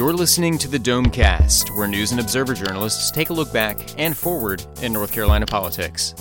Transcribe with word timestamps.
You're 0.00 0.14
listening 0.14 0.56
to 0.56 0.68
the 0.68 0.78
Domecast, 0.78 1.76
where 1.76 1.86
news 1.86 2.10
and 2.10 2.22
observer 2.22 2.54
journalists 2.54 3.10
take 3.10 3.28
a 3.28 3.34
look 3.34 3.52
back 3.52 3.78
and 3.98 4.16
forward 4.16 4.64
in 4.80 4.94
North 4.94 5.12
Carolina 5.12 5.44
politics. 5.44 6.14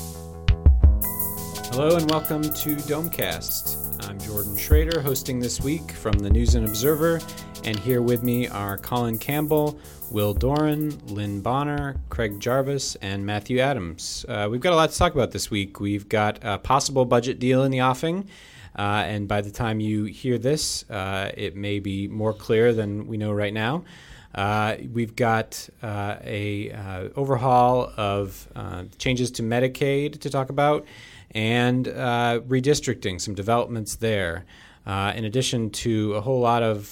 Hello 1.72 1.96
and 1.96 2.12
welcome 2.12 2.42
to 2.42 2.76
Domecast. 2.76 4.06
I'm 4.06 4.20
Jordan 4.20 4.58
Schrader, 4.58 5.00
hosting 5.00 5.40
this 5.40 5.62
week 5.62 5.94
from 5.94 6.12
the 6.20 6.30
News 6.30 6.56
and 6.56 6.68
Observer, 6.68 7.22
and 7.64 7.80
here 7.80 8.02
with 8.02 8.22
me 8.22 8.50
are 8.50 8.78
Colin 8.78 9.18
Campbell, 9.18 9.80
Will 10.12 10.34
Doran, 10.34 11.00
Lynn 11.08 11.40
Bonner, 11.40 11.96
Craig 12.10 12.38
Jarvis, 12.38 12.96
and 12.96 13.26
Matthew 13.26 13.60
Adams. 13.60 14.26
Uh, 14.28 14.50
we've 14.52 14.60
got 14.60 14.74
a 14.74 14.76
lot 14.76 14.92
to 14.92 14.98
talk 14.98 15.14
about 15.14 15.32
this 15.32 15.50
week. 15.50 15.80
We've 15.80 16.10
got 16.10 16.40
a 16.42 16.58
possible 16.58 17.06
budget 17.06 17.40
deal 17.40 17.64
in 17.64 17.72
the 17.72 17.80
offing. 17.80 18.28
Uh, 18.78 19.04
and 19.06 19.28
by 19.28 19.42
the 19.42 19.52
time 19.52 19.80
you 19.80 20.06
hear 20.06 20.38
this, 20.38 20.90
uh, 20.90 21.32
it 21.36 21.56
may 21.56 21.80
be 21.80 22.08
more 22.08 22.34
clear 22.34 22.74
than 22.74 23.08
we 23.08 23.18
know 23.18 23.32
right 23.32 23.54
now. 23.54 23.84
Uh, 24.34 24.76
we've 24.94 25.16
got 25.16 25.68
uh, 25.82 26.18
a 26.24 26.72
uh, 26.72 27.10
overhaul 27.16 27.92
of 27.98 28.48
uh, 28.56 28.84
changes 28.98 29.32
to 29.32 29.44
Medicaid 29.44 30.20
to 30.22 30.30
talk 30.30 30.50
about, 30.50 30.86
and 31.32 31.86
redistricting, 31.86 33.20
some 33.20 33.34
developments 33.36 33.96
there. 33.96 34.46
in 34.86 35.26
addition 35.26 35.70
to 35.70 36.14
a 36.14 36.22
whole 36.22 36.40
lot 36.40 36.64
of 36.64 36.88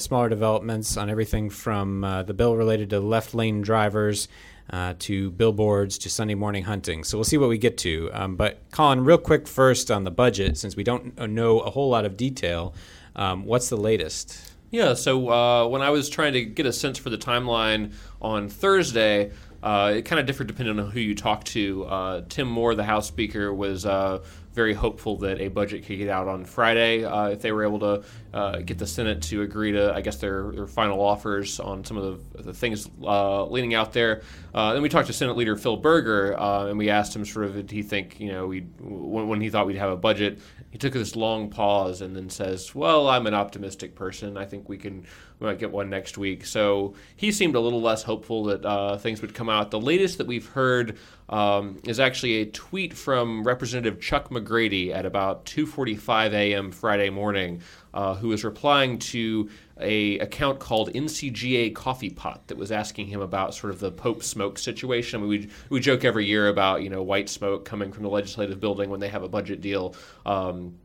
smaller 0.00 0.28
developments 0.28 0.96
on 0.96 1.10
everything 1.10 1.50
from 1.50 2.00
the 2.26 2.34
bill 2.34 2.56
related 2.56 2.90
to 2.90 3.00
left 3.00 3.34
lane 3.34 3.62
drivers 3.62 4.28
uh, 4.70 4.94
to 5.00 5.30
billboards 5.32 5.98
to 5.98 6.10
Sunday 6.10 6.34
morning 6.34 6.64
hunting. 6.64 7.04
So 7.04 7.16
we'll 7.18 7.24
see 7.24 7.38
what 7.38 7.48
we 7.48 7.58
get 7.58 7.78
to. 7.78 8.10
Um, 8.12 8.36
but 8.36 8.58
Colin, 8.70 9.04
real 9.04 9.18
quick 9.18 9.46
first 9.46 9.90
on 9.90 10.04
the 10.04 10.10
budget, 10.10 10.58
since 10.58 10.76
we 10.76 10.84
don't 10.84 11.16
know 11.30 11.60
a 11.60 11.70
whole 11.70 11.88
lot 11.88 12.04
of 12.04 12.16
detail, 12.16 12.74
um, 13.14 13.44
what's 13.44 13.68
the 13.68 13.76
latest? 13.76 14.52
Yeah, 14.70 14.94
so 14.94 15.30
uh, 15.30 15.68
when 15.68 15.80
I 15.80 15.90
was 15.90 16.08
trying 16.08 16.32
to 16.32 16.44
get 16.44 16.66
a 16.66 16.72
sense 16.72 16.98
for 16.98 17.08
the 17.08 17.18
timeline 17.18 17.92
on 18.20 18.48
Thursday, 18.48 19.30
uh, 19.62 19.94
it 19.96 20.02
kind 20.02 20.20
of 20.20 20.26
differed 20.26 20.48
depending 20.48 20.78
on 20.78 20.90
who 20.90 21.00
you 21.00 21.14
talked 21.14 21.46
to. 21.48 21.84
Uh, 21.84 22.22
Tim 22.28 22.48
Moore, 22.48 22.74
the 22.74 22.84
House 22.84 23.06
Speaker, 23.06 23.54
was 23.54 23.86
uh, 23.86 24.22
very 24.56 24.72
hopeful 24.72 25.18
that 25.18 25.38
a 25.38 25.48
budget 25.48 25.84
could 25.84 25.98
get 25.98 26.08
out 26.08 26.26
on 26.26 26.46
Friday 26.46 27.04
uh, 27.04 27.28
if 27.28 27.42
they 27.42 27.52
were 27.52 27.62
able 27.62 27.78
to 27.78 28.02
uh, 28.32 28.58
get 28.60 28.78
the 28.78 28.86
Senate 28.86 29.20
to 29.20 29.42
agree 29.42 29.72
to, 29.72 29.94
I 29.94 30.00
guess, 30.00 30.16
their, 30.16 30.50
their 30.50 30.66
final 30.66 31.00
offers 31.00 31.60
on 31.60 31.84
some 31.84 31.98
of 31.98 32.32
the, 32.32 32.42
the 32.42 32.54
things 32.54 32.88
uh, 33.02 33.44
leaning 33.44 33.74
out 33.74 33.92
there. 33.92 34.22
Uh, 34.54 34.72
then 34.72 34.80
we 34.80 34.88
talked 34.88 35.08
to 35.08 35.12
Senate 35.12 35.36
Leader 35.36 35.56
Phil 35.56 35.76
Berger, 35.76 36.40
uh, 36.40 36.68
and 36.68 36.78
we 36.78 36.88
asked 36.88 37.14
him 37.14 37.26
sort 37.26 37.44
of 37.44 37.54
did 37.54 37.70
he 37.70 37.82
think, 37.82 38.18
you 38.18 38.32
know, 38.32 38.46
we 38.46 38.60
when, 38.80 39.28
when 39.28 39.40
he 39.42 39.50
thought 39.50 39.66
we'd 39.66 39.76
have 39.76 39.92
a 39.92 39.96
budget. 39.96 40.40
He 40.70 40.78
took 40.78 40.94
this 40.94 41.14
long 41.14 41.48
pause 41.48 42.00
and 42.00 42.14
then 42.14 42.28
says, 42.28 42.74
"Well, 42.74 43.08
I'm 43.08 43.26
an 43.26 43.34
optimistic 43.34 43.94
person. 43.94 44.36
I 44.36 44.44
think 44.44 44.68
we 44.68 44.76
can 44.76 45.06
we 45.38 45.46
might 45.46 45.58
get 45.58 45.70
one 45.70 45.90
next 45.90 46.18
week." 46.18 46.44
So 46.44 46.94
he 47.16 47.32
seemed 47.32 47.54
a 47.54 47.60
little 47.60 47.80
less 47.80 48.02
hopeful 48.02 48.44
that 48.44 48.64
uh, 48.64 48.98
things 48.98 49.20
would 49.22 49.34
come 49.34 49.48
out. 49.48 49.70
The 49.70 49.80
latest 49.80 50.18
that 50.18 50.26
we've 50.26 50.46
heard 50.46 50.98
um, 51.28 51.80
is 51.84 51.98
actually 51.98 52.42
a 52.42 52.46
tweet 52.46 52.94
from 52.94 53.42
Representative 53.44 54.00
Chuck 54.00 54.30
McGrady 54.30 54.94
at 54.94 55.06
about 55.06 55.44
2:45 55.46 56.32
a.m. 56.32 56.70
Friday 56.70 57.10
morning, 57.10 57.62
uh, 57.92 58.14
who 58.14 58.28
was 58.28 58.44
replying 58.44 58.98
to 58.98 59.50
a 59.80 60.18
account 60.20 60.58
called 60.58 60.92
NCGA 60.92 61.74
Coffee 61.74 62.10
Pot 62.10 62.46
that 62.46 62.56
was 62.56 62.72
asking 62.72 63.08
him 63.08 63.20
about 63.20 63.54
sort 63.54 63.72
of 63.72 63.80
the 63.80 63.90
Pope 63.90 64.22
smoke 64.22 64.58
situation. 64.58 65.20
I 65.20 65.20
mean, 65.22 65.28
we 65.28 65.48
we 65.68 65.80
joke 65.80 66.04
every 66.04 66.26
year 66.26 66.48
about 66.48 66.82
you 66.82 66.90
know 66.90 67.02
white 67.02 67.28
smoke 67.28 67.64
coming 67.64 67.92
from 67.92 68.04
the 68.04 68.10
legislative 68.10 68.60
building 68.60 68.90
when 68.90 69.00
they 69.00 69.08
have 69.08 69.22
a 69.22 69.28
budget 69.28 69.60
deal. 69.60 69.94
Um, 70.24 70.78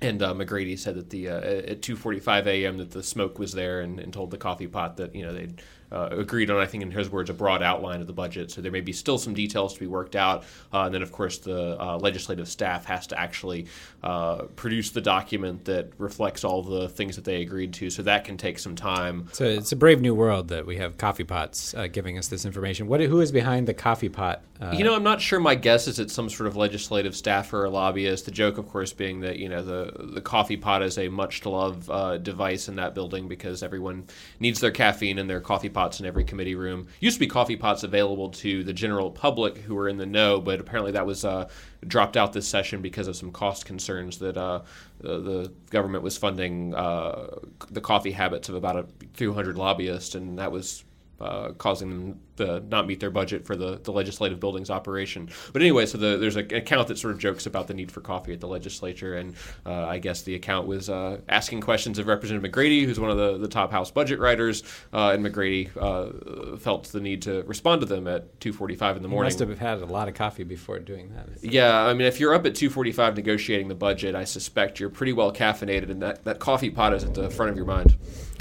and 0.00 0.22
uh, 0.22 0.34
McGrady 0.34 0.78
said 0.78 0.94
that 0.96 1.10
the 1.10 1.28
uh, 1.28 1.40
at 1.40 1.80
2:45 1.80 2.46
a.m. 2.46 2.78
that 2.78 2.90
the 2.90 3.02
smoke 3.02 3.38
was 3.38 3.52
there, 3.52 3.80
and, 3.80 3.98
and, 3.98 4.12
told 4.12 4.30
the 4.30 4.38
coffee 4.38 4.66
pot 4.66 4.96
that 4.98 5.14
you 5.14 5.24
know 5.24 5.32
they'd 5.32 5.62
uh, 5.92 6.08
agreed 6.10 6.50
on, 6.50 6.60
I 6.60 6.66
think 6.66 6.82
in 6.82 6.90
his 6.90 7.10
words, 7.10 7.30
a 7.30 7.34
broad 7.34 7.62
outline 7.62 8.00
of 8.00 8.06
the 8.06 8.12
budget. 8.12 8.50
So 8.50 8.60
there 8.60 8.72
may 8.72 8.80
be 8.80 8.92
still 8.92 9.18
some 9.18 9.34
details 9.34 9.74
to 9.74 9.80
be 9.80 9.86
worked 9.86 10.16
out. 10.16 10.44
Uh, 10.72 10.82
and 10.82 10.94
then, 10.94 11.02
of 11.02 11.12
course, 11.12 11.38
the 11.38 11.80
uh, 11.80 11.98
legislative 11.98 12.48
staff 12.48 12.84
has 12.86 13.06
to 13.08 13.20
actually 13.20 13.66
uh, 14.02 14.42
produce 14.56 14.90
the 14.90 15.00
document 15.00 15.64
that 15.66 15.92
reflects 15.98 16.44
all 16.44 16.62
the 16.62 16.88
things 16.88 17.16
that 17.16 17.24
they 17.24 17.42
agreed 17.42 17.72
to. 17.74 17.90
So 17.90 18.02
that 18.02 18.24
can 18.24 18.36
take 18.36 18.58
some 18.58 18.74
time. 18.74 19.28
So 19.32 19.44
it's 19.44 19.72
a 19.72 19.76
brave 19.76 20.00
new 20.00 20.14
world 20.14 20.48
that 20.48 20.66
we 20.66 20.76
have 20.78 20.98
coffee 20.98 21.24
pots 21.24 21.74
uh, 21.74 21.86
giving 21.86 22.18
us 22.18 22.28
this 22.28 22.44
information. 22.44 22.88
What, 22.88 23.00
who 23.00 23.20
is 23.20 23.30
behind 23.30 23.68
the 23.68 23.74
coffee 23.74 24.08
pot? 24.08 24.42
Uh, 24.60 24.74
you 24.76 24.84
know, 24.84 24.94
I'm 24.94 25.02
not 25.02 25.20
sure. 25.20 25.38
My 25.38 25.54
guess 25.54 25.86
is 25.86 25.98
it's 25.98 26.14
some 26.14 26.30
sort 26.30 26.46
of 26.46 26.56
legislative 26.56 27.14
staffer 27.14 27.64
or 27.64 27.68
lobbyist. 27.68 28.24
The 28.24 28.30
joke, 28.30 28.56
of 28.56 28.66
course, 28.68 28.90
being 28.92 29.20
that 29.20 29.38
you 29.38 29.50
know 29.50 29.62
the 29.62 29.92
the 30.14 30.22
coffee 30.22 30.56
pot 30.56 30.82
is 30.82 30.96
a 30.96 31.10
much 31.10 31.42
to 31.42 31.50
love 31.50 32.22
device 32.22 32.66
in 32.66 32.76
that 32.76 32.94
building 32.94 33.28
because 33.28 33.62
everyone 33.62 34.06
needs 34.40 34.60
their 34.60 34.70
caffeine 34.70 35.18
and 35.18 35.28
their 35.28 35.42
coffee 35.42 35.68
pots 35.76 36.00
in 36.00 36.06
every 36.06 36.24
committee 36.24 36.54
room. 36.54 36.88
Used 37.00 37.16
to 37.16 37.20
be 37.20 37.26
coffee 37.26 37.54
pots 37.54 37.82
available 37.82 38.30
to 38.30 38.64
the 38.64 38.72
general 38.72 39.10
public 39.10 39.58
who 39.58 39.74
were 39.74 39.90
in 39.90 39.98
the 39.98 40.06
know, 40.06 40.40
but 40.40 40.58
apparently 40.58 40.92
that 40.92 41.04
was 41.04 41.22
uh, 41.22 41.50
dropped 41.86 42.16
out 42.16 42.32
this 42.32 42.48
session 42.48 42.80
because 42.80 43.08
of 43.08 43.14
some 43.14 43.30
cost 43.30 43.66
concerns 43.66 44.16
that 44.20 44.38
uh, 44.38 44.62
the, 45.00 45.20
the, 45.20 45.52
government 45.68 46.02
was 46.02 46.16
funding 46.16 46.74
uh, 46.74 47.26
the 47.70 47.82
coffee 47.82 48.12
habits 48.12 48.48
of 48.48 48.54
about 48.54 48.76
a 48.76 48.86
few 49.12 49.34
hundred 49.34 49.58
lobbyists, 49.58 50.14
and 50.14 50.38
that 50.38 50.50
was 50.50 50.82
uh, 51.20 51.52
causing 51.52 51.88
them 51.88 52.20
to 52.36 52.60
not 52.68 52.86
meet 52.86 53.00
their 53.00 53.10
budget 53.10 53.46
for 53.46 53.56
the, 53.56 53.80
the 53.82 53.92
legislative 53.92 54.38
building's 54.38 54.70
operation. 54.70 55.30
But 55.52 55.62
anyway, 55.62 55.86
so 55.86 55.98
the, 55.98 56.16
there's 56.18 56.36
an 56.36 56.54
account 56.54 56.88
that 56.88 56.98
sort 56.98 57.14
of 57.14 57.18
jokes 57.18 57.46
about 57.46 57.66
the 57.66 57.74
need 57.74 57.90
for 57.90 58.00
coffee 58.00 58.32
at 58.32 58.40
the 58.40 58.48
legislature, 58.48 59.16
and 59.16 59.34
uh, 59.64 59.86
I 59.86 59.98
guess 59.98 60.22
the 60.22 60.34
account 60.34 60.66
was 60.66 60.90
uh, 60.90 61.20
asking 61.28 61.62
questions 61.62 61.98
of 61.98 62.06
Representative 62.06 62.50
McGrady, 62.50 62.84
who's 62.84 63.00
one 63.00 63.10
of 63.10 63.16
the, 63.16 63.38
the 63.38 63.48
top 63.48 63.70
House 63.70 63.90
budget 63.90 64.18
writers, 64.18 64.62
uh, 64.92 65.10
and 65.10 65.24
McGrady 65.24 65.70
uh, 65.76 66.56
felt 66.58 66.84
the 66.84 67.00
need 67.00 67.22
to 67.22 67.42
respond 67.44 67.80
to 67.80 67.86
them 67.86 68.06
at 68.06 68.38
2:45 68.40 68.96
in 68.96 69.02
the 69.02 69.08
morning. 69.08 69.30
He 69.30 69.34
must 69.34 69.38
have 69.38 69.58
had 69.58 69.78
a 69.80 69.86
lot 69.86 70.08
of 70.08 70.14
coffee 70.14 70.44
before 70.44 70.78
doing 70.78 71.12
that. 71.14 71.28
Yeah, 71.42 71.84
I 71.84 71.94
mean, 71.94 72.06
if 72.06 72.20
you're 72.20 72.34
up 72.34 72.46
at 72.46 72.52
2:45 72.52 73.16
negotiating 73.16 73.68
the 73.68 73.74
budget, 73.74 74.14
I 74.14 74.24
suspect 74.24 74.78
you're 74.78 74.90
pretty 74.90 75.12
well 75.12 75.32
caffeinated, 75.32 75.90
and 75.90 76.02
that, 76.02 76.24
that 76.24 76.38
coffee 76.38 76.70
pot 76.70 76.92
is 76.92 77.04
at 77.04 77.14
the 77.14 77.30
front 77.30 77.50
of 77.50 77.56
your 77.56 77.66
mind 77.66 77.96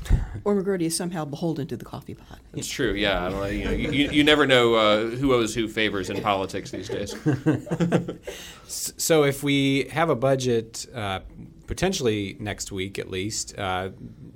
or 0.43 0.55
McGrady 0.55 0.83
is 0.83 0.95
somehow 0.95 1.25
beholden 1.25 1.67
to 1.67 1.77
the 1.77 1.85
coffee 1.85 2.13
pot. 2.13 2.39
It's 2.53 2.67
true. 2.67 2.93
Yeah, 2.93 3.29
know, 3.29 3.45
you, 3.45 3.65
know, 3.65 3.71
you, 3.71 4.09
you, 4.09 4.23
never 4.23 4.45
know 4.45 4.75
uh, 4.75 5.05
who 5.07 5.33
owes 5.33 5.53
who 5.53 5.67
favors 5.67 6.09
in 6.09 6.21
politics 6.21 6.71
these 6.71 6.89
days. 6.89 7.15
so 8.67 9.23
if 9.23 9.43
we 9.43 9.85
have 9.91 10.09
a 10.09 10.15
budget, 10.15 10.85
uh, 10.93 11.19
potentially 11.67 12.37
next 12.39 12.71
week 12.71 12.99
at 12.99 13.09
least, 13.09 13.57
uh, 13.57 13.89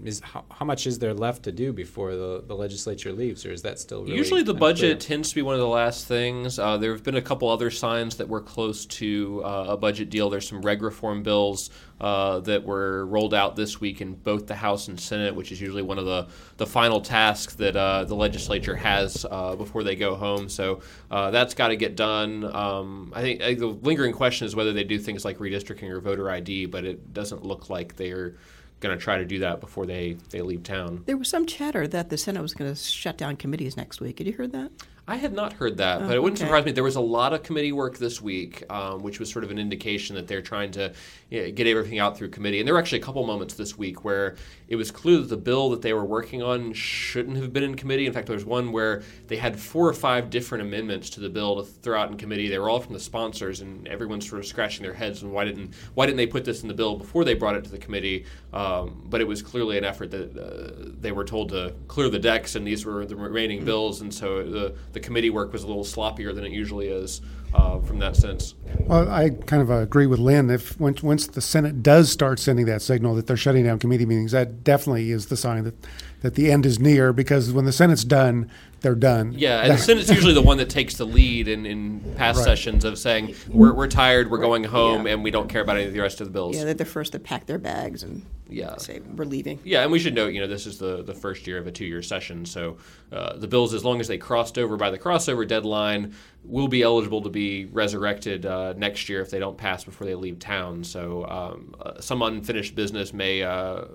is 0.04 0.20
how, 0.22 0.46
how, 0.52 0.66
much 0.66 0.88
is 0.88 1.00
there 1.00 1.14
left 1.14 1.44
to 1.44 1.52
do 1.52 1.74
before 1.74 2.16
the, 2.16 2.44
the 2.48 2.56
legislature 2.56 3.12
leaves, 3.12 3.46
or 3.46 3.52
is 3.52 3.62
that 3.62 3.80
still 3.80 4.04
really 4.04 4.16
usually 4.16 4.44
the 4.44 4.54
budget 4.54 5.00
tends 5.00 5.30
to 5.30 5.36
be 5.36 5.42
one 5.42 5.56
of 5.56 5.60
the 5.60 5.68
last 5.68 6.08
things? 6.08 6.58
Uh, 6.58 6.78
there 6.78 6.92
have 6.92 7.04
been 7.04 7.16
a 7.16 7.22
couple 7.22 7.50
other 7.50 7.70
signs 7.70 8.16
that 8.18 8.28
we're 8.28 8.42
close 8.42 8.86
to 8.86 9.44
uh, 9.44 9.68
a 9.70 9.78
budget 9.78 10.10
deal. 10.10 10.30
There's 10.30 10.48
some 10.48 10.62
reg 10.62 10.82
reform 10.82 11.24
bills 11.24 11.70
uh, 12.02 12.40
that 12.42 12.64
were 12.64 13.06
rolled 13.06 13.34
out 13.34 13.56
this 13.56 13.80
week 13.80 14.02
in 14.02 14.14
both 14.14 14.48
the 14.48 14.56
House 14.56 14.88
and 14.88 15.00
Senate, 15.00 15.36
which 15.36 15.52
is 15.52 15.60
usually 15.60 15.82
one 15.82 16.00
of 16.00 16.06
the, 16.06 16.28
the 16.58 16.66
final 16.66 17.02
tasks 17.02 17.56
that 17.56 17.76
uh, 17.76 18.04
the 18.06 18.16
legislature 18.16 18.76
has 18.76 19.26
uh, 19.30 19.56
before 19.56 19.84
they 19.84 19.96
go 19.96 20.16
home. 20.16 20.50
So 20.50 20.82
uh, 21.12 21.32
that's 21.32 21.54
got 21.54 21.70
to 21.70 21.76
get 21.76 21.96
done. 21.96 22.44
Um, 22.56 23.14
I 23.16 23.22
think 23.22 23.40
the 23.60 23.68
lingering 23.68 24.14
question 24.14 24.48
is 24.48 24.56
whether 24.56 24.74
they 24.74 24.84
do 24.84 25.00
things 25.00 25.26
like 25.26 25.38
redistricting 25.38 25.90
or 25.90 26.00
voter 26.00 26.30
ID, 26.30 26.68
but 26.68 26.86
it 26.86 27.14
doesn't 27.14 27.44
look 27.44 27.70
like 27.70 27.96
they're 27.96 28.36
going 28.80 28.98
to 28.98 29.04
try 29.04 29.18
to 29.18 29.26
do 29.26 29.40
that 29.40 29.60
before 29.60 29.86
they, 29.86 30.16
they 30.30 30.42
leave 30.42 30.64
town. 30.64 31.04
There 31.06 31.18
was 31.18 31.30
some 31.30 31.46
chatter 31.46 31.88
that 31.88 32.10
the 32.10 32.18
Senate 32.18 32.42
was 32.42 32.54
going 32.54 32.74
to 32.74 32.80
shut 32.80 33.18
down 33.18 33.36
committees 33.36 33.76
next 33.76 34.00
week. 34.00 34.20
Had 34.20 34.28
you 34.28 34.34
heard 34.34 34.52
that? 34.54 34.72
I 35.10 35.16
had 35.16 35.34
not 35.34 35.54
heard 35.54 35.78
that, 35.78 36.02
but 36.02 36.12
it 36.12 36.22
wouldn't 36.22 36.40
okay. 36.40 36.46
surprise 36.46 36.66
me. 36.66 36.72
There 36.72 36.84
was 36.84 36.96
a 36.96 37.02
lot 37.02 37.34
of 37.34 37.42
committee 37.42 37.72
work 37.72 37.98
this 37.98 38.22
week, 38.22 38.64
um, 38.70 39.02
which 39.02 39.20
was 39.20 39.32
sort 39.32 39.44
of 39.44 39.50
an 39.50 39.58
indication 39.58 40.16
that 40.16 40.28
they're 40.28 40.44
trying 40.44 40.70
to 40.74 40.94
you 41.32 41.42
know, 41.42 41.52
get 41.52 41.66
everything 41.66 41.98
out 41.98 42.16
through 42.16 42.30
committee. 42.30 42.60
And 42.60 42.68
there 42.68 42.76
were 42.76 42.80
actually 42.80 43.00
a 43.00 43.04
couple 43.04 43.26
moments 43.26 43.56
this 43.56 43.76
week 43.76 44.06
where 44.06 44.36
it 44.70 44.76
was 44.76 44.92
clear 44.92 45.18
that 45.18 45.30
the 45.30 45.38
bill 45.38 45.72
that 45.72 45.82
they 45.82 45.94
were 45.94 46.06
working 46.06 46.44
on 46.44 46.74
shouldn't 46.74 47.38
have 47.38 47.52
been 47.52 47.64
in 47.64 47.76
committee. 47.76 48.06
In 48.06 48.14
fact, 48.14 48.28
there 48.28 48.36
was 48.36 48.46
one 48.46 48.72
where 48.72 49.02
they 49.28 49.38
had 49.38 49.60
four 49.60 49.88
or 49.90 49.94
five 49.94 50.30
different 50.30 50.62
amendments 50.62 51.10
to 51.12 51.20
the 51.20 51.30
bill 51.30 51.58
to 51.58 51.64
throw 51.64 52.00
out 52.00 52.12
in 52.12 52.18
committee. 52.18 52.48
They 52.48 52.60
were 52.60 52.70
all 52.70 52.80
from 52.80 52.94
the 52.94 53.00
sponsors, 53.00 53.62
and 53.62 53.88
everyone's 53.88 54.30
sort 54.30 54.40
of 54.40 54.46
scratching 54.46 54.84
their 54.84 54.94
heads 54.94 55.24
and 55.24 55.32
why 55.32 55.46
didn't 55.46 55.74
why 55.96 56.06
didn't 56.06 56.18
they 56.18 56.28
put 56.28 56.46
this 56.46 56.62
in 56.62 56.68
the 56.68 56.76
bill 56.76 56.96
before 56.98 57.24
they 57.24 57.34
brought 57.34 57.56
it 57.56 57.64
to 57.64 57.72
the 57.72 57.80
committee? 57.80 58.26
Um, 58.54 59.08
but 59.10 59.22
it 59.22 59.28
was 59.28 59.42
clearly 59.42 59.78
an 59.80 59.84
effort 59.84 60.12
that 60.12 60.38
uh, 60.38 60.92
they 61.02 61.12
were 61.12 61.26
told 61.26 61.50
to 61.50 61.74
clear 61.88 62.10
the 62.10 62.20
decks, 62.20 62.56
and 62.56 62.66
these 62.66 62.86
were 62.86 63.08
the 63.08 63.16
remaining 63.16 63.66
bills, 63.66 64.02
and 64.02 64.14
so 64.14 64.44
the 64.44 64.76
the 64.94 65.00
committee 65.00 65.32
work 65.32 65.52
was 65.52 65.64
a 65.64 65.68
little 65.68 65.80
little 65.80 66.04
sloppier 66.04 66.34
than 66.34 66.46
it 66.46 66.52
usually 66.52 66.88
is 66.88 67.22
uh, 67.54 67.80
from 67.80 68.00
that 68.00 68.16
sense. 68.16 68.56
Well, 68.82 69.10
I 69.10 69.30
kind 69.30 69.62
of 69.62 69.70
agree 69.70 70.08
with 70.08 70.20
Lynn. 70.20 70.50
If 70.50 70.80
once, 70.80 71.04
once 71.04 71.28
the 71.28 71.42
Senate 71.42 71.82
does 71.84 72.12
start 72.12 72.40
sending 72.40 72.66
that 72.66 72.82
signal 72.82 73.16
that 73.16 73.28
they're 73.28 73.38
shutting 73.38 73.66
down 73.66 73.80
committee 73.80 74.06
meetings, 74.06 74.32
that 74.32 74.64
definitely 74.64 75.12
is 75.12 75.28
the 75.28 75.38
sign 75.38 75.64
that 75.64 75.76
that 76.22 76.36
the 76.36 76.52
end 76.52 76.66
is 76.66 76.80
near. 76.80 77.14
Because 77.14 77.52
when 77.52 77.66
the 77.66 77.72
Senate's 77.72 78.04
done, 78.04 78.50
they're 78.82 78.96
done. 78.96 79.34
Yeah, 79.36 79.62
and 79.62 79.74
the 79.74 79.78
Senate's 79.78 80.10
usually 80.10 80.34
the 80.34 80.42
one 80.42 80.58
that 80.58 80.70
takes 80.70 80.96
the 80.96 81.06
lead 81.06 81.48
in, 81.48 81.66
in 81.66 82.02
past 82.16 82.38
right. 82.38 82.46
sessions 82.46 82.86
of 82.86 82.98
saying 82.98 83.36
we're, 83.48 83.74
we're 83.74 83.88
tired, 83.88 84.30
we're 84.30 84.38
going 84.38 84.64
home, 84.66 85.06
yeah. 85.06 85.14
and 85.14 85.24
we 85.24 85.32
don't 85.32 85.50
care 85.50 85.62
about 85.62 85.78
any 85.78 85.88
of 85.88 85.94
the 85.94 86.00
rest 86.00 86.22
of 86.22 86.28
the 86.28 86.32
bills. 86.32 86.56
Yeah, 86.56 86.66
they're 86.66 86.74
the 86.74 86.86
first 86.86 87.14
to 87.14 87.20
pack 87.20 87.46
their 87.46 87.58
bags 87.58 88.04
and 88.04 88.26
Yeah. 88.50 88.78
say 88.78 89.00
we're 89.00 89.26
leaving. 89.26 89.60
Yeah, 89.64 89.84
and 89.84 89.92
we 89.92 90.00
should 90.00 90.14
note, 90.14 90.34
you 90.34 90.42
know, 90.42 90.48
this 90.48 90.66
is 90.66 90.78
the, 90.78 91.04
the 91.04 91.14
first 91.14 91.46
year 91.48 91.58
of 91.58 91.68
a 91.68 91.72
two 91.72 91.86
year 91.86 92.02
session. 92.02 92.46
So 92.46 92.78
uh, 93.12 93.38
the 93.38 93.48
Bills, 93.48 93.74
as 93.74 93.86
long 93.86 94.00
as 94.00 94.08
they 94.08 94.18
crossed 94.18 94.58
over 94.58 94.78
by 94.78 94.90
the 94.90 95.00
crossover 95.00 95.48
deadline, 95.48 96.16
will 96.44 96.68
be 96.68 96.82
eligible 96.82 97.22
to 97.22 97.30
be 97.30 97.66
resurrected 97.66 98.46
uh, 98.46 98.74
next 98.74 99.10
year 99.10 99.22
if 99.22 99.30
they 99.30 99.40
don't 99.40 99.58
pass 99.58 99.84
before 99.84 100.06
they 100.06 100.16
leave 100.16 100.40
town. 100.40 100.84
So 100.84 101.26
um, 101.28 101.76
uh, 101.80 102.02
some 102.02 102.22
unfinished 102.22 102.76
business 102.76 103.14
may 103.14 103.44
uh, 103.44 103.86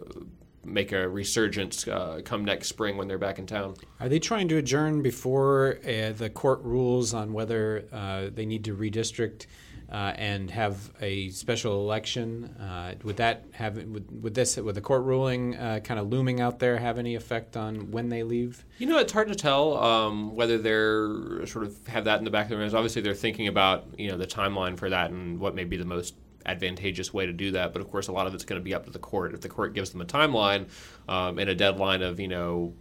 make 0.64 0.92
a 0.92 1.08
resurgence 1.08 1.86
uh, 1.88 2.20
come 2.24 2.44
next 2.44 2.68
spring 2.68 2.96
when 2.96 3.08
they're 3.08 3.18
back 3.18 3.38
in 3.38 3.46
town. 3.46 3.74
Are 4.00 4.08
they 4.08 4.18
trying 4.18 4.48
to 4.48 4.56
adjourn 4.56 5.02
before 5.02 5.78
uh, 5.84 6.12
the 6.12 6.30
court 6.32 6.62
rules 6.62 7.14
on 7.14 7.32
whether 7.32 7.84
uh, 7.92 8.30
they 8.32 8.46
need 8.46 8.64
to 8.64 8.74
redistrict 8.74 9.46
uh, 9.94 10.12
and 10.16 10.50
have 10.50 10.90
a 11.00 11.28
special 11.28 11.80
election? 11.80 12.46
Uh, 12.60 12.94
would 13.04 13.16
that 13.18 13.44
have 13.52 13.76
would, 13.76 14.24
would 14.24 14.34
this 14.34 14.56
would 14.56 14.74
the 14.74 14.80
court 14.80 15.04
ruling 15.04 15.56
uh, 15.56 15.78
kind 15.84 16.00
of 16.00 16.08
looming 16.08 16.40
out 16.40 16.58
there 16.58 16.76
have 16.78 16.98
any 16.98 17.14
effect 17.14 17.56
on 17.56 17.92
when 17.92 18.08
they 18.08 18.24
leave? 18.24 18.64
You 18.78 18.88
know, 18.88 18.98
it's 18.98 19.12
hard 19.12 19.28
to 19.28 19.36
tell 19.36 19.76
um, 19.76 20.34
whether 20.34 20.58
they're 20.58 21.46
sort 21.46 21.64
of 21.64 21.86
have 21.86 22.06
that 22.06 22.18
in 22.18 22.24
the 22.24 22.30
back 22.32 22.46
of 22.46 22.50
their 22.50 22.58
minds. 22.58 22.74
Obviously, 22.74 23.02
they're 23.02 23.14
thinking 23.14 23.46
about 23.46 23.86
you 23.96 24.10
know 24.10 24.16
the 24.16 24.26
timeline 24.26 24.76
for 24.76 24.90
that 24.90 25.12
and 25.12 25.38
what 25.38 25.54
may 25.54 25.62
be 25.62 25.76
the 25.76 25.84
most 25.84 26.16
advantageous 26.44 27.14
way 27.14 27.24
to 27.24 27.32
do 27.32 27.52
that. 27.52 27.72
But 27.72 27.80
of 27.80 27.88
course, 27.88 28.08
a 28.08 28.12
lot 28.12 28.26
of 28.26 28.34
it's 28.34 28.44
going 28.44 28.60
to 28.60 28.64
be 28.64 28.74
up 28.74 28.86
to 28.86 28.90
the 28.90 28.98
court. 28.98 29.32
If 29.32 29.42
the 29.42 29.48
court 29.48 29.74
gives 29.74 29.90
them 29.90 30.00
a 30.00 30.04
timeline 30.04 30.66
um, 31.08 31.38
and 31.38 31.48
a 31.48 31.54
deadline 31.54 32.02
of 32.02 32.18
you 32.18 32.28
know 32.28 32.74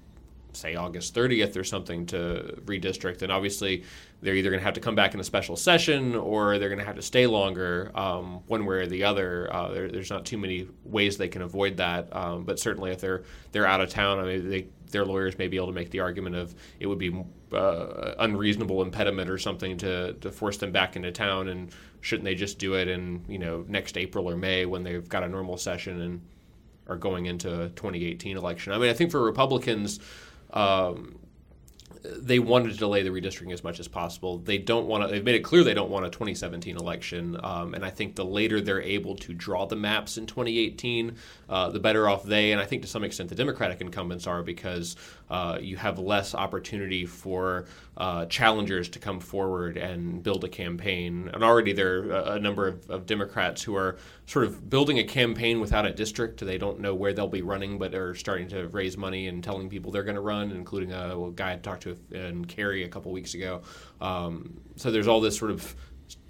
say 0.53 0.75
August 0.75 1.13
30th 1.15 1.57
or 1.57 1.63
something 1.63 2.05
to 2.07 2.59
redistrict, 2.65 3.19
then 3.19 3.31
obviously 3.31 3.83
they're 4.21 4.35
either 4.35 4.49
going 4.49 4.59
to 4.59 4.65
have 4.65 4.73
to 4.75 4.79
come 4.79 4.95
back 4.95 5.13
in 5.13 5.19
a 5.19 5.23
special 5.23 5.55
session 5.55 6.15
or 6.15 6.57
they're 6.57 6.69
going 6.69 6.79
to 6.79 6.85
have 6.85 6.95
to 6.95 7.01
stay 7.01 7.27
longer, 7.27 7.91
um, 7.93 8.41
one 8.47 8.65
way 8.65 8.77
or 8.77 8.87
the 8.87 9.03
other. 9.03 9.53
Uh, 9.53 9.69
there, 9.69 9.89
there's 9.89 10.09
not 10.09 10.25
too 10.25 10.37
many 10.37 10.67
ways 10.85 11.17
they 11.17 11.27
can 11.27 11.41
avoid 11.41 11.77
that, 11.77 12.07
um, 12.15 12.43
but 12.43 12.59
certainly 12.59 12.91
if 12.91 13.01
they're 13.01 13.23
they're 13.51 13.67
out 13.67 13.81
of 13.81 13.89
town, 13.89 14.19
I 14.19 14.23
mean, 14.23 14.49
they, 14.49 14.67
their 14.93 15.05
lawyers 15.05 15.37
may 15.37 15.47
be 15.47 15.57
able 15.57 15.67
to 15.67 15.73
make 15.73 15.89
the 15.89 15.99
argument 15.99 16.35
of 16.37 16.55
it 16.79 16.87
would 16.87 16.99
be 16.99 17.23
uh, 17.51 18.13
unreasonable 18.19 18.81
impediment 18.81 19.29
or 19.29 19.37
something 19.37 19.77
to 19.77 20.13
to 20.13 20.31
force 20.31 20.57
them 20.57 20.71
back 20.71 20.95
into 20.95 21.11
town, 21.11 21.49
and 21.49 21.71
shouldn't 21.99 22.23
they 22.23 22.35
just 22.35 22.57
do 22.57 22.75
it 22.75 22.87
in 22.87 23.25
you 23.27 23.39
know 23.39 23.65
next 23.67 23.97
April 23.97 24.29
or 24.29 24.37
May 24.37 24.65
when 24.65 24.83
they've 24.83 25.07
got 25.09 25.23
a 25.23 25.27
normal 25.27 25.57
session 25.57 25.99
and 26.01 26.21
are 26.87 26.95
going 26.95 27.25
into 27.25 27.63
a 27.63 27.69
2018 27.69 28.37
election? 28.37 28.71
I 28.71 28.77
mean, 28.77 28.89
I 28.89 28.93
think 28.93 29.11
for 29.11 29.21
Republicans. 29.21 29.99
Um, 30.53 31.19
they 32.03 32.39
wanted 32.39 32.71
to 32.71 32.77
delay 32.77 33.01
the 33.01 33.09
redistricting 33.09 33.53
as 33.53 33.63
much 33.63 33.79
as 33.79 33.87
possible. 33.87 34.37
They 34.39 34.57
don't 34.57 34.87
want 34.87 35.03
to. 35.03 35.09
They've 35.09 35.23
made 35.23 35.35
it 35.35 35.43
clear 35.43 35.63
they 35.63 35.73
don't 35.73 35.89
want 35.89 36.05
a 36.05 36.09
2017 36.09 36.75
election, 36.75 37.37
um, 37.41 37.73
and 37.73 37.85
I 37.85 37.89
think 37.89 38.15
the 38.15 38.25
later 38.25 38.59
they're 38.59 38.81
able 38.81 39.15
to 39.17 39.33
draw 39.33 39.65
the 39.65 39.77
maps 39.77 40.17
in 40.17 40.25
2018, 40.25 41.15
uh, 41.49 41.69
the 41.69 41.79
better 41.79 42.09
off 42.09 42.23
they 42.23 42.51
and 42.51 42.59
I 42.59 42.65
think 42.65 42.81
to 42.81 42.87
some 42.87 43.03
extent 43.03 43.29
the 43.29 43.35
Democratic 43.35 43.79
incumbents 43.79 44.27
are 44.27 44.43
because 44.43 44.97
uh, 45.29 45.57
you 45.61 45.77
have 45.77 45.97
less 45.97 46.35
opportunity 46.35 47.05
for 47.05 47.65
uh, 47.95 48.25
challengers 48.25 48.89
to 48.89 48.99
come 48.99 49.19
forward 49.19 49.77
and 49.77 50.23
build 50.23 50.43
a 50.43 50.49
campaign. 50.49 51.29
And 51.31 51.43
already 51.43 51.73
there 51.73 52.11
are 52.11 52.35
a 52.35 52.39
number 52.39 52.67
of, 52.67 52.89
of, 52.89 53.05
Democrats 53.05 53.61
who 53.61 53.75
are 53.75 53.97
sort 54.25 54.45
of 54.45 54.69
building 54.69 54.97
a 54.97 55.03
campaign 55.03 55.59
without 55.59 55.85
a 55.85 55.93
district. 55.93 56.43
They 56.43 56.57
don't 56.57 56.79
know 56.79 56.95
where 56.95 57.13
they'll 57.13 57.27
be 57.27 57.43
running, 57.43 57.77
but 57.77 57.93
are 57.93 58.15
starting 58.15 58.47
to 58.49 58.67
raise 58.69 58.97
money 58.97 59.27
and 59.27 59.43
telling 59.43 59.69
people 59.69 59.91
they're 59.91 60.03
going 60.03 60.15
to 60.15 60.21
run, 60.21 60.51
including 60.51 60.91
a, 60.91 61.19
a, 61.19 61.31
guy 61.31 61.53
I 61.53 61.55
talked 61.57 61.83
to 61.83 61.97
in 62.11 62.45
Cary 62.45 62.83
a 62.83 62.89
couple 62.89 63.11
weeks 63.11 63.35
ago. 63.35 63.61
Um, 64.01 64.59
so 64.75 64.89
there's 64.89 65.07
all 65.07 65.21
this 65.21 65.37
sort 65.37 65.51
of 65.51 65.75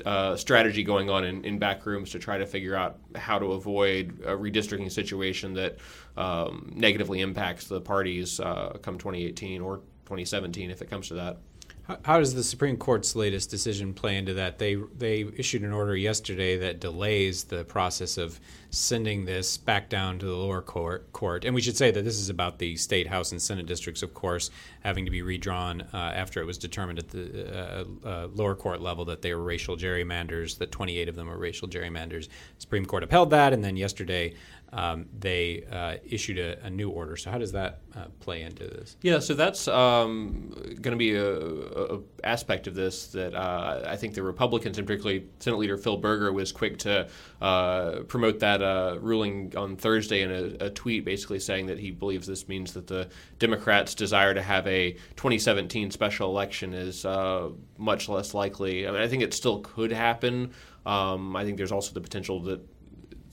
uh, 0.05 0.35
strategy 0.35 0.83
going 0.83 1.09
on 1.09 1.23
in, 1.23 1.45
in 1.45 1.59
back 1.59 1.85
rooms 1.85 2.11
to 2.11 2.19
try 2.19 2.37
to 2.37 2.45
figure 2.45 2.75
out 2.75 2.99
how 3.15 3.39
to 3.39 3.53
avoid 3.53 4.19
a 4.25 4.31
redistricting 4.31 4.91
situation 4.91 5.53
that 5.53 5.77
um, 6.17 6.71
negatively 6.75 7.21
impacts 7.21 7.67
the 7.67 7.79
parties 7.79 8.39
uh, 8.39 8.77
come 8.81 8.97
2018 8.97 9.61
or 9.61 9.77
2017 10.05 10.71
if 10.71 10.81
it 10.81 10.89
comes 10.89 11.07
to 11.07 11.15
that. 11.15 11.37
How, 11.83 11.97
how, 12.03 12.19
does 12.19 12.33
the 12.33 12.43
Supreme 12.43 12.77
Court's 12.77 13.13
latest 13.13 13.49
decision 13.49 13.93
play 13.93 14.15
into 14.15 14.33
that? 14.35 14.57
They 14.57 14.75
they 14.97 15.25
issued 15.35 15.63
an 15.63 15.73
order 15.73 15.97
yesterday 15.97 16.57
that 16.57 16.79
delays 16.79 17.43
the 17.43 17.65
process 17.65 18.17
of 18.17 18.39
sending 18.69 19.25
this 19.25 19.57
back 19.57 19.89
down 19.89 20.17
to 20.19 20.25
the 20.25 20.35
lower 20.35 20.61
court. 20.61 21.11
Court, 21.11 21.43
and 21.43 21.53
we 21.53 21.59
should 21.59 21.75
say 21.75 21.91
that 21.91 22.03
this 22.03 22.19
is 22.19 22.29
about 22.29 22.57
the 22.57 22.77
state 22.77 23.07
house 23.07 23.33
and 23.33 23.41
senate 23.41 23.65
districts, 23.65 24.01
of 24.01 24.13
course, 24.13 24.49
having 24.81 25.03
to 25.03 25.11
be 25.11 25.21
redrawn 25.21 25.81
uh, 25.93 25.97
after 25.97 26.41
it 26.41 26.45
was 26.45 26.57
determined 26.57 26.99
at 26.99 27.09
the 27.09 27.49
uh, 27.53 28.07
uh, 28.07 28.27
lower 28.33 28.55
court 28.55 28.81
level 28.81 29.03
that 29.03 29.21
they 29.21 29.33
were 29.33 29.43
racial 29.43 29.75
gerrymanders. 29.75 30.57
That 30.57 30.71
28 30.71 31.09
of 31.09 31.15
them 31.15 31.27
were 31.27 31.37
racial 31.37 31.67
gerrymanders. 31.67 32.29
Supreme 32.59 32.85
Court 32.85 33.03
upheld 33.03 33.29
that, 33.31 33.51
and 33.51 33.61
then 33.61 33.75
yesterday 33.75 34.35
um, 34.73 35.05
they 35.19 35.63
uh, 35.71 35.97
issued 36.03 36.39
a, 36.39 36.65
a, 36.65 36.69
new 36.69 36.89
order. 36.89 37.15
So 37.15 37.29
how 37.29 37.37
does 37.37 37.51
that 37.51 37.81
uh, 37.95 38.05
play 38.19 38.41
into 38.41 38.63
this? 38.63 38.97
Yeah, 39.03 39.19
so 39.19 39.35
that's 39.35 39.67
um, 39.67 40.49
going 40.81 40.91
to 40.91 40.95
be 40.95 41.13
a, 41.13 41.37
a, 41.37 41.99
aspect 42.23 42.65
of 42.65 42.73
this 42.73 43.07
that 43.07 43.35
uh, 43.35 43.83
I 43.85 43.95
think 43.97 44.15
the 44.15 44.23
Republicans, 44.23 44.79
and 44.79 44.87
particularly 44.87 45.27
Senate 45.37 45.57
Leader 45.57 45.77
Phil 45.77 45.97
Berger, 45.97 46.33
was 46.33 46.51
quick 46.51 46.79
to 46.79 47.07
uh, 47.39 47.99
promote 48.07 48.39
that 48.39 48.63
uh, 48.63 48.97
ruling 48.99 49.53
on 49.55 49.75
Thursday 49.75 50.23
in 50.23 50.57
a, 50.59 50.71
tweet, 50.71 51.05
basically 51.05 51.39
saying 51.39 51.67
that 51.67 51.77
he 51.77 51.91
believes 51.91 52.25
this 52.25 52.47
means 52.47 52.73
that 52.73 52.87
the 52.87 53.07
Democrats' 53.37 53.93
desire 53.93 54.33
to 54.33 54.41
have 54.41 54.65
a 54.65 54.93
2017 55.17 55.91
special 55.91 56.29
election 56.31 56.73
is 56.73 57.05
uh, 57.05 57.49
much 57.77 58.09
less 58.09 58.33
likely. 58.33 58.87
I 58.87 58.91
mean, 58.91 59.01
I 59.01 59.07
think 59.07 59.21
it 59.21 59.35
still 59.35 59.59
could 59.59 59.91
happen. 59.91 60.51
Um, 60.85 61.35
I 61.35 61.45
think 61.45 61.57
there's 61.57 61.71
also 61.71 61.93
the 61.93 62.01
potential 62.01 62.41
that 62.41 62.72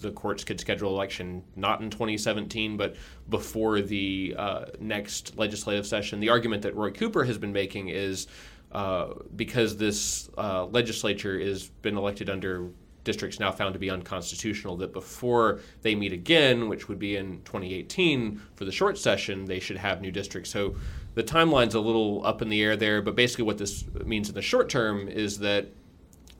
the 0.00 0.10
courts 0.10 0.44
could 0.44 0.58
schedule 0.58 0.90
election 0.90 1.42
not 1.56 1.80
in 1.80 1.90
2017, 1.90 2.76
but 2.76 2.96
before 3.28 3.80
the 3.80 4.34
uh, 4.36 4.64
next 4.80 5.36
legislative 5.38 5.86
session. 5.86 6.20
The 6.20 6.30
argument 6.30 6.62
that 6.62 6.74
Roy 6.74 6.90
Cooper 6.90 7.24
has 7.24 7.38
been 7.38 7.52
making 7.52 7.88
is 7.88 8.26
uh, 8.72 9.14
because 9.36 9.76
this 9.76 10.30
uh, 10.38 10.66
legislature 10.66 11.38
has 11.40 11.68
been 11.68 11.96
elected 11.96 12.30
under 12.30 12.70
districts 13.04 13.40
now 13.40 13.50
found 13.50 13.72
to 13.72 13.78
be 13.78 13.90
unconstitutional, 13.90 14.76
that 14.76 14.92
before 14.92 15.60
they 15.82 15.94
meet 15.94 16.12
again, 16.12 16.68
which 16.68 16.88
would 16.88 16.98
be 16.98 17.16
in 17.16 17.40
2018 17.44 18.40
for 18.54 18.64
the 18.64 18.72
short 18.72 18.98
session, 18.98 19.44
they 19.44 19.58
should 19.58 19.76
have 19.76 20.00
new 20.00 20.12
districts. 20.12 20.50
So 20.50 20.76
the 21.14 21.22
timeline's 21.22 21.74
a 21.74 21.80
little 21.80 22.24
up 22.26 22.42
in 22.42 22.48
the 22.48 22.62
air 22.62 22.76
there, 22.76 23.02
but 23.02 23.16
basically 23.16 23.44
what 23.44 23.58
this 23.58 23.84
means 24.04 24.28
in 24.28 24.34
the 24.34 24.42
short 24.42 24.68
term 24.68 25.08
is 25.08 25.38
that 25.38 25.68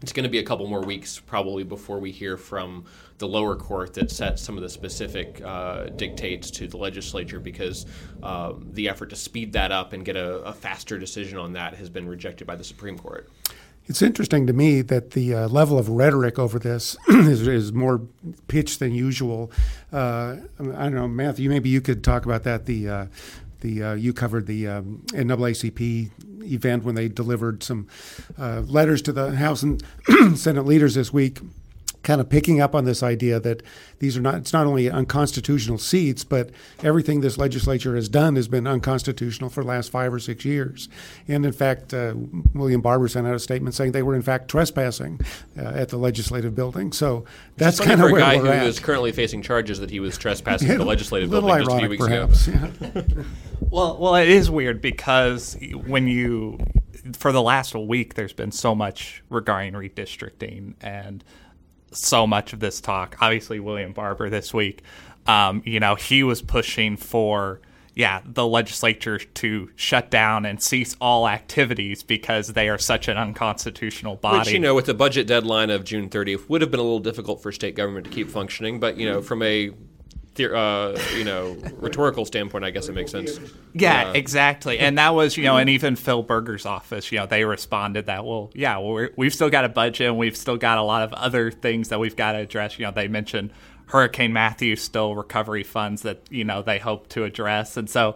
it's 0.02 0.12
going 0.12 0.24
to 0.24 0.30
be 0.30 0.38
a 0.38 0.42
couple 0.42 0.66
more 0.66 0.80
weeks 0.80 1.18
probably 1.18 1.62
before 1.62 1.98
we 1.98 2.10
hear 2.10 2.36
from 2.36 2.84
the 3.20 3.28
lower 3.28 3.54
court 3.54 3.94
that 3.94 4.10
sets 4.10 4.42
some 4.42 4.56
of 4.56 4.62
the 4.62 4.68
specific 4.68 5.40
uh, 5.44 5.84
dictates 5.90 6.50
to 6.50 6.66
the 6.66 6.76
legislature 6.76 7.38
because 7.38 7.86
um, 8.22 8.66
the 8.72 8.88
effort 8.88 9.10
to 9.10 9.16
speed 9.16 9.52
that 9.52 9.70
up 9.70 9.92
and 9.92 10.04
get 10.04 10.16
a, 10.16 10.38
a, 10.38 10.52
faster 10.52 10.98
decision 10.98 11.38
on 11.38 11.52
that 11.52 11.74
has 11.74 11.88
been 11.88 12.08
rejected 12.08 12.46
by 12.46 12.56
the 12.56 12.64
Supreme 12.64 12.98
Court. 12.98 13.28
It's 13.86 14.00
interesting 14.02 14.46
to 14.46 14.52
me 14.52 14.80
that 14.82 15.10
the 15.10 15.34
uh, 15.34 15.48
level 15.48 15.78
of 15.78 15.88
rhetoric 15.90 16.38
over 16.38 16.58
this 16.58 16.96
is, 17.08 17.46
is, 17.46 17.72
more 17.72 18.00
pitched 18.48 18.78
than 18.78 18.94
usual. 18.94 19.52
Uh, 19.92 20.36
I 20.58 20.84
don't 20.84 20.94
know, 20.94 21.08
Matthew. 21.08 21.50
Maybe 21.50 21.68
you 21.68 21.80
could 21.80 22.02
talk 22.02 22.24
about 22.24 22.44
that. 22.44 22.66
The 22.66 22.88
uh, 22.88 23.06
the 23.60 23.82
uh, 23.82 23.94
you 23.94 24.12
covered 24.12 24.46
the 24.46 24.66
um, 24.68 25.02
NAACP 25.08 26.10
event 26.44 26.84
when 26.84 26.94
they 26.94 27.08
delivered 27.08 27.62
some 27.62 27.88
uh, 28.38 28.62
letters 28.66 29.02
to 29.02 29.12
the 29.12 29.36
House 29.36 29.62
and 29.62 29.82
Senate 30.36 30.64
leaders 30.64 30.94
this 30.94 31.12
week 31.12 31.40
kind 32.02 32.20
of 32.20 32.28
picking 32.28 32.60
up 32.60 32.74
on 32.74 32.84
this 32.84 33.02
idea 33.02 33.38
that 33.40 33.62
these 33.98 34.16
are 34.16 34.20
not 34.20 34.36
it's 34.36 34.52
not 34.52 34.66
only 34.66 34.90
unconstitutional 34.90 35.78
seats 35.78 36.24
but 36.24 36.50
everything 36.82 37.20
this 37.20 37.36
legislature 37.36 37.94
has 37.94 38.08
done 38.08 38.36
has 38.36 38.48
been 38.48 38.66
unconstitutional 38.66 39.50
for 39.50 39.62
the 39.62 39.68
last 39.68 39.90
five 39.90 40.12
or 40.12 40.18
six 40.18 40.44
years 40.44 40.88
and 41.28 41.44
in 41.44 41.52
fact 41.52 41.92
uh, 41.92 42.14
william 42.54 42.80
barber 42.80 43.06
sent 43.06 43.26
out 43.26 43.34
a 43.34 43.38
statement 43.38 43.74
saying 43.74 43.92
they 43.92 44.02
were 44.02 44.14
in 44.14 44.22
fact 44.22 44.48
trespassing 44.48 45.20
uh, 45.58 45.62
at 45.62 45.90
the 45.90 45.98
legislative 45.98 46.54
building 46.54 46.90
so 46.92 47.24
that's 47.56 47.78
kind 47.78 48.00
of 48.00 48.10
where 48.10 48.20
guy 48.20 48.36
we're 48.36 48.42
who 48.42 48.48
at. 48.48 48.66
is 48.66 48.78
currently 48.80 49.12
facing 49.12 49.42
charges 49.42 49.78
that 49.80 49.90
he 49.90 50.00
was 50.00 50.16
trespassing 50.16 50.68
yeah, 50.68 50.74
at 50.74 50.78
the 50.78 50.84
legislative 50.86 51.30
building 51.30 51.58
just 51.58 51.70
a 51.70 51.78
few 51.78 51.88
weeks 51.88 52.06
perhaps, 52.06 52.48
ago 52.48 52.72
yeah. 52.80 53.02
well 53.70 53.98
well 53.98 54.14
it 54.14 54.28
is 54.28 54.50
weird 54.50 54.80
because 54.80 55.56
when 55.86 56.08
you 56.08 56.58
for 57.14 57.32
the 57.32 57.42
last 57.42 57.74
week 57.74 58.14
there's 58.14 58.32
been 58.32 58.52
so 58.52 58.74
much 58.74 59.22
regarding 59.28 59.74
redistricting 59.74 60.74
and 60.80 61.24
so 61.92 62.26
much 62.26 62.52
of 62.52 62.60
this 62.60 62.80
talk. 62.80 63.16
Obviously, 63.20 63.60
William 63.60 63.92
Barber 63.92 64.30
this 64.30 64.54
week, 64.54 64.82
um, 65.26 65.62
you 65.64 65.80
know, 65.80 65.94
he 65.94 66.22
was 66.22 66.42
pushing 66.42 66.96
for 66.96 67.60
yeah 67.94 68.20
the 68.24 68.46
legislature 68.46 69.18
to 69.18 69.68
shut 69.74 70.10
down 70.10 70.46
and 70.46 70.62
cease 70.62 70.96
all 71.00 71.28
activities 71.28 72.02
because 72.02 72.48
they 72.48 72.68
are 72.68 72.78
such 72.78 73.08
an 73.08 73.16
unconstitutional 73.16 74.16
body. 74.16 74.38
Which 74.38 74.52
you 74.52 74.58
know, 74.58 74.74
with 74.74 74.86
the 74.86 74.94
budget 74.94 75.26
deadline 75.26 75.70
of 75.70 75.84
June 75.84 76.08
30th, 76.08 76.48
would 76.48 76.60
have 76.60 76.70
been 76.70 76.80
a 76.80 76.84
little 76.84 77.00
difficult 77.00 77.42
for 77.42 77.52
state 77.52 77.74
government 77.74 78.06
to 78.06 78.12
keep 78.12 78.30
functioning. 78.30 78.80
But 78.80 78.96
you 78.96 79.10
know, 79.10 79.22
from 79.22 79.42
a 79.42 79.70
uh, 80.38 80.98
you 81.16 81.24
know, 81.24 81.56
rhetorical 81.76 82.24
standpoint, 82.24 82.64
I 82.64 82.70
guess 82.70 82.88
it 82.88 82.92
makes 82.92 83.10
sense. 83.10 83.38
Yeah, 83.72 84.08
uh, 84.08 84.12
exactly. 84.12 84.78
And 84.78 84.96
that 84.98 85.14
was, 85.14 85.36
you 85.36 85.44
know, 85.44 85.56
and 85.56 85.68
even 85.68 85.96
Phil 85.96 86.22
Berger's 86.22 86.66
office, 86.66 87.12
you 87.12 87.18
know, 87.18 87.26
they 87.26 87.44
responded 87.44 88.06
that, 88.06 88.24
well, 88.24 88.50
yeah, 88.54 88.78
well, 88.78 89.08
we 89.16 89.26
have 89.26 89.34
still 89.34 89.50
got 89.50 89.64
a 89.64 89.68
budget 89.68 90.06
and 90.08 90.18
we've 90.18 90.36
still 90.36 90.56
got 90.56 90.78
a 90.78 90.82
lot 90.82 91.02
of 91.02 91.12
other 91.12 91.50
things 91.50 91.88
that 91.88 91.98
we've 91.98 92.16
got 92.16 92.32
to 92.32 92.38
address. 92.38 92.78
You 92.78 92.86
know, 92.86 92.92
they 92.92 93.08
mentioned 93.08 93.52
Hurricane 93.90 94.32
Matthew 94.32 94.76
still 94.76 95.16
recovery 95.16 95.64
funds 95.64 96.02
that 96.02 96.20
you 96.30 96.44
know 96.44 96.62
they 96.62 96.78
hope 96.78 97.08
to 97.10 97.24
address, 97.24 97.76
and 97.76 97.90
so 97.90 98.14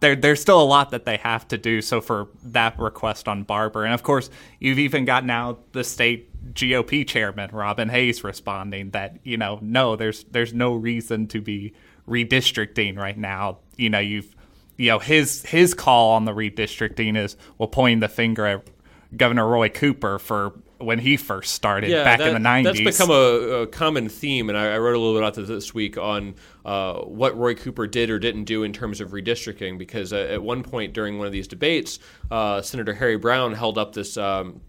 there, 0.00 0.16
there's 0.16 0.40
still 0.40 0.60
a 0.60 0.64
lot 0.64 0.90
that 0.90 1.04
they 1.04 1.18
have 1.18 1.46
to 1.48 1.58
do. 1.58 1.82
So 1.82 2.00
for 2.00 2.28
that 2.44 2.78
request 2.78 3.28
on 3.28 3.42
Barber, 3.42 3.84
and 3.84 3.92
of 3.92 4.02
course 4.02 4.30
you've 4.58 4.78
even 4.78 5.04
got 5.04 5.26
now 5.26 5.58
the 5.72 5.84
state 5.84 6.30
GOP 6.54 7.06
chairman 7.06 7.50
Robin 7.52 7.88
Hayes 7.90 8.24
responding 8.24 8.90
that 8.90 9.18
you 9.22 9.36
know 9.36 9.58
no, 9.60 9.96
there's 9.96 10.24
there's 10.24 10.54
no 10.54 10.74
reason 10.74 11.26
to 11.28 11.40
be 11.42 11.74
redistricting 12.08 12.96
right 12.96 13.18
now. 13.18 13.58
You 13.76 13.90
know 13.90 14.00
you've 14.00 14.34
you 14.78 14.88
know 14.88 14.98
his 14.98 15.44
his 15.44 15.74
call 15.74 16.12
on 16.12 16.24
the 16.24 16.32
redistricting 16.32 17.18
is 17.18 17.36
well 17.58 17.68
pointing 17.68 18.00
the 18.00 18.08
finger 18.08 18.46
at 18.46 18.66
Governor 19.14 19.46
Roy 19.46 19.68
Cooper 19.68 20.18
for 20.18 20.54
when 20.84 20.98
he 20.98 21.16
first 21.16 21.54
started 21.54 21.90
back 21.90 22.18
that, 22.18 22.28
in 22.28 22.42
the 22.42 22.48
90s. 22.48 22.64
That's 22.64 22.80
become 22.80 23.10
a, 23.10 23.62
a 23.62 23.66
common 23.66 24.08
theme, 24.08 24.48
and 24.48 24.58
I, 24.58 24.74
I, 24.74 24.78
wrote 24.78 24.94
a 24.94 24.98
little 24.98 25.14
bit 25.14 25.22
about 25.22 25.34
this 25.34 25.48
this 25.48 25.74
week 25.74 25.96
on 25.96 26.34
uh, 26.64 27.00
what 27.00 27.36
Roy 27.36 27.54
Cooper 27.54 27.86
did 27.86 28.10
or 28.10 28.18
didn't 28.18 28.44
do 28.44 28.62
in 28.62 28.72
terms 28.72 29.00
of 29.00 29.10
redistricting. 29.10 29.78
Because 29.78 30.12
uh, 30.12 30.28
at 30.30 30.42
one 30.42 30.62
point 30.62 30.92
during 30.92 31.18
one 31.18 31.26
of 31.26 31.32
these 31.32 31.48
debates, 31.48 31.98
uh, 32.30 32.62
Senator 32.62 32.94
Harry 32.94 33.16
Brown 33.16 33.52
held 33.54 33.78
up 33.78 33.92
this. 33.94 34.16
Um, 34.16 34.60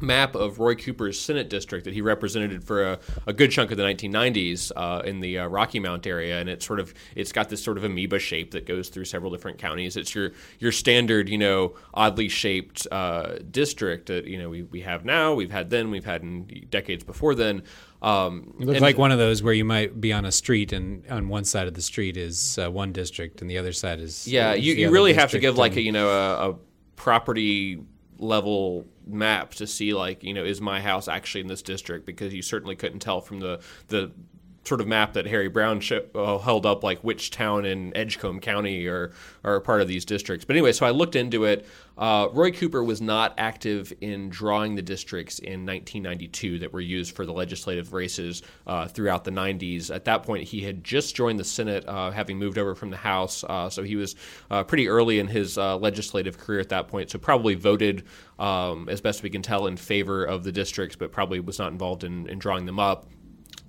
map 0.00 0.34
of 0.34 0.58
Roy 0.58 0.74
Cooper's 0.74 1.18
Senate 1.18 1.48
district 1.48 1.84
that 1.84 1.94
he 1.94 2.00
represented 2.00 2.64
for 2.64 2.82
a, 2.84 2.98
a 3.26 3.32
good 3.32 3.50
chunk 3.50 3.70
of 3.70 3.76
the 3.76 3.82
1990s 3.82 4.72
uh, 4.76 5.02
in 5.04 5.20
the 5.20 5.38
uh, 5.38 5.46
Rocky 5.46 5.80
Mount 5.80 6.06
area, 6.06 6.38
and 6.38 6.48
it's 6.48 6.66
sort 6.66 6.80
of 6.80 6.92
it's 7.14 7.32
got 7.32 7.48
this 7.48 7.62
sort 7.62 7.76
of 7.76 7.84
amoeba 7.84 8.18
shape 8.18 8.50
that 8.52 8.66
goes 8.66 8.88
through 8.88 9.04
several 9.04 9.30
different 9.30 9.58
counties. 9.58 9.96
It's 9.96 10.14
your 10.14 10.32
your 10.58 10.72
standard, 10.72 11.28
you 11.28 11.38
know, 11.38 11.74
oddly 11.94 12.28
shaped 12.28 12.86
uh, 12.90 13.36
district 13.50 14.06
that 14.06 14.26
you 14.26 14.38
know 14.38 14.48
we, 14.48 14.62
we 14.64 14.80
have 14.82 15.04
now, 15.04 15.34
we've 15.34 15.50
had 15.50 15.70
then, 15.70 15.90
we've 15.90 16.04
had 16.04 16.22
in 16.22 16.66
decades 16.70 17.04
before 17.04 17.34
then. 17.34 17.62
Um, 18.02 18.54
it 18.60 18.66
looks 18.66 18.80
like 18.80 18.98
one 18.98 19.10
of 19.10 19.18
those 19.18 19.42
where 19.42 19.54
you 19.54 19.64
might 19.64 20.00
be 20.00 20.12
on 20.12 20.24
a 20.24 20.32
street, 20.32 20.72
and 20.72 21.06
on 21.08 21.28
one 21.28 21.44
side 21.44 21.66
of 21.66 21.74
the 21.74 21.82
street 21.82 22.16
is 22.16 22.58
uh, 22.58 22.70
one 22.70 22.92
district, 22.92 23.40
and 23.40 23.50
the 23.50 23.58
other 23.58 23.72
side 23.72 24.00
is 24.00 24.28
yeah. 24.28 24.54
You 24.54 24.74
you 24.74 24.90
really 24.90 25.14
have 25.14 25.30
to 25.30 25.38
give 25.38 25.56
like 25.56 25.76
a 25.76 25.80
you 25.80 25.92
know 25.92 26.08
a, 26.08 26.50
a 26.50 26.56
property 26.96 27.80
level 28.18 28.86
map 29.06 29.52
to 29.52 29.66
see 29.66 29.94
like 29.94 30.24
you 30.24 30.34
know 30.34 30.44
is 30.44 30.60
my 30.60 30.80
house 30.80 31.08
actually 31.08 31.40
in 31.40 31.46
this 31.46 31.62
district? 31.62 32.06
Because 32.06 32.34
you 32.34 32.42
certainly 32.42 32.76
couldn't 32.76 33.00
tell 33.00 33.20
from 33.20 33.40
the 33.40 33.60
the 33.88 34.12
sort 34.66 34.80
of 34.80 34.86
map 34.86 35.12
that 35.12 35.26
Harry 35.26 35.48
Brown 35.48 35.80
sh- 35.80 35.92
uh, 36.14 36.38
held 36.38 36.66
up, 36.66 36.82
like 36.82 36.98
which 37.00 37.30
town 37.30 37.64
in 37.64 37.96
Edgecombe 37.96 38.40
County 38.40 38.86
are, 38.86 39.12
are 39.44 39.60
part 39.60 39.80
of 39.80 39.88
these 39.88 40.04
districts. 40.04 40.44
But 40.44 40.56
anyway, 40.56 40.72
so 40.72 40.86
I 40.86 40.90
looked 40.90 41.16
into 41.16 41.44
it. 41.44 41.66
Uh, 41.96 42.28
Roy 42.32 42.50
Cooper 42.50 42.84
was 42.84 43.00
not 43.00 43.32
active 43.38 43.92
in 44.02 44.28
drawing 44.28 44.74
the 44.74 44.82
districts 44.82 45.38
in 45.38 45.64
1992 45.64 46.58
that 46.58 46.72
were 46.72 46.80
used 46.80 47.14
for 47.16 47.24
the 47.24 47.32
legislative 47.32 47.92
races 47.94 48.42
uh, 48.66 48.86
throughout 48.86 49.24
the 49.24 49.30
90s. 49.30 49.94
At 49.94 50.04
that 50.04 50.22
point, 50.22 50.44
he 50.44 50.60
had 50.60 50.84
just 50.84 51.16
joined 51.16 51.38
the 51.38 51.44
Senate, 51.44 51.86
uh, 51.88 52.10
having 52.10 52.38
moved 52.38 52.58
over 52.58 52.74
from 52.74 52.90
the 52.90 52.98
House. 52.98 53.44
Uh, 53.44 53.70
so 53.70 53.82
he 53.82 53.96
was 53.96 54.14
uh, 54.50 54.62
pretty 54.62 54.88
early 54.88 55.18
in 55.18 55.26
his 55.26 55.56
legislative 55.56 56.38
career 56.38 56.60
at 56.60 56.68
that 56.68 56.88
point. 56.88 57.10
So 57.10 57.18
probably 57.18 57.54
voted, 57.54 58.04
um, 58.38 58.88
as 58.90 59.00
best 59.00 59.22
we 59.22 59.30
can 59.30 59.42
tell, 59.42 59.66
in 59.66 59.76
favor 59.76 60.24
of 60.24 60.44
the 60.44 60.52
districts, 60.52 60.96
but 60.96 61.12
probably 61.12 61.40
was 61.40 61.58
not 61.58 61.72
involved 61.72 62.04
in, 62.04 62.28
in 62.28 62.38
drawing 62.38 62.66
them 62.66 62.78
up. 62.78 63.06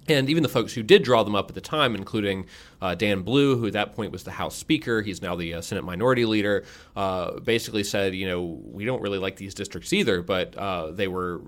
And 0.08 0.30
even 0.30 0.44
the 0.44 0.50
folks 0.50 0.74
who 0.74 0.84
did 0.84 1.04
draw 1.04 1.24
them 1.24 1.36
up 1.36 1.50
at 1.50 1.56
the 1.56 1.62
time, 1.62 1.96
including 1.96 2.46
uh, 2.82 2.96
Dan 2.96 3.24
Blue, 3.24 3.58
who 3.58 3.68
at 3.68 3.74
that 3.74 3.96
point 3.96 4.12
was 4.12 4.24
the 4.24 4.32
House 4.32 4.56
Speaker, 4.56 5.02
he's 5.02 5.22
now 5.22 5.36
the 5.36 5.56
uh, 5.56 5.62
Senate 5.62 5.84
Minority 5.84 6.26
Leader, 6.26 6.64
uh, 6.96 7.40
basically 7.42 7.84
said, 7.84 8.16
you 8.16 8.28
know, 8.28 8.42
we 8.42 8.86
don't 8.86 9.02
really 9.02 9.20
like 9.20 9.36
these 9.36 9.54
districts 9.54 9.92
either, 9.92 10.22
but 10.22 10.56
uh, 10.56 10.92
they 10.92 11.08
were 11.08 11.42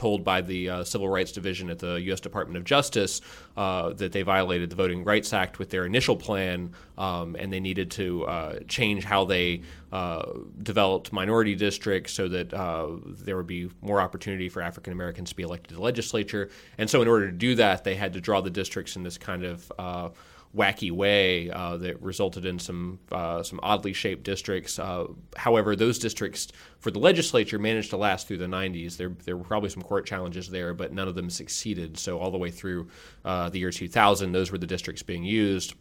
told 0.00 0.24
by 0.24 0.40
the 0.40 0.70
uh, 0.70 0.82
Civil 0.82 1.10
Rights 1.10 1.30
Division 1.30 1.68
at 1.68 1.78
the 1.78 2.00
U.S. 2.08 2.20
Department 2.20 2.56
of 2.56 2.64
Justice 2.64 3.20
uh, 3.58 3.92
that 3.92 4.12
they 4.12 4.22
violated 4.22 4.70
the 4.70 4.76
Voting 4.76 5.04
Rights 5.04 5.34
Act 5.34 5.58
with 5.58 5.68
their 5.68 5.84
initial 5.84 6.16
plan, 6.16 6.72
um, 6.96 7.36
and 7.38 7.52
they 7.52 7.60
needed 7.60 7.90
to 7.90 8.24
uh, 8.24 8.60
change 8.66 9.04
how 9.04 9.26
they 9.26 9.60
uh, 9.92 10.22
developed 10.62 11.12
minority 11.12 11.54
districts 11.54 12.14
so 12.14 12.28
that 12.28 12.54
uh, 12.54 12.88
there 13.04 13.36
would 13.36 13.46
be 13.46 13.68
more 13.82 14.00
opportunity 14.00 14.48
for 14.48 14.62
African 14.62 14.94
Americans 14.94 15.28
to 15.30 15.36
be 15.36 15.42
elected 15.42 15.68
to 15.68 15.74
the 15.74 15.82
legislature. 15.82 16.48
And 16.78 16.88
so, 16.88 17.02
in 17.02 17.08
order 17.08 17.26
to 17.26 17.36
do 17.36 17.54
that, 17.56 17.84
they 17.84 17.94
had 17.94 18.14
to 18.14 18.22
draw 18.22 18.40
the 18.40 18.48
districts 18.48 18.96
in 18.96 19.02
this 19.02 19.18
kind 19.18 19.44
of 19.44 19.70
uh, 19.78 20.08
wacky 20.56 20.90
way 20.90 21.48
uh, 21.50 21.76
that 21.76 22.00
resulted 22.02 22.44
in 22.44 22.58
some 22.58 22.98
uh, 23.12 23.42
some 23.42 23.60
oddly 23.62 23.92
shaped 23.92 24.24
districts. 24.24 24.78
Uh, 24.78 25.06
however, 25.36 25.76
those 25.76 25.98
districts 25.98 26.48
for 26.78 26.90
the 26.90 26.98
legislature 26.98 27.58
managed 27.58 27.90
to 27.90 27.96
last 27.96 28.26
through 28.26 28.38
the 28.38 28.46
90s. 28.46 28.96
There 28.96 29.12
there 29.24 29.36
were 29.36 29.44
probably 29.44 29.70
some 29.70 29.82
court 29.82 30.06
challenges 30.06 30.48
there, 30.48 30.74
but 30.74 30.92
none 30.92 31.08
of 31.08 31.14
them 31.14 31.30
succeeded. 31.30 31.98
So 31.98 32.18
all 32.18 32.30
the 32.30 32.38
way 32.38 32.50
through 32.50 32.88
uh, 33.24 33.48
the 33.50 33.60
year 33.60 33.70
2000, 33.70 34.32
those 34.32 34.50
were 34.50 34.58
the 34.58 34.66
districts 34.66 35.02
being 35.02 35.24
used. 35.24 35.74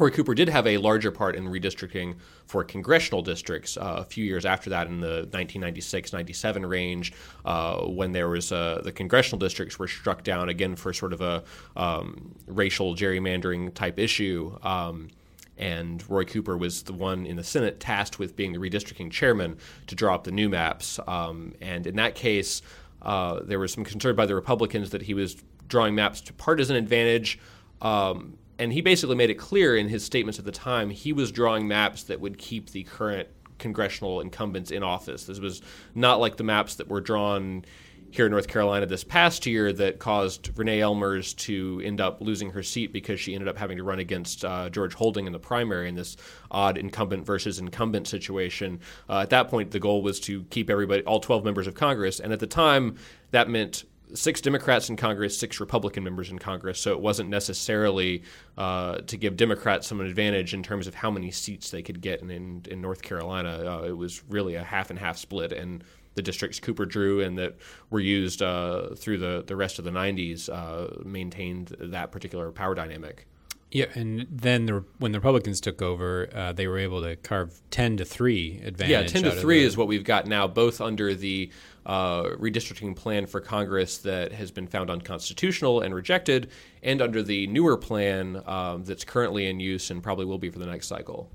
Roy 0.00 0.08
Cooper 0.08 0.34
did 0.34 0.48
have 0.48 0.66
a 0.66 0.78
larger 0.78 1.10
part 1.10 1.36
in 1.36 1.44
redistricting 1.44 2.16
for 2.46 2.64
congressional 2.64 3.20
districts 3.20 3.76
uh, 3.76 3.96
a 3.98 4.04
few 4.04 4.24
years 4.24 4.46
after 4.46 4.70
that 4.70 4.86
in 4.86 5.02
the 5.02 5.28
1996-97 5.30 6.66
range 6.66 7.12
uh, 7.44 7.82
when 7.82 8.12
there 8.12 8.30
was 8.30 8.50
uh, 8.50 8.80
the 8.82 8.92
congressional 8.92 9.38
districts 9.38 9.78
were 9.78 9.86
struck 9.86 10.24
down 10.24 10.48
again 10.48 10.74
for 10.74 10.94
sort 10.94 11.12
of 11.12 11.20
a 11.20 11.44
um, 11.76 12.34
racial 12.46 12.94
gerrymandering 12.94 13.74
type 13.74 13.98
issue. 13.98 14.56
Um, 14.62 15.10
and 15.58 16.02
Roy 16.08 16.24
Cooper 16.24 16.56
was 16.56 16.82
the 16.84 16.94
one 16.94 17.26
in 17.26 17.36
the 17.36 17.44
Senate 17.44 17.78
tasked 17.78 18.18
with 18.18 18.34
being 18.34 18.54
the 18.54 18.58
redistricting 18.58 19.10
chairman 19.10 19.58
to 19.86 19.94
draw 19.94 20.14
up 20.14 20.24
the 20.24 20.32
new 20.32 20.48
maps. 20.48 20.98
Um, 21.06 21.52
and 21.60 21.86
in 21.86 21.96
that 21.96 22.14
case, 22.14 22.62
uh, 23.02 23.40
there 23.42 23.58
was 23.58 23.74
some 23.74 23.84
concern 23.84 24.16
by 24.16 24.24
the 24.24 24.34
Republicans 24.34 24.88
that 24.90 25.02
he 25.02 25.12
was 25.12 25.36
drawing 25.68 25.94
maps 25.94 26.22
to 26.22 26.32
partisan 26.32 26.76
advantage. 26.76 27.38
Um, 27.82 28.38
and 28.60 28.72
he 28.72 28.82
basically 28.82 29.16
made 29.16 29.30
it 29.30 29.36
clear 29.36 29.74
in 29.74 29.88
his 29.88 30.04
statements 30.04 30.38
at 30.38 30.44
the 30.44 30.52
time 30.52 30.90
he 30.90 31.12
was 31.12 31.32
drawing 31.32 31.66
maps 31.66 32.04
that 32.04 32.20
would 32.20 32.36
keep 32.36 32.70
the 32.70 32.84
current 32.84 33.28
congressional 33.58 34.20
incumbents 34.20 34.70
in 34.70 34.82
office. 34.82 35.24
This 35.24 35.40
was 35.40 35.62
not 35.94 36.20
like 36.20 36.36
the 36.36 36.44
maps 36.44 36.74
that 36.76 36.88
were 36.88 37.00
drawn 37.00 37.64
here 38.10 38.26
in 38.26 38.32
North 38.32 38.48
Carolina 38.48 38.86
this 38.86 39.04
past 39.04 39.46
year 39.46 39.72
that 39.72 39.98
caused 39.98 40.50
Renee 40.58 40.80
Ellmers 40.80 41.34
to 41.36 41.80
end 41.84 42.00
up 42.00 42.20
losing 42.20 42.50
her 42.50 42.62
seat 42.62 42.92
because 42.92 43.20
she 43.20 43.34
ended 43.34 43.48
up 43.48 43.56
having 43.56 43.76
to 43.76 43.84
run 43.84 44.00
against 44.00 44.44
uh, 44.44 44.68
George 44.68 44.94
Holding 44.94 45.26
in 45.26 45.32
the 45.32 45.38
primary 45.38 45.88
in 45.88 45.94
this 45.94 46.16
odd 46.50 46.76
incumbent 46.76 47.24
versus 47.24 47.60
incumbent 47.60 48.08
situation. 48.08 48.80
Uh, 49.08 49.20
at 49.20 49.30
that 49.30 49.48
point, 49.48 49.70
the 49.70 49.80
goal 49.80 50.02
was 50.02 50.20
to 50.20 50.42
keep 50.44 50.68
everybody, 50.68 51.02
all 51.04 51.20
12 51.20 51.44
members 51.44 51.66
of 51.66 51.74
Congress, 51.74 52.18
and 52.20 52.32
at 52.32 52.40
the 52.40 52.46
time, 52.48 52.96
that 53.30 53.48
meant 53.48 53.84
six 54.14 54.40
Democrats 54.40 54.88
in 54.88 54.96
Congress, 54.96 55.38
six 55.38 55.60
Republican 55.60 56.04
members 56.04 56.30
in 56.30 56.38
Congress. 56.38 56.78
So 56.78 56.92
it 56.92 57.00
wasn't 57.00 57.30
necessarily 57.30 58.22
uh, 58.56 58.98
to 58.98 59.16
give 59.16 59.36
Democrats 59.36 59.86
some 59.86 60.00
advantage 60.00 60.54
in 60.54 60.62
terms 60.62 60.86
of 60.86 60.94
how 60.94 61.10
many 61.10 61.30
seats 61.30 61.70
they 61.70 61.82
could 61.82 62.00
get 62.00 62.20
in, 62.20 62.30
in, 62.30 62.62
in 62.70 62.80
North 62.80 63.02
Carolina. 63.02 63.80
Uh, 63.80 63.86
it 63.86 63.96
was 63.96 64.22
really 64.28 64.54
a 64.54 64.64
half 64.64 64.90
and 64.90 64.98
half 64.98 65.16
split. 65.16 65.52
And 65.52 65.84
the 66.14 66.22
districts 66.22 66.60
Cooper 66.60 66.86
drew 66.86 67.20
and 67.20 67.38
that 67.38 67.56
were 67.90 68.00
used 68.00 68.42
uh, 68.42 68.94
through 68.96 69.18
the, 69.18 69.44
the 69.46 69.56
rest 69.56 69.78
of 69.78 69.84
the 69.84 69.90
90s 69.90 70.48
uh, 70.48 71.02
maintained 71.04 71.76
that 71.78 72.10
particular 72.10 72.50
power 72.50 72.74
dynamic. 72.74 73.26
Yeah, 73.72 73.86
and 73.94 74.26
then 74.28 74.66
the, 74.66 74.84
when 74.98 75.12
the 75.12 75.18
Republicans 75.18 75.60
took 75.60 75.80
over, 75.80 76.28
uh, 76.34 76.52
they 76.52 76.66
were 76.66 76.78
able 76.78 77.02
to 77.02 77.14
carve 77.16 77.60
ten 77.70 77.96
to 77.98 78.04
three 78.04 78.60
advantage. 78.64 78.90
Yeah, 78.90 79.06
ten 79.06 79.22
to 79.22 79.30
three 79.30 79.60
the, 79.60 79.66
is 79.66 79.76
what 79.76 79.86
we've 79.86 80.02
got 80.02 80.26
now, 80.26 80.48
both 80.48 80.80
under 80.80 81.14
the 81.14 81.50
uh, 81.86 82.24
redistricting 82.24 82.96
plan 82.96 83.26
for 83.26 83.40
Congress 83.40 83.98
that 83.98 84.32
has 84.32 84.50
been 84.50 84.66
found 84.66 84.90
unconstitutional 84.90 85.82
and 85.82 85.94
rejected, 85.94 86.50
and 86.82 87.00
under 87.00 87.22
the 87.22 87.46
newer 87.46 87.76
plan 87.76 88.42
um, 88.46 88.84
that's 88.84 89.04
currently 89.04 89.46
in 89.46 89.60
use 89.60 89.90
and 89.90 90.02
probably 90.02 90.24
will 90.24 90.38
be 90.38 90.50
for 90.50 90.58
the 90.58 90.66
next 90.66 90.88
cycle. 90.88 91.30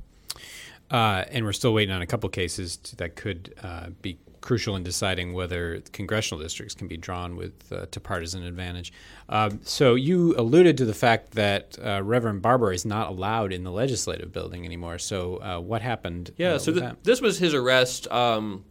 Uh, 0.91 1.23
and 1.31 1.45
we're 1.45 1.53
still 1.53 1.73
waiting 1.73 1.95
on 1.95 2.01
a 2.01 2.05
couple 2.05 2.29
cases 2.29 2.77
that 2.97 3.15
could 3.15 3.55
uh, 3.63 3.87
be 4.01 4.17
crucial 4.45 4.75
in 4.75 4.83
deciding 4.83 5.33
whether 5.33 5.81
congressional 5.91 6.41
districts 6.41 6.73
can 6.73 6.87
be 6.87 6.95
drawn 6.95 7.35
with 7.35 7.71
uh, 7.73 7.87
to 7.91 7.99
partisan 7.99 8.43
advantage. 8.43 8.93
Um, 9.27 9.59
so 9.63 9.95
you 9.95 10.35
alluded 10.37 10.77
to 10.77 10.85
the 10.85 10.93
fact 10.93 11.31
that 11.31 11.77
uh, 11.83 12.01
Reverend 12.03 12.41
Barber 12.41 12.71
is 12.71 12.85
not 12.85 13.09
allowed 13.09 13.51
in 13.51 13.63
the 13.63 13.71
legislative 13.71 14.31
building 14.31 14.63
anymore. 14.63 14.99
So 14.99 15.37
uh, 15.37 15.59
what 15.59 15.81
happened? 15.81 16.31
Yeah, 16.37 16.53
uh, 16.53 16.59
so 16.59 16.71
th- 16.71 16.93
this 17.03 17.19
was 17.19 17.39
his 17.39 17.53
arrest. 17.53 18.09
Um, 18.11 18.63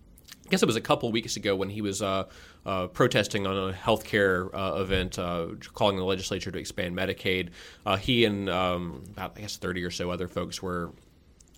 I 0.47 0.51
guess 0.51 0.63
it 0.63 0.67
was 0.67 0.77
a 0.77 0.81
couple 0.81 1.11
weeks 1.11 1.37
ago 1.37 1.57
when 1.57 1.71
he 1.71 1.81
was 1.81 2.03
uh, 2.03 2.25
uh, 2.67 2.87
protesting 2.89 3.47
on 3.47 3.71
a 3.71 3.73
healthcare 3.73 4.51
uh, 4.53 4.81
event, 4.81 5.19
uh, 5.19 5.49
calling 5.73 5.97
the 5.97 6.05
legislature 6.05 6.51
to 6.51 6.59
expand 6.59 6.95
Medicaid. 6.95 7.49
Uh, 7.87 7.97
he 7.97 8.27
and 8.27 8.51
um, 8.51 9.05
about 9.13 9.33
I 9.37 9.41
guess 9.41 9.57
30 9.57 9.83
or 9.85 9.91
so 9.91 10.11
other 10.11 10.29
folks 10.29 10.63
were 10.63 10.93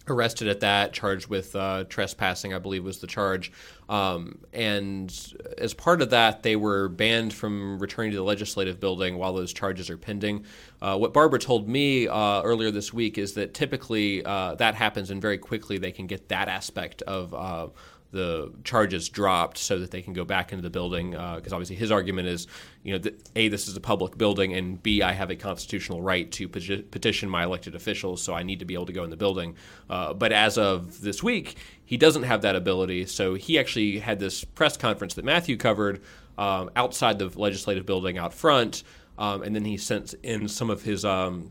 arrested 0.09 0.49
at 0.49 0.61
that, 0.61 0.93
charged 0.93 1.29
with 1.29 1.55
uh, 1.57 1.85
trespassing, 1.89 2.55
I 2.55 2.59
believe 2.59 2.85
was 2.85 2.99
the 2.99 3.07
charge. 3.07 3.53
Um, 3.89 4.39
and 4.53 5.13
as 5.59 5.75
part 5.75 6.03
of 6.03 6.11
that, 6.11 6.43
they 6.43 6.57
were 6.57 6.89
banned 6.89 7.33
from 7.33 7.79
returning 7.79 8.13
to 8.13 8.17
the 8.17 8.23
legislative 8.25 8.81
building 8.81 9.17
while 9.17 9.33
those 9.33 9.53
charges 9.53 9.91
are 9.91 9.97
pending. 9.97 10.45
Uh, 10.81 10.97
what 10.97 11.13
Barber 11.13 11.39
told 11.39 11.69
me 11.69 12.09
uh, 12.09 12.43
earlier 12.43 12.71
this 12.71 12.93
week 12.93 13.19
is 13.19 13.35
that 13.35 13.55
typically 13.55 14.25
uh, 14.25 14.55
that 14.57 14.75
happens, 14.75 15.11
and 15.11 15.21
very 15.23 15.39
quickly 15.39 15.79
they 15.79 15.93
can 15.93 16.07
get 16.07 16.29
that 16.29 16.49
aspect 16.49 17.03
of 17.03 17.35
uh, 17.35 17.69
the 18.13 18.53
charges 18.65 19.09
dropped 19.09 19.59
so 19.59 19.79
that 19.79 19.91
they 19.91 20.03
can 20.03 20.13
go 20.13 20.25
back 20.25 20.53
into 20.53 20.63
the 20.63 20.71
building. 20.71 21.11
Because 21.11 21.53
uh, 21.53 21.57
obviously, 21.57 21.77
his 21.77 21.91
argument 21.91 22.29
is, 22.29 22.47
you 22.83 22.93
know, 22.93 22.99
that 22.99 23.29
a 23.37 23.49
this 23.49 23.69
is 23.69 23.77
a 23.77 23.81
public 23.81 24.17
building, 24.17 24.55
and 24.55 24.83
b 24.83 25.03
I 25.03 25.13
have 25.13 25.31
a 25.31 25.37
constitutional 25.37 26.01
right 26.03 26.31
to 26.33 26.49
petition 26.49 27.29
my 27.29 27.45
elected 27.45 27.75
officials, 27.75 28.23
so 28.23 28.35
I 28.35 28.43
need 28.43 28.59
to 28.61 28.65
be 28.65 28.75
able 28.75 28.87
to 28.87 28.93
go 28.93 29.05
in 29.05 29.11
the 29.11 29.17
building. 29.17 29.57
Uh, 29.91 30.15
but 30.15 30.33
as 30.33 30.59
of 30.59 31.01
this 31.01 31.23
week, 31.23 31.57
he 31.85 31.97
doesn't 31.97 32.25
have 32.25 32.43
that 32.43 32.57
ability. 32.57 33.07
So 33.07 33.35
he 33.35 33.59
actually 33.59 33.99
had 33.99 34.19
this 34.19 34.45
press 34.45 34.77
conference 34.77 35.15
that 35.15 35.25
Matthew 35.25 35.57
covered 35.57 36.03
um, 36.39 36.71
outside 36.77 37.19
the 37.19 37.31
legislative 37.39 37.87
building 37.87 38.19
out 38.19 38.33
front, 38.33 38.83
um, 39.19 39.43
and 39.43 39.55
then 39.55 39.65
he 39.65 39.77
sent 39.77 40.15
in 40.23 40.49
some 40.49 40.71
of 40.71 40.83
his. 40.83 41.05
Um, 41.05 41.51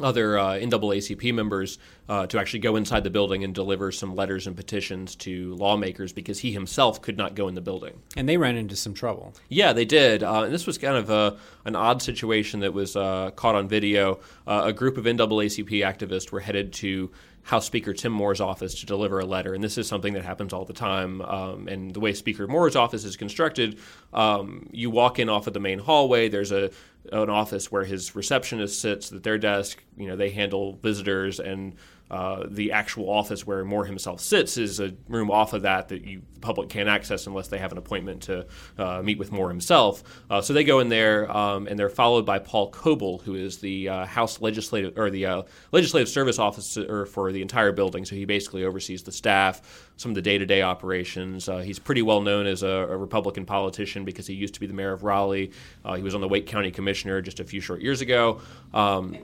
other 0.00 0.38
uh, 0.38 0.54
NAACP 0.54 1.32
members 1.32 1.78
uh, 2.08 2.26
to 2.26 2.38
actually 2.38 2.60
go 2.60 2.76
inside 2.76 3.04
the 3.04 3.10
building 3.10 3.44
and 3.44 3.54
deliver 3.54 3.92
some 3.92 4.14
letters 4.14 4.46
and 4.46 4.56
petitions 4.56 5.14
to 5.16 5.54
lawmakers 5.54 6.12
because 6.12 6.40
he 6.40 6.52
himself 6.52 7.00
could 7.00 7.16
not 7.16 7.34
go 7.34 7.48
in 7.48 7.54
the 7.54 7.60
building. 7.60 8.00
And 8.16 8.28
they 8.28 8.36
ran 8.36 8.56
into 8.56 8.76
some 8.76 8.94
trouble. 8.94 9.34
Yeah, 9.48 9.72
they 9.72 9.84
did. 9.84 10.22
Uh, 10.22 10.42
and 10.42 10.54
this 10.54 10.66
was 10.66 10.78
kind 10.78 10.96
of 10.96 11.10
a, 11.10 11.38
an 11.64 11.76
odd 11.76 12.02
situation 12.02 12.60
that 12.60 12.74
was 12.74 12.96
uh, 12.96 13.30
caught 13.36 13.54
on 13.54 13.68
video. 13.68 14.20
Uh, 14.46 14.62
a 14.66 14.72
group 14.72 14.96
of 14.96 15.04
NAACP 15.04 15.80
activists 15.80 16.32
were 16.32 16.40
headed 16.40 16.72
to 16.74 17.10
House 17.44 17.66
Speaker 17.66 17.92
Tim 17.92 18.10
Moore's 18.12 18.40
office 18.40 18.74
to 18.80 18.86
deliver 18.86 19.20
a 19.20 19.24
letter. 19.26 19.54
And 19.54 19.62
this 19.62 19.76
is 19.76 19.86
something 19.86 20.14
that 20.14 20.24
happens 20.24 20.52
all 20.52 20.64
the 20.64 20.72
time. 20.72 21.20
Um, 21.20 21.68
and 21.68 21.92
the 21.92 22.00
way 22.00 22.14
Speaker 22.14 22.46
Moore's 22.46 22.74
office 22.74 23.04
is 23.04 23.16
constructed, 23.16 23.78
um, 24.12 24.68
you 24.72 24.90
walk 24.90 25.18
in 25.18 25.28
off 25.28 25.46
of 25.46 25.52
the 25.52 25.60
main 25.60 25.78
hallway. 25.78 26.28
There's 26.28 26.52
a 26.52 26.70
an 27.12 27.28
office 27.28 27.70
where 27.70 27.84
his 27.84 28.16
receptionist 28.16 28.80
sits 28.80 29.12
at 29.12 29.22
their 29.22 29.36
desk. 29.36 29.82
You 29.96 30.08
know, 30.08 30.16
they 30.16 30.30
handle 30.30 30.78
visitors 30.82 31.38
and 31.38 31.74
uh, 32.10 32.44
the 32.48 32.72
actual 32.72 33.08
office 33.08 33.46
where 33.46 33.64
Moore 33.64 33.86
himself 33.86 34.20
sits 34.20 34.56
is 34.56 34.78
a 34.78 34.94
room 35.08 35.30
off 35.30 35.52
of 35.52 35.62
that 35.62 35.88
that 35.88 36.04
you 36.04 36.22
the 36.34 36.40
public 36.40 36.68
can't 36.68 36.88
access 36.88 37.26
unless 37.26 37.48
they 37.48 37.58
have 37.58 37.72
an 37.72 37.78
appointment 37.78 38.22
to 38.22 38.46
uh, 38.78 39.02
meet 39.02 39.18
with 39.18 39.32
Moore 39.32 39.48
himself. 39.48 40.02
Uh, 40.28 40.40
so 40.40 40.52
they 40.52 40.64
go 40.64 40.80
in 40.80 40.88
there 40.88 41.34
um, 41.34 41.66
and 41.66 41.78
they're 41.78 41.88
followed 41.88 42.26
by 42.26 42.38
Paul 42.38 42.70
Coble, 42.70 43.18
who 43.18 43.34
is 43.34 43.58
the 43.58 43.88
uh, 43.88 44.04
House 44.04 44.40
legislative 44.40 44.98
or 44.98 45.10
the 45.10 45.26
uh, 45.26 45.42
legislative 45.72 46.08
service 46.08 46.38
officer 46.38 47.06
for 47.06 47.32
the 47.32 47.40
entire 47.40 47.72
building. 47.72 48.04
So 48.04 48.14
he 48.14 48.26
basically 48.26 48.64
oversees 48.64 49.02
the 49.02 49.12
staff, 49.12 49.90
some 49.96 50.10
of 50.10 50.14
the 50.14 50.22
day-to-day 50.22 50.60
operations. 50.60 51.48
he's 51.62 51.78
pretty 51.78 52.02
well 52.02 52.20
known 52.20 52.46
as 52.46 52.62
a, 52.62 52.68
a, 52.68 52.96
Republican 52.96 53.46
politician 53.46 54.04
because 54.04 54.26
he 54.26 54.34
used 54.34 54.54
to 54.54 54.60
be 54.60 54.66
the 54.66 54.74
mayor 54.74 54.92
of 54.92 55.04
Raleigh. 55.04 55.52
he 55.96 56.02
was 56.02 56.14
on 56.14 56.20
the 56.20 56.28
Wake 56.28 56.46
County 56.46 56.70
Commissioner 56.70 57.22
just 57.22 57.40
a 57.40 57.44
few 57.44 57.60
short 57.60 57.80
years 57.80 58.00
ago. 58.00 58.40
Um, 58.72 59.16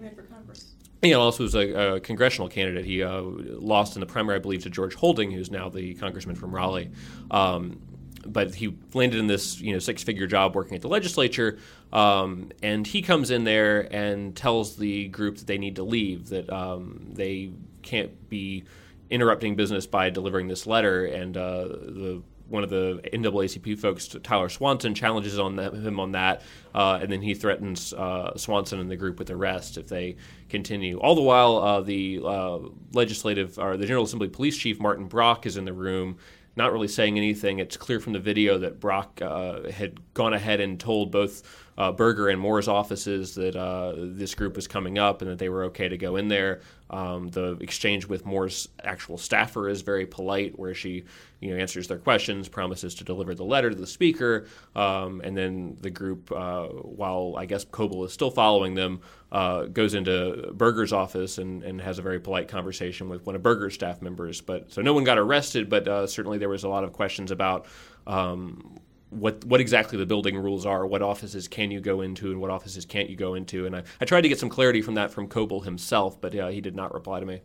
he 1.03 1.15
also 1.15 1.45
was 1.45 1.55
a, 1.55 1.95
a 1.95 2.01
congressional 2.01 2.49
candidate. 2.49 2.85
He 2.85 3.03
uh, 3.03 3.23
lost 3.23 3.97
in 3.97 4.01
the 4.01 4.07
primary, 4.07 4.37
I 4.37 4.41
believe, 4.41 4.63
to 4.65 4.71
George 4.71 4.95
Holding, 4.95 5.31
who's 5.31 5.51
now 5.51 5.69
the 5.69 5.95
congressman 5.95 6.37
from 6.37 6.55
Raleigh. 6.55 6.91
Um, 7.31 7.81
but 8.27 8.55
he 8.55 8.77
landed 8.93 9.19
in 9.19 9.27
this, 9.27 9.61
you 9.61 9.73
know, 9.73 9.79
six-figure 9.79 10.27
job 10.27 10.55
working 10.55 10.75
at 10.75 10.83
the 10.83 10.89
legislature, 10.89 11.59
um, 11.93 12.51
and 12.63 12.87
he 12.87 13.01
comes 13.01 13.31
in 13.31 13.45
there 13.45 13.89
and 13.95 14.37
tells 14.37 14.77
the 14.77 15.09
group 15.09 15.39
that 15.39 15.47
they 15.47 15.57
need 15.57 15.77
to 15.77 15.83
leave, 15.83 16.29
that 16.29 16.53
um, 16.53 17.07
they 17.15 17.51
can't 17.83 18.29
be 18.29 18.65
interrupting 19.09 19.57
business 19.57 19.87
by 19.87 20.11
delivering 20.11 20.49
this 20.49 20.67
letter, 20.67 21.07
and 21.07 21.37
uh, 21.37 21.65
the 21.65 22.23
one 22.51 22.65
of 22.65 22.71
the 22.71 23.01
NAACP 23.13 23.79
folks, 23.79 24.09
Tyler 24.23 24.49
Swanson, 24.49 24.95
challenges 24.95 25.39
on 25.39 25.59
him 25.59 26.01
on 26.01 26.13
that, 26.13 26.43
uh, 26.75 26.99
and 27.01 27.11
then 27.11 27.23
he 27.23 27.35
threatens 27.35 27.93
uh, 27.93 28.37
Swanson 28.37 28.81
and 28.81 28.91
the 28.91 28.97
group 28.97 29.19
with 29.19 29.31
arrest 29.31 29.79
if 29.79 29.89
they 29.89 30.17
continue. 30.49 30.99
All 30.99 31.15
the 31.15 31.23
while, 31.23 31.59
uh, 31.59 31.81
the 31.81 32.21
uh, 32.25 32.59
legislative 32.93 33.59
or 33.59 33.77
the 33.77 33.87
General 33.87 34.05
Assembly 34.05 34.29
Police 34.29 34.59
Chief 34.59 34.81
Martin 34.81 35.07
Brock 35.07 35.47
is 35.47 35.57
in 35.57 35.65
the 35.65 35.73
room. 35.73 36.19
Not 36.57 36.73
really 36.73 36.89
saying 36.89 37.17
anything. 37.17 37.61
It's 37.61 37.77
clear 37.77 38.01
from 38.01 38.13
the 38.13 38.19
video 38.19 38.59
that 38.59 38.81
Brock 38.81 39.23
uh, 39.23 39.71
had 39.71 40.01
gone 40.15 40.35
ahead 40.35 40.61
and 40.61 40.79
told 40.79 41.13
both 41.13 41.43
uh, 41.79 41.93
Berger 41.93 42.29
and 42.29 42.41
Moore's 42.41 42.69
offices 42.69 43.35
that 43.37 43.57
uh, 43.57 43.95
this 43.97 44.35
group 44.35 44.57
was 44.57 44.67
coming 44.67 44.99
up 44.99 45.23
and 45.23 45.31
that 45.31 45.39
they 45.39 45.49
were 45.49 45.65
okay 45.65 45.89
to 45.89 45.97
go 45.97 46.17
in 46.17 46.29
there. 46.29 46.61
Um, 46.91 47.29
the 47.29 47.57
exchange 47.61 48.07
with 48.07 48.27
Moore's 48.27 48.69
actual 48.83 49.17
staffer 49.17 49.69
is 49.69 49.83
very 49.83 50.07
polite, 50.07 50.59
where 50.59 50.75
she, 50.75 51.05
you 51.39 51.51
know, 51.51 51.57
answers 51.57 51.87
their 51.87 51.99
questions, 51.99 52.49
promises 52.49 52.97
to 52.97 53.05
deliver 53.05 53.35
the 53.35 53.45
letter 53.45 53.71
to 53.71 53.77
the 53.77 53.87
speaker, 53.87 54.47
um, 54.75 55.21
and 55.23 55.37
then 55.37 55.77
the 55.81 55.91
group, 55.91 56.33
uh, 56.33 56.67
while 56.67 57.35
I 57.39 57.47
guess 57.47 57.65
Coble 57.65 58.05
is 58.05 58.13
still 58.13 58.31
following 58.31 58.75
them, 58.75 59.01
uh, 59.31 59.65
goes 59.67 59.95
into 59.95 60.53
Berger's 60.53 60.93
office 60.93 61.39
and, 61.39 61.63
and 61.63 61.81
has 61.81 62.01
a 62.01 62.03
very 62.03 62.19
polite 62.19 62.49
conversation 62.49 63.09
with 63.09 63.25
one 63.25 63.37
of 63.37 63.43
Berger's 63.43 63.75
staff 63.75 64.03
members. 64.03 64.41
But 64.41 64.73
so 64.73 64.83
no 64.83 64.93
one 64.93 65.05
got 65.05 65.19
arrested, 65.19 65.69
but 65.69 65.87
uh, 65.87 66.07
certainly 66.09 66.39
there 66.39 66.49
was 66.49 66.65
a 66.65 66.69
lot 66.69 66.85
of 66.85 66.93
questions 66.93 67.31
about. 67.31 67.67
Um, 68.07 68.81
what 69.11 69.45
what 69.45 69.61
exactly 69.61 69.99
the 69.99 70.07
building 70.07 70.39
rules 70.39 70.65
are, 70.65 70.87
what 70.87 71.03
offices 71.03 71.49
can 71.49 71.71
you 71.71 71.81
go 71.81 72.01
into, 72.01 72.31
and 72.31 72.41
what 72.41 72.51
offices 72.51 72.85
can't 72.85 73.11
you 73.11 73.17
go 73.17 73.35
into. 73.35 73.67
And 73.67 73.77
I, 73.77 73.83
I 74.01 74.05
tried 74.05 74.23
to 74.23 74.29
get 74.29 74.39
some 74.39 74.49
clarity 74.49 74.83
from 74.83 74.95
that 74.95 75.11
from 75.11 75.29
Coble 75.29 75.61
himself, 75.61 76.21
but 76.21 76.35
uh, 76.35 76.49
he 76.49 76.61
did 76.61 76.77
not 76.77 76.95
reply 76.95 77.21
to 77.21 77.27
me. 77.27 77.41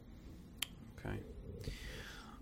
Okay. 0.99 1.17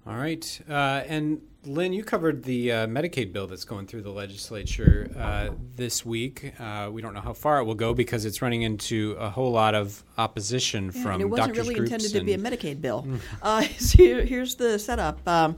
All 0.06 0.16
right. 0.16 0.62
Uh, 0.70 1.04
and 1.08 1.42
Lynn, 1.66 1.94
you 1.94 2.04
covered 2.04 2.44
the 2.44 2.72
uh, 2.72 2.88
Medicaid 2.88 3.32
bill 3.32 3.48
that's 3.48 3.64
going 3.64 3.88
through 3.88 4.02
the 4.02 4.12
legislature 4.12 5.10
uh, 5.18 5.52
this 5.78 6.06
week. 6.06 6.54
Uh, 6.60 6.90
we 6.92 7.02
don't 7.02 7.14
know 7.14 7.22
how 7.22 7.32
far 7.32 7.60
it 7.60 7.64
will 7.64 7.76
go 7.76 7.94
because 7.94 8.26
it's 8.26 8.42
running 8.42 8.64
into 8.64 9.16
a 9.18 9.30
whole 9.30 9.52
lot 9.52 9.74
of 9.74 10.04
opposition 10.18 10.92
yeah, 10.94 11.04
from 11.04 11.12
and 11.14 11.22
it 11.22 11.26
wasn't 11.26 11.56
really 11.56 11.78
intended 11.78 12.12
to 12.12 12.22
be 12.22 12.34
a 12.34 12.38
Medicaid 12.38 12.82
bill. 12.82 13.08
Mm. 13.42 13.80
so 13.80 14.26
here's 14.26 14.56
the 14.56 14.78
setup. 14.78 15.26
Um, 15.26 15.56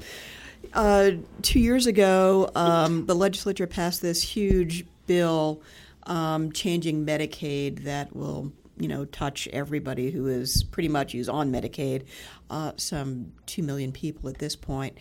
uh, 0.73 1.11
two 1.41 1.59
years 1.59 1.87
ago, 1.87 2.49
um, 2.55 3.05
the 3.05 3.15
legislature 3.15 3.67
passed 3.67 4.01
this 4.01 4.21
huge 4.21 4.85
bill 5.07 5.61
um, 6.03 6.51
changing 6.51 7.05
Medicaid 7.05 7.83
that 7.83 8.15
will, 8.15 8.51
you 8.77 8.87
know, 8.87 9.05
touch 9.05 9.47
everybody 9.49 10.11
who 10.11 10.27
is 10.27 10.63
pretty 10.63 10.89
much 10.89 11.13
who's 11.13 11.29
on 11.29 11.51
Medicaid, 11.51 12.03
uh, 12.49 12.71
some 12.77 13.31
two 13.45 13.63
million 13.63 13.91
people 13.91 14.29
at 14.29 14.37
this 14.37 14.55
point. 14.55 14.97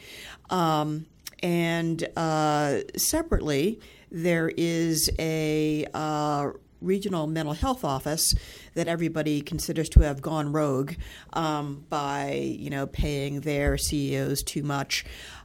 Um, 0.50 1.06
and 1.42 2.06
uh, 2.16 2.80
separately, 2.96 3.80
there 4.10 4.50
is 4.56 5.10
a 5.18 5.86
uh, 5.92 6.50
regional 6.84 7.26
mental 7.26 7.54
health 7.54 7.84
office 7.84 8.34
that 8.74 8.88
everybody 8.88 9.40
considers 9.40 9.88
to 9.90 10.00
have 10.00 10.22
gone 10.22 10.52
rogue 10.52 10.92
um, 11.32 11.84
by 11.88 12.32
you 12.32 12.70
know 12.70 12.86
paying 12.86 13.40
their 13.40 13.76
CEOs 13.76 14.42
too 14.42 14.62
much 14.62 15.04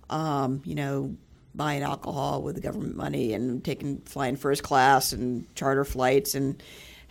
um, 0.10 0.62
you 0.65 0.76
know, 0.76 1.15
buying 1.56 1.84
alcohol 1.84 2.41
with 2.41 2.56
the 2.56 2.62
government 2.62 2.95
money 2.95 3.34
and 3.34 3.63
taking 3.63 4.00
flying 4.02 4.36
first 4.36 4.63
class 4.63 5.12
and 5.13 5.54
charter 5.56 5.84
flights 5.84 6.36
and 6.36 6.62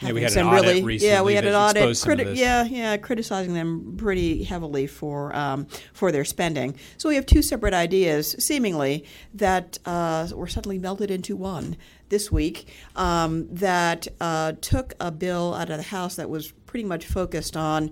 yeah, 0.01 0.13
we 0.13 0.23
had 0.23 0.37
an 0.37 0.47
audit 0.47 0.85
really, 0.85 0.97
yeah, 1.05 1.23
we 1.23 1.35
had 1.35 1.45
an 1.45 1.55
audit. 1.55 1.83
Criti- 1.83 2.37
yeah, 2.37 2.65
yeah, 2.65 2.97
criticizing 2.99 3.55
them 3.55 3.97
pretty 3.97 4.45
heavily 4.45 4.87
for 4.87 5.35
um, 5.35 5.67
for 5.93 6.13
their 6.13 6.25
spending. 6.25 6.77
So 6.99 7.09
we 7.09 7.17
have 7.17 7.27
two 7.27 7.43
separate 7.43 7.75
ideas, 7.75 8.37
seemingly 8.39 9.05
that 9.35 9.79
uh, 9.85 10.29
were 10.35 10.47
suddenly 10.47 10.79
melted 10.79 11.11
into 11.11 11.35
one 11.35 11.77
this 12.11 12.31
week. 12.31 12.69
Um, 12.95 13.49
that 13.55 14.07
uh, 14.21 14.53
took 14.61 14.95
a 15.01 15.11
bill 15.11 15.55
out 15.55 15.71
of 15.71 15.79
the 15.79 15.83
House 15.83 16.15
that 16.17 16.31
was 16.31 16.53
pretty 16.53 16.85
much 16.85 17.05
focused 17.07 17.57
on 17.57 17.91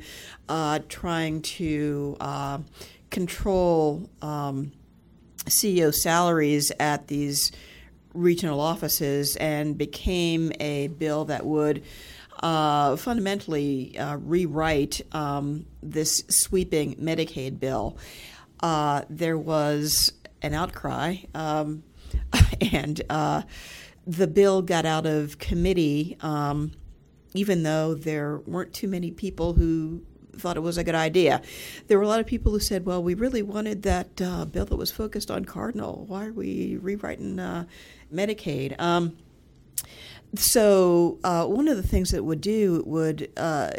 uh, 0.49 0.81
trying 0.89 1.43
to 1.43 2.17
uh, 2.21 2.59
control. 3.11 4.09
Um, 4.23 4.73
CEO 5.47 5.93
salaries 5.95 6.73
at 6.79 7.09
these 7.09 7.53
regional 8.15 8.61
offices 8.61 9.37
and 9.37 9.77
became 9.77 10.53
a 10.61 10.89
bill 10.89 11.27
that 11.27 11.45
would 11.45 11.83
uh, 12.43 12.97
fundamentally 12.97 13.97
uh, 13.99 14.17
rewrite 14.17 15.01
um, 15.13 15.67
this 15.83 16.23
sweeping 16.29 16.97
Medicaid 16.97 17.59
bill. 17.59 17.97
Uh, 18.61 19.03
there 19.09 19.39
was 19.39 20.13
an 20.43 20.55
outcry, 20.55 21.17
um, 21.35 21.83
and 22.73 23.03
uh, 23.11 23.43
the 24.07 24.27
bill 24.27 24.63
got 24.63 24.87
out 24.87 25.07
of 25.07 25.39
committee, 25.39 26.17
um, 26.21 26.73
even 27.35 27.63
though 27.63 27.95
there 27.95 28.39
weren't 28.47 28.73
too 28.73 28.89
many 28.89 29.11
people 29.11 29.55
who 29.55 30.03
thought 30.39 30.57
it 30.57 30.61
was 30.61 30.79
a 30.79 30.85
good 30.85 30.95
idea. 30.95 31.43
There 31.87 31.99
were 31.99 32.05
a 32.05 32.09
lot 32.09 32.21
of 32.21 32.27
people 32.27 32.53
who 32.53 32.61
said, 32.61 32.87
well, 32.87 33.03
we 33.03 33.15
really 33.15 33.43
wanted 33.43 33.83
that 33.83 34.21
uh, 34.21 34.45
bill 34.45 34.65
that 34.67 34.77
was 34.77 34.91
focused 34.91 35.31
on 35.31 35.45
Cardinal. 35.45 36.05
Why 36.07 36.27
are 36.27 36.33
we 36.33 36.77
rewriting 36.81 37.39
uh, 37.39 37.65
Medicaid? 38.13 38.81
Um, 38.81 39.17
so 40.35 41.19
uh, 41.25 41.47
one 41.47 41.69
of 41.69 41.77
the 41.77 41.83
things 41.83 42.11
that 42.11 42.25
would 42.25 42.41
do 42.41 42.83
would 42.87 43.31
uh, 43.37 43.71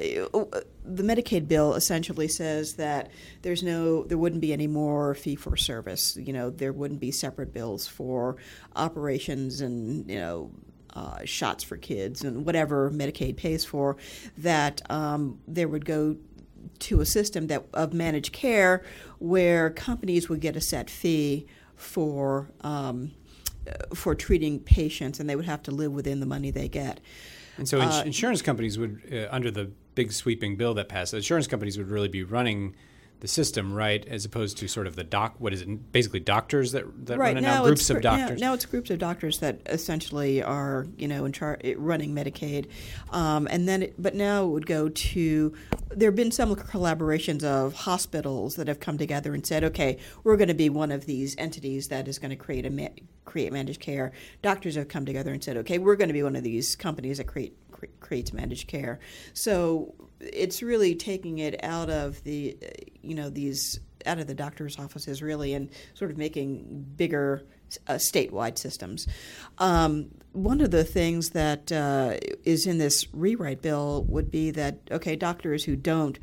the 0.87 1.03
Medicaid 1.03 1.47
bill 1.47 1.73
essentially 1.73 2.27
says 2.27 2.75
that 2.75 3.11
there's 3.41 3.63
no 3.63 4.03
there 4.03 4.17
wouldn't 4.17 4.41
be 4.41 4.53
any 4.53 4.67
more 4.67 5.13
fee 5.13 5.35
for 5.35 5.55
service. 5.57 6.17
You 6.17 6.33
know 6.33 6.49
there 6.49 6.73
wouldn't 6.73 6.99
be 6.99 7.11
separate 7.11 7.53
bills 7.53 7.87
for 7.87 8.37
operations 8.75 9.61
and 9.61 10.09
you 10.09 10.19
know 10.19 10.51
uh, 10.93 11.25
shots 11.25 11.63
for 11.63 11.77
kids 11.77 12.23
and 12.23 12.45
whatever 12.45 12.89
Medicaid 12.89 13.37
pays 13.37 13.63
for. 13.65 13.97
That 14.37 14.81
um, 14.89 15.39
there 15.47 15.67
would 15.67 15.85
go 15.85 16.17
to 16.79 17.01
a 17.01 17.05
system 17.05 17.47
that 17.47 17.65
of 17.73 17.93
managed 17.93 18.33
care 18.33 18.83
where 19.19 19.69
companies 19.69 20.29
would 20.29 20.39
get 20.39 20.55
a 20.55 20.61
set 20.61 20.89
fee 20.89 21.47
for 21.75 22.49
um, 22.61 23.11
for 23.93 24.15
treating 24.15 24.59
patients, 24.59 25.19
and 25.19 25.29
they 25.29 25.35
would 25.35 25.45
have 25.45 25.61
to 25.63 25.71
live 25.71 25.91
within 25.91 26.19
the 26.19 26.25
money 26.25 26.51
they 26.51 26.67
get. 26.67 26.99
And 27.57 27.67
so, 27.67 27.81
ins- 27.81 28.05
insurance 28.05 28.41
companies 28.41 28.77
would, 28.77 29.01
uh, 29.11 29.27
under 29.31 29.51
the 29.51 29.71
big 29.95 30.11
sweeping 30.11 30.57
bill 30.57 30.73
that 30.75 30.89
passed, 30.89 31.13
insurance 31.13 31.47
companies 31.47 31.77
would 31.77 31.89
really 31.89 32.07
be 32.07 32.23
running 32.23 32.75
the 33.19 33.27
system, 33.27 33.73
right, 33.73 34.05
as 34.07 34.25
opposed 34.25 34.57
to 34.57 34.67
sort 34.67 34.85
of 34.85 34.95
the 34.95 35.03
doc. 35.03 35.35
What 35.39 35.53
is 35.53 35.61
it? 35.61 35.91
Basically, 35.91 36.19
doctors 36.19 36.71
that 36.73 36.85
that 37.07 37.17
right 37.17 37.29
run 37.29 37.37
it 37.37 37.41
now, 37.41 37.55
now. 37.55 37.63
Groups 37.63 37.81
it's, 37.81 37.89
of 37.89 38.01
doctors. 38.01 38.39
Now, 38.39 38.47
now 38.47 38.53
it's 38.53 38.65
groups 38.65 38.89
of 38.89 38.99
doctors 38.99 39.39
that 39.39 39.61
essentially 39.65 40.43
are 40.43 40.87
you 40.97 41.07
know 41.07 41.25
in 41.25 41.31
charge 41.31 41.61
running 41.77 42.13
Medicaid, 42.13 42.67
um, 43.11 43.47
and 43.49 43.67
then 43.67 43.83
it, 43.83 43.95
but 44.01 44.13
now 44.13 44.45
it 44.45 44.49
would 44.49 44.65
go 44.65 44.89
to. 44.89 45.53
There 45.89 46.09
have 46.09 46.15
been 46.15 46.31
some 46.31 46.55
collaborations 46.55 47.43
of 47.43 47.73
hospitals 47.73 48.55
that 48.55 48.67
have 48.67 48.79
come 48.79 48.97
together 48.97 49.33
and 49.33 49.45
said, 49.45 49.63
okay, 49.63 49.97
we're 50.23 50.37
going 50.37 50.49
to 50.49 50.53
be 50.53 50.69
one 50.69 50.91
of 50.91 51.05
these 51.05 51.35
entities 51.37 51.87
that 51.87 52.07
is 52.07 52.19
going 52.19 52.29
to 52.29 52.35
create 52.35 52.65
a 52.65 52.69
ma- 52.69 52.89
create 53.25 53.51
managed 53.51 53.79
care. 53.79 54.11
Doctors 54.41 54.75
have 54.75 54.87
come 54.87 55.05
together 55.05 55.31
and 55.31 55.43
said, 55.43 55.57
okay, 55.57 55.77
we're 55.77 55.95
going 55.95 56.09
to 56.09 56.13
be 56.13 56.23
one 56.23 56.35
of 56.35 56.43
these 56.43 56.75
companies 56.75 57.17
that 57.17 57.25
create 57.25 57.55
creates 57.99 58.33
managed 58.33 58.67
care. 58.67 58.99
So 59.33 59.93
it's 60.19 60.61
really 60.61 60.95
taking 60.95 61.39
it 61.39 61.63
out 61.63 61.89
of 61.89 62.23
the, 62.23 62.57
you 63.01 63.15
know, 63.15 63.29
these 63.29 63.79
out 64.05 64.19
of 64.19 64.27
the 64.27 64.33
doctor's 64.33 64.79
offices 64.79 65.21
really, 65.21 65.53
and 65.53 65.69
sort 65.93 66.11
of 66.11 66.17
making 66.17 66.85
bigger 66.95 67.43
uh, 67.87 67.93
statewide 67.93 68.57
systems. 68.57 69.07
Um, 69.57 70.09
one 70.31 70.61
of 70.61 70.71
the 70.71 70.83
things 70.83 71.31
that 71.31 71.71
uh, 71.71 72.17
is 72.43 72.65
in 72.65 72.77
this 72.77 73.07
rewrite 73.13 73.61
bill 73.61 74.05
would 74.07 74.31
be 74.31 74.51
that 74.51 74.79
okay, 74.91 75.15
doctors 75.15 75.63
who 75.63 75.75
don't 75.75 76.17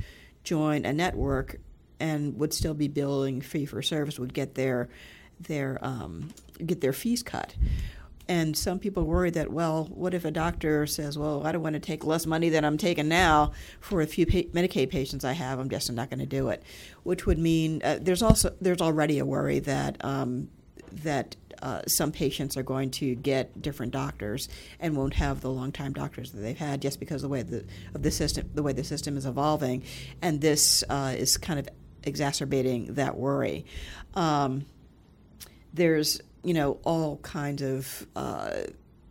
join 0.44 0.84
a 0.84 0.92
network 0.92 1.56
and 2.00 2.38
would 2.38 2.52
still 2.52 2.74
be 2.74 2.88
billing 2.88 3.40
fee 3.40 3.66
for 3.66 3.82
service 3.82 4.18
would 4.18 4.34
get 4.34 4.54
their 4.54 4.88
their 5.40 5.78
um, 5.82 6.30
get 6.64 6.80
their 6.80 6.92
fees 6.92 7.22
cut. 7.22 7.54
And 8.26 8.56
some 8.56 8.78
people 8.78 9.04
worry 9.04 9.30
that, 9.30 9.52
well, 9.52 9.84
what 9.84 10.14
if 10.14 10.24
a 10.24 10.30
doctor 10.30 10.86
says, 10.86 11.18
well, 11.18 11.46
I 11.46 11.52
don't 11.52 11.62
want 11.62 11.74
to 11.74 11.80
take 11.80 12.04
less 12.04 12.24
money 12.24 12.48
than 12.48 12.64
I'm 12.64 12.78
taking 12.78 13.08
now 13.08 13.52
for 13.80 14.00
a 14.00 14.06
few 14.06 14.24
pa- 14.24 14.48
Medicaid 14.58 14.90
patients 14.90 15.24
I 15.24 15.32
have. 15.32 15.58
I'm 15.58 15.68
just 15.68 15.92
not 15.92 16.08
going 16.08 16.20
to 16.20 16.26
do 16.26 16.48
it, 16.48 16.62
which 17.02 17.26
would 17.26 17.38
mean 17.38 17.82
uh, 17.84 17.98
there's 18.00 18.22
also 18.22 18.54
there's 18.62 18.80
already 18.80 19.18
a 19.18 19.26
worry 19.26 19.58
that 19.60 20.02
um, 20.02 20.48
that 21.02 21.36
uh, 21.62 21.82
some 21.86 22.12
patients 22.12 22.56
are 22.56 22.62
going 22.62 22.90
to 22.90 23.14
get 23.14 23.60
different 23.60 23.92
doctors 23.92 24.48
and 24.80 24.96
won't 24.96 25.14
have 25.14 25.40
the 25.40 25.50
long-time 25.50 25.92
doctors 25.92 26.32
that 26.32 26.40
they've 26.40 26.58
had 26.58 26.80
just 26.80 27.00
because 27.00 27.22
of 27.22 27.30
the 27.30 27.32
way 27.32 27.42
the 27.42 27.64
of 27.94 28.02
the 28.02 28.10
system 28.10 28.48
the 28.54 28.62
way 28.62 28.72
the 28.72 28.84
system 28.84 29.16
is 29.18 29.26
evolving, 29.26 29.82
and 30.22 30.40
this 30.40 30.82
uh, 30.88 31.14
is 31.16 31.36
kind 31.36 31.58
of 31.58 31.68
exacerbating 32.04 32.94
that 32.94 33.16
worry. 33.16 33.66
Um, 34.14 34.64
there's 35.72 36.20
you 36.44 36.54
know 36.54 36.78
all 36.84 37.16
kinds 37.18 37.62
of 37.62 38.06
uh, 38.14 38.62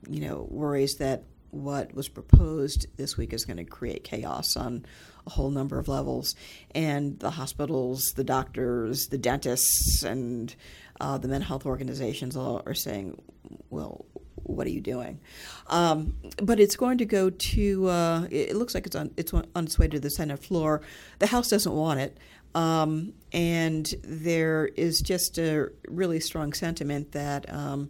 you 0.10 0.22
know 0.22 0.48
worries 0.50 0.96
that 1.00 1.24
what 1.52 1.94
was 1.94 2.08
proposed 2.08 2.88
this 2.98 3.16
week 3.18 3.34
is 3.34 3.46
going 3.46 3.58
to 3.58 3.64
create 3.64 4.04
chaos 4.04 4.56
on 4.56 4.86
a 5.28 5.30
whole 5.30 5.52
number 5.52 5.80
of 5.80 5.88
levels, 5.88 6.36
and 6.74 7.20
the 7.20 7.32
hospitals, 7.32 8.14
the 8.16 8.24
doctors, 8.24 9.08
the 9.08 9.18
dentists, 9.18 10.04
and 10.04 10.56
uh, 11.00 11.18
the 11.18 11.28
mental 11.28 11.48
health 11.48 11.66
organizations 11.66 12.36
all 12.36 12.62
are 12.66 12.74
saying, 12.74 13.22
well. 13.70 14.06
What 14.44 14.68
are 14.68 14.72
you 14.72 14.82
doing? 14.82 15.20
Um, 15.68 16.16
but 16.42 16.60
it's 16.60 16.76
going 16.76 16.98
to 17.00 17.06
go 17.06 17.30
to. 17.30 17.88
Uh, 17.88 18.28
it 18.30 18.56
looks 18.56 18.74
like 18.76 18.86
it's 18.86 18.96
on. 18.96 19.12
It's 19.18 19.34
on 19.34 19.46
its 19.56 19.80
way 19.80 19.88
to 19.88 20.00
the 20.00 20.10
Senate 20.10 20.44
floor. 20.44 20.82
The 21.20 21.28
House 21.28 21.50
doesn't 21.50 21.74
want 21.74 22.00
it. 22.00 22.18
Um, 22.56 23.14
and 23.32 23.92
there 24.04 24.68
is 24.68 25.02
just 25.02 25.38
a 25.40 25.70
really 25.88 26.20
strong 26.20 26.54
sentiment 26.54 27.14
that, 27.14 27.52
um, 27.52 27.90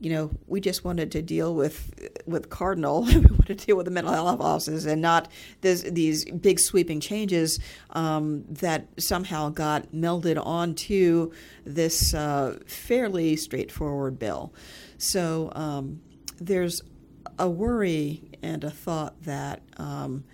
you 0.00 0.10
know, 0.10 0.30
we 0.46 0.60
just 0.60 0.82
wanted 0.82 1.12
to 1.12 1.22
deal 1.22 1.54
with 1.54 1.92
with 2.26 2.48
Cardinal. 2.48 3.02
we 3.04 3.18
wanted 3.18 3.58
to 3.58 3.66
deal 3.66 3.76
with 3.76 3.84
the 3.84 3.92
mental 3.92 4.12
health 4.12 4.40
offices 4.40 4.86
and 4.86 5.00
not 5.02 5.30
this, 5.60 5.82
these 5.82 6.24
big 6.24 6.58
sweeping 6.58 7.00
changes 7.00 7.60
um, 7.90 8.44
that 8.48 8.88
somehow 8.98 9.50
got 9.50 9.92
melded 9.92 10.44
onto 10.44 11.32
this 11.64 12.14
uh, 12.14 12.58
fairly 12.66 13.36
straightforward 13.36 14.18
bill. 14.18 14.54
So 14.96 15.52
um, 15.54 16.00
there's 16.40 16.82
a 17.38 17.48
worry 17.48 18.22
and 18.42 18.64
a 18.64 18.70
thought 18.70 19.22
that 19.24 19.62
um, 19.76 20.24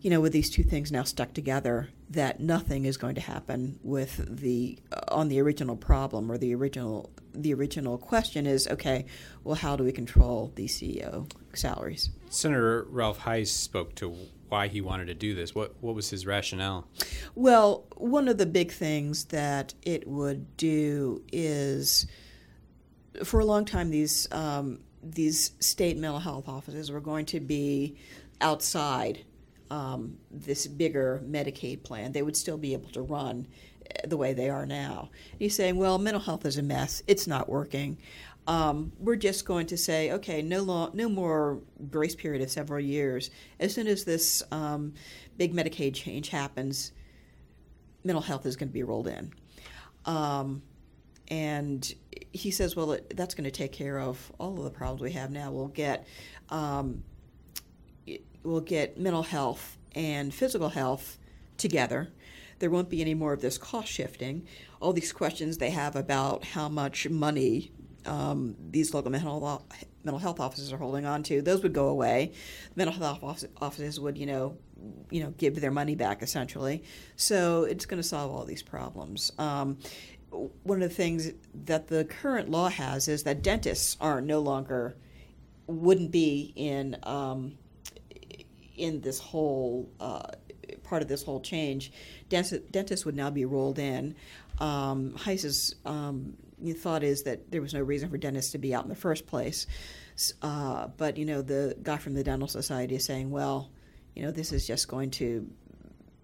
you 0.00 0.10
know, 0.10 0.20
with 0.20 0.32
these 0.32 0.50
two 0.50 0.62
things 0.62 0.92
now 0.92 1.02
stuck 1.02 1.32
together, 1.32 1.88
that 2.10 2.40
nothing 2.40 2.84
is 2.84 2.96
going 2.96 3.14
to 3.16 3.20
happen 3.20 3.78
with 3.82 4.40
the 4.40 4.78
uh, 4.92 5.00
on 5.08 5.28
the 5.28 5.40
original 5.40 5.76
problem 5.76 6.30
or 6.30 6.38
the 6.38 6.54
original 6.54 7.10
the 7.34 7.52
original 7.52 7.98
question 7.98 8.46
is 8.46 8.66
okay. 8.68 9.06
Well, 9.44 9.56
how 9.56 9.76
do 9.76 9.84
we 9.84 9.92
control 9.92 10.52
these 10.54 10.78
CEO 10.78 11.30
salaries? 11.54 12.10
Senator 12.30 12.86
Ralph 12.88 13.18
Hise 13.18 13.50
spoke 13.50 13.94
to 13.96 14.16
why 14.48 14.68
he 14.68 14.80
wanted 14.80 15.06
to 15.06 15.14
do 15.14 15.34
this. 15.34 15.54
What 15.54 15.74
what 15.80 15.94
was 15.94 16.10
his 16.10 16.26
rationale? 16.26 16.86
Well, 17.34 17.86
one 17.96 18.28
of 18.28 18.38
the 18.38 18.46
big 18.46 18.72
things 18.72 19.26
that 19.26 19.74
it 19.82 20.06
would 20.06 20.56
do 20.56 21.22
is, 21.32 22.06
for 23.24 23.40
a 23.40 23.44
long 23.44 23.64
time, 23.64 23.90
these 23.90 24.30
um, 24.32 24.80
these 25.02 25.52
state 25.60 25.96
mental 25.96 26.20
health 26.20 26.48
offices 26.48 26.90
were 26.90 27.00
going 27.00 27.26
to 27.26 27.40
be 27.40 27.96
outside 28.40 29.24
um, 29.70 30.16
this 30.30 30.66
bigger 30.66 31.22
Medicaid 31.26 31.82
plan, 31.82 32.12
they 32.12 32.22
would 32.22 32.36
still 32.36 32.58
be 32.58 32.72
able 32.72 32.90
to 32.90 33.02
run 33.02 33.46
uh, 33.90 34.06
the 34.06 34.16
way 34.16 34.32
they 34.32 34.50
are 34.50 34.66
now. 34.66 35.10
And 35.32 35.40
he's 35.40 35.54
saying, 35.54 35.76
well, 35.76 35.98
mental 35.98 36.22
health 36.22 36.44
is 36.46 36.58
a 36.58 36.62
mess. 36.62 37.02
It's 37.06 37.26
not 37.26 37.48
working. 37.48 37.98
Um, 38.46 38.92
we're 39.00 39.16
just 39.16 39.44
going 39.44 39.66
to 39.66 39.76
say, 39.76 40.12
okay, 40.12 40.40
no, 40.40 40.62
lo- 40.62 40.90
no 40.92 41.08
more 41.08 41.60
grace 41.90 42.14
period 42.14 42.42
of 42.42 42.50
several 42.50 42.78
years. 42.78 43.30
As 43.58 43.74
soon 43.74 43.88
as 43.88 44.04
this 44.04 44.42
um, 44.52 44.94
big 45.36 45.52
Medicaid 45.52 45.94
change 45.94 46.28
happens, 46.28 46.92
mental 48.04 48.22
health 48.22 48.46
is 48.46 48.56
going 48.56 48.68
to 48.68 48.72
be 48.72 48.84
rolled 48.84 49.08
in. 49.08 49.32
Um, 50.04 50.62
and 51.28 51.92
he 52.32 52.52
says, 52.52 52.76
well, 52.76 52.92
it, 52.92 53.16
that's 53.16 53.34
going 53.34 53.44
to 53.44 53.50
take 53.50 53.72
care 53.72 53.98
of 53.98 54.30
all 54.38 54.56
of 54.56 54.62
the 54.62 54.70
problems 54.70 55.02
we 55.02 55.10
have 55.12 55.32
now. 55.32 55.50
We'll 55.50 55.66
get 55.66 56.06
um, 56.50 57.02
we'll 58.46 58.60
get 58.60 58.98
mental 58.98 59.24
health 59.24 59.76
and 59.94 60.32
physical 60.32 60.70
health 60.70 61.18
together. 61.56 62.08
There 62.58 62.70
won't 62.70 62.88
be 62.88 63.00
any 63.00 63.14
more 63.14 63.32
of 63.32 63.40
this 63.42 63.58
cost 63.58 63.88
shifting. 63.88 64.46
All 64.80 64.92
these 64.92 65.12
questions 65.12 65.58
they 65.58 65.70
have 65.70 65.96
about 65.96 66.44
how 66.44 66.68
much 66.68 67.08
money 67.08 67.72
um, 68.06 68.54
these 68.70 68.94
local 68.94 69.10
mental 69.10 69.66
mental 70.04 70.20
health 70.20 70.38
offices 70.38 70.72
are 70.72 70.76
holding 70.76 71.04
on 71.04 71.24
to, 71.24 71.42
those 71.42 71.62
would 71.64 71.72
go 71.72 71.88
away. 71.88 72.32
Mental 72.76 72.94
health 72.94 73.44
offices 73.60 73.98
would, 73.98 74.16
you 74.16 74.26
know, 74.26 74.56
you 75.10 75.22
know, 75.22 75.30
give 75.36 75.60
their 75.60 75.72
money 75.72 75.96
back 75.96 76.22
essentially. 76.22 76.84
So 77.16 77.64
it's 77.64 77.86
going 77.86 78.00
to 78.00 78.06
solve 78.06 78.30
all 78.30 78.44
these 78.44 78.62
problems. 78.62 79.32
Um, 79.38 79.78
one 80.30 80.82
of 80.82 80.88
the 80.88 80.94
things 80.94 81.32
that 81.64 81.88
the 81.88 82.04
current 82.04 82.48
law 82.50 82.68
has 82.68 83.08
is 83.08 83.24
that 83.24 83.42
dentists 83.42 83.96
are 84.00 84.20
no 84.20 84.38
longer 84.38 84.96
wouldn't 85.66 86.12
be 86.12 86.52
in 86.54 86.96
um, 87.02 87.58
in 88.76 89.00
this 89.00 89.18
whole 89.18 89.88
uh, 90.00 90.22
part 90.84 91.02
of 91.02 91.08
this 91.08 91.22
whole 91.22 91.40
change. 91.40 91.92
Dentist, 92.28 92.70
dentists 92.70 93.04
would 93.04 93.16
now 93.16 93.30
be 93.30 93.44
rolled 93.44 93.78
in. 93.78 94.14
Um, 94.58 95.14
Hise's 95.16 95.74
um, 95.84 96.36
thought 96.78 97.02
is 97.02 97.22
that 97.24 97.50
there 97.50 97.60
was 97.60 97.74
no 97.74 97.80
reason 97.80 98.08
for 98.08 98.16
dentists 98.16 98.52
to 98.52 98.58
be 98.58 98.74
out 98.74 98.84
in 98.84 98.88
the 98.88 98.94
first 98.96 99.26
place. 99.26 99.66
Uh, 100.40 100.88
but 100.96 101.16
you 101.16 101.24
know, 101.24 101.42
the 101.42 101.76
guy 101.82 101.96
from 101.98 102.14
the 102.14 102.24
Dental 102.24 102.48
Society 102.48 102.94
is 102.94 103.04
saying, 103.04 103.30
well, 103.30 103.70
you 104.14 104.22
know, 104.22 104.30
this 104.30 104.52
is 104.52 104.66
just 104.66 104.88
going 104.88 105.10
to 105.12 105.46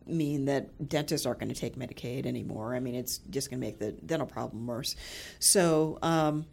mean 0.06 0.46
that 0.46 0.88
dentists 0.88 1.26
aren't 1.26 1.38
going 1.38 1.52
to 1.52 1.60
take 1.60 1.76
Medicaid 1.76 2.26
anymore. 2.26 2.74
I 2.74 2.80
mean, 2.80 2.94
it's 2.94 3.18
just 3.30 3.50
going 3.50 3.60
to 3.60 3.66
make 3.66 3.78
the 3.78 3.92
dental 3.92 4.26
problem 4.26 4.66
worse. 4.66 4.96
So. 5.38 5.98
Um, 6.02 6.46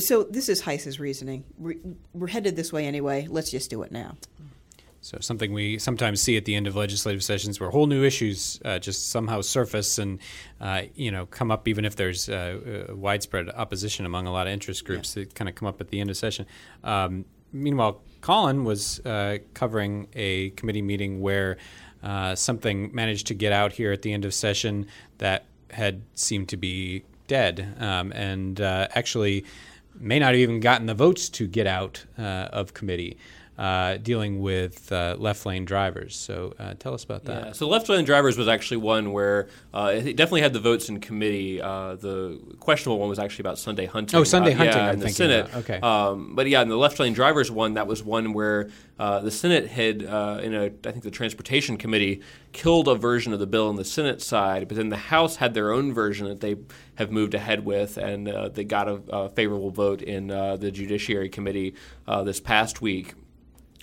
so 0.00 0.22
this 0.22 0.50
is 0.50 0.60
Hise's 0.60 1.00
reasoning. 1.00 1.44
We're, 1.56 1.76
we're 2.12 2.26
headed 2.26 2.56
this 2.56 2.70
way 2.70 2.86
anyway. 2.86 3.26
Let's 3.26 3.50
just 3.50 3.70
do 3.70 3.82
it 3.84 3.90
now. 3.90 4.16
So 5.00 5.18
something 5.20 5.52
we 5.52 5.78
sometimes 5.78 6.20
see 6.20 6.36
at 6.36 6.44
the 6.44 6.54
end 6.54 6.66
of 6.66 6.74
legislative 6.74 7.22
sessions, 7.22 7.60
where 7.60 7.70
whole 7.70 7.86
new 7.86 8.04
issues 8.04 8.60
uh, 8.64 8.78
just 8.78 9.10
somehow 9.10 9.40
surface 9.42 9.98
and 9.98 10.18
uh, 10.60 10.82
you 10.94 11.10
know 11.10 11.26
come 11.26 11.50
up, 11.50 11.68
even 11.68 11.84
if 11.84 11.94
there's 11.96 12.28
uh, 12.28 12.88
widespread 12.90 13.48
opposition 13.50 14.06
among 14.06 14.26
a 14.26 14.32
lot 14.32 14.46
of 14.46 14.52
interest 14.52 14.84
groups 14.84 15.16
yeah. 15.16 15.24
that 15.24 15.34
kind 15.34 15.48
of 15.48 15.54
come 15.54 15.68
up 15.68 15.80
at 15.80 15.88
the 15.88 16.00
end 16.00 16.10
of 16.10 16.16
session. 16.16 16.46
Um, 16.82 17.24
meanwhile, 17.52 18.02
Colin 18.20 18.64
was 18.64 19.00
uh, 19.06 19.38
covering 19.54 20.08
a 20.14 20.50
committee 20.50 20.82
meeting 20.82 21.20
where 21.20 21.58
uh, 22.02 22.34
something 22.34 22.90
managed 22.92 23.28
to 23.28 23.34
get 23.34 23.52
out 23.52 23.72
here 23.72 23.92
at 23.92 24.02
the 24.02 24.12
end 24.12 24.24
of 24.24 24.34
session 24.34 24.86
that 25.18 25.44
had 25.70 26.02
seemed 26.14 26.48
to 26.48 26.56
be 26.56 27.04
dead, 27.28 27.76
um, 27.78 28.10
and 28.12 28.60
uh, 28.60 28.88
actually 28.94 29.44
may 29.94 30.18
not 30.18 30.32
have 30.32 30.40
even 30.40 30.58
gotten 30.60 30.86
the 30.86 30.94
votes 30.94 31.28
to 31.28 31.46
get 31.46 31.68
out 31.68 32.04
of 32.18 32.74
committee. 32.74 33.16
Uh, 33.58 33.96
dealing 33.96 34.40
with 34.40 34.90
uh, 34.92 35.16
left 35.18 35.44
lane 35.44 35.64
drivers. 35.64 36.14
So 36.14 36.54
uh, 36.60 36.74
tell 36.78 36.94
us 36.94 37.02
about 37.02 37.24
that. 37.24 37.46
Yeah, 37.46 37.52
so 37.52 37.68
left 37.68 37.88
lane 37.88 38.04
drivers 38.04 38.38
was 38.38 38.46
actually 38.46 38.76
one 38.76 39.12
where 39.12 39.48
uh, 39.74 39.92
it 39.94 40.16
definitely 40.16 40.42
had 40.42 40.52
the 40.52 40.60
votes 40.60 40.88
in 40.88 41.00
committee. 41.00 41.60
Uh, 41.60 41.96
the 41.96 42.40
questionable 42.60 43.00
one 43.00 43.08
was 43.08 43.18
actually 43.18 43.42
about 43.42 43.58
Sunday 43.58 43.86
hunting. 43.86 44.18
Oh, 44.18 44.22
Sunday 44.22 44.54
uh, 44.54 44.58
hunting, 44.58 44.76
Yeah, 44.76 44.86
I'm 44.86 44.94
in 44.94 45.00
the 45.00 45.08
Senate. 45.08 45.46
about. 45.48 45.56
Okay. 45.56 45.80
Um, 45.80 46.36
but 46.36 46.48
yeah, 46.48 46.62
in 46.62 46.68
the 46.68 46.76
left 46.78 47.00
lane 47.00 47.12
drivers 47.12 47.50
one, 47.50 47.74
that 47.74 47.88
was 47.88 48.02
one 48.02 48.32
where 48.32 48.70
uh, 48.98 49.20
the 49.20 49.30
Senate 49.32 49.66
had, 49.66 50.04
uh, 50.04 50.38
in 50.40 50.54
a, 50.54 50.66
I 50.66 50.92
think 50.92 51.02
the 51.02 51.10
Transportation 51.10 51.76
Committee, 51.76 52.22
killed 52.52 52.86
a 52.86 52.94
version 52.94 53.32
of 53.32 53.40
the 53.40 53.46
bill 53.46 53.68
on 53.68 53.76
the 53.76 53.84
Senate 53.84 54.22
side, 54.22 54.68
but 54.68 54.76
then 54.76 54.88
the 54.88 54.96
House 54.96 55.36
had 55.36 55.54
their 55.54 55.72
own 55.72 55.92
version 55.92 56.28
that 56.28 56.40
they 56.40 56.56
have 56.94 57.10
moved 57.10 57.34
ahead 57.34 57.64
with, 57.64 57.96
and 57.96 58.28
uh, 58.28 58.48
they 58.48 58.64
got 58.64 58.88
a, 58.88 59.00
a 59.10 59.28
favorable 59.28 59.70
vote 59.70 60.00
in 60.00 60.30
uh, 60.30 60.56
the 60.56 60.70
Judiciary 60.70 61.28
Committee 61.28 61.74
uh, 62.06 62.22
this 62.22 62.40
past 62.40 62.80
week. 62.80 63.14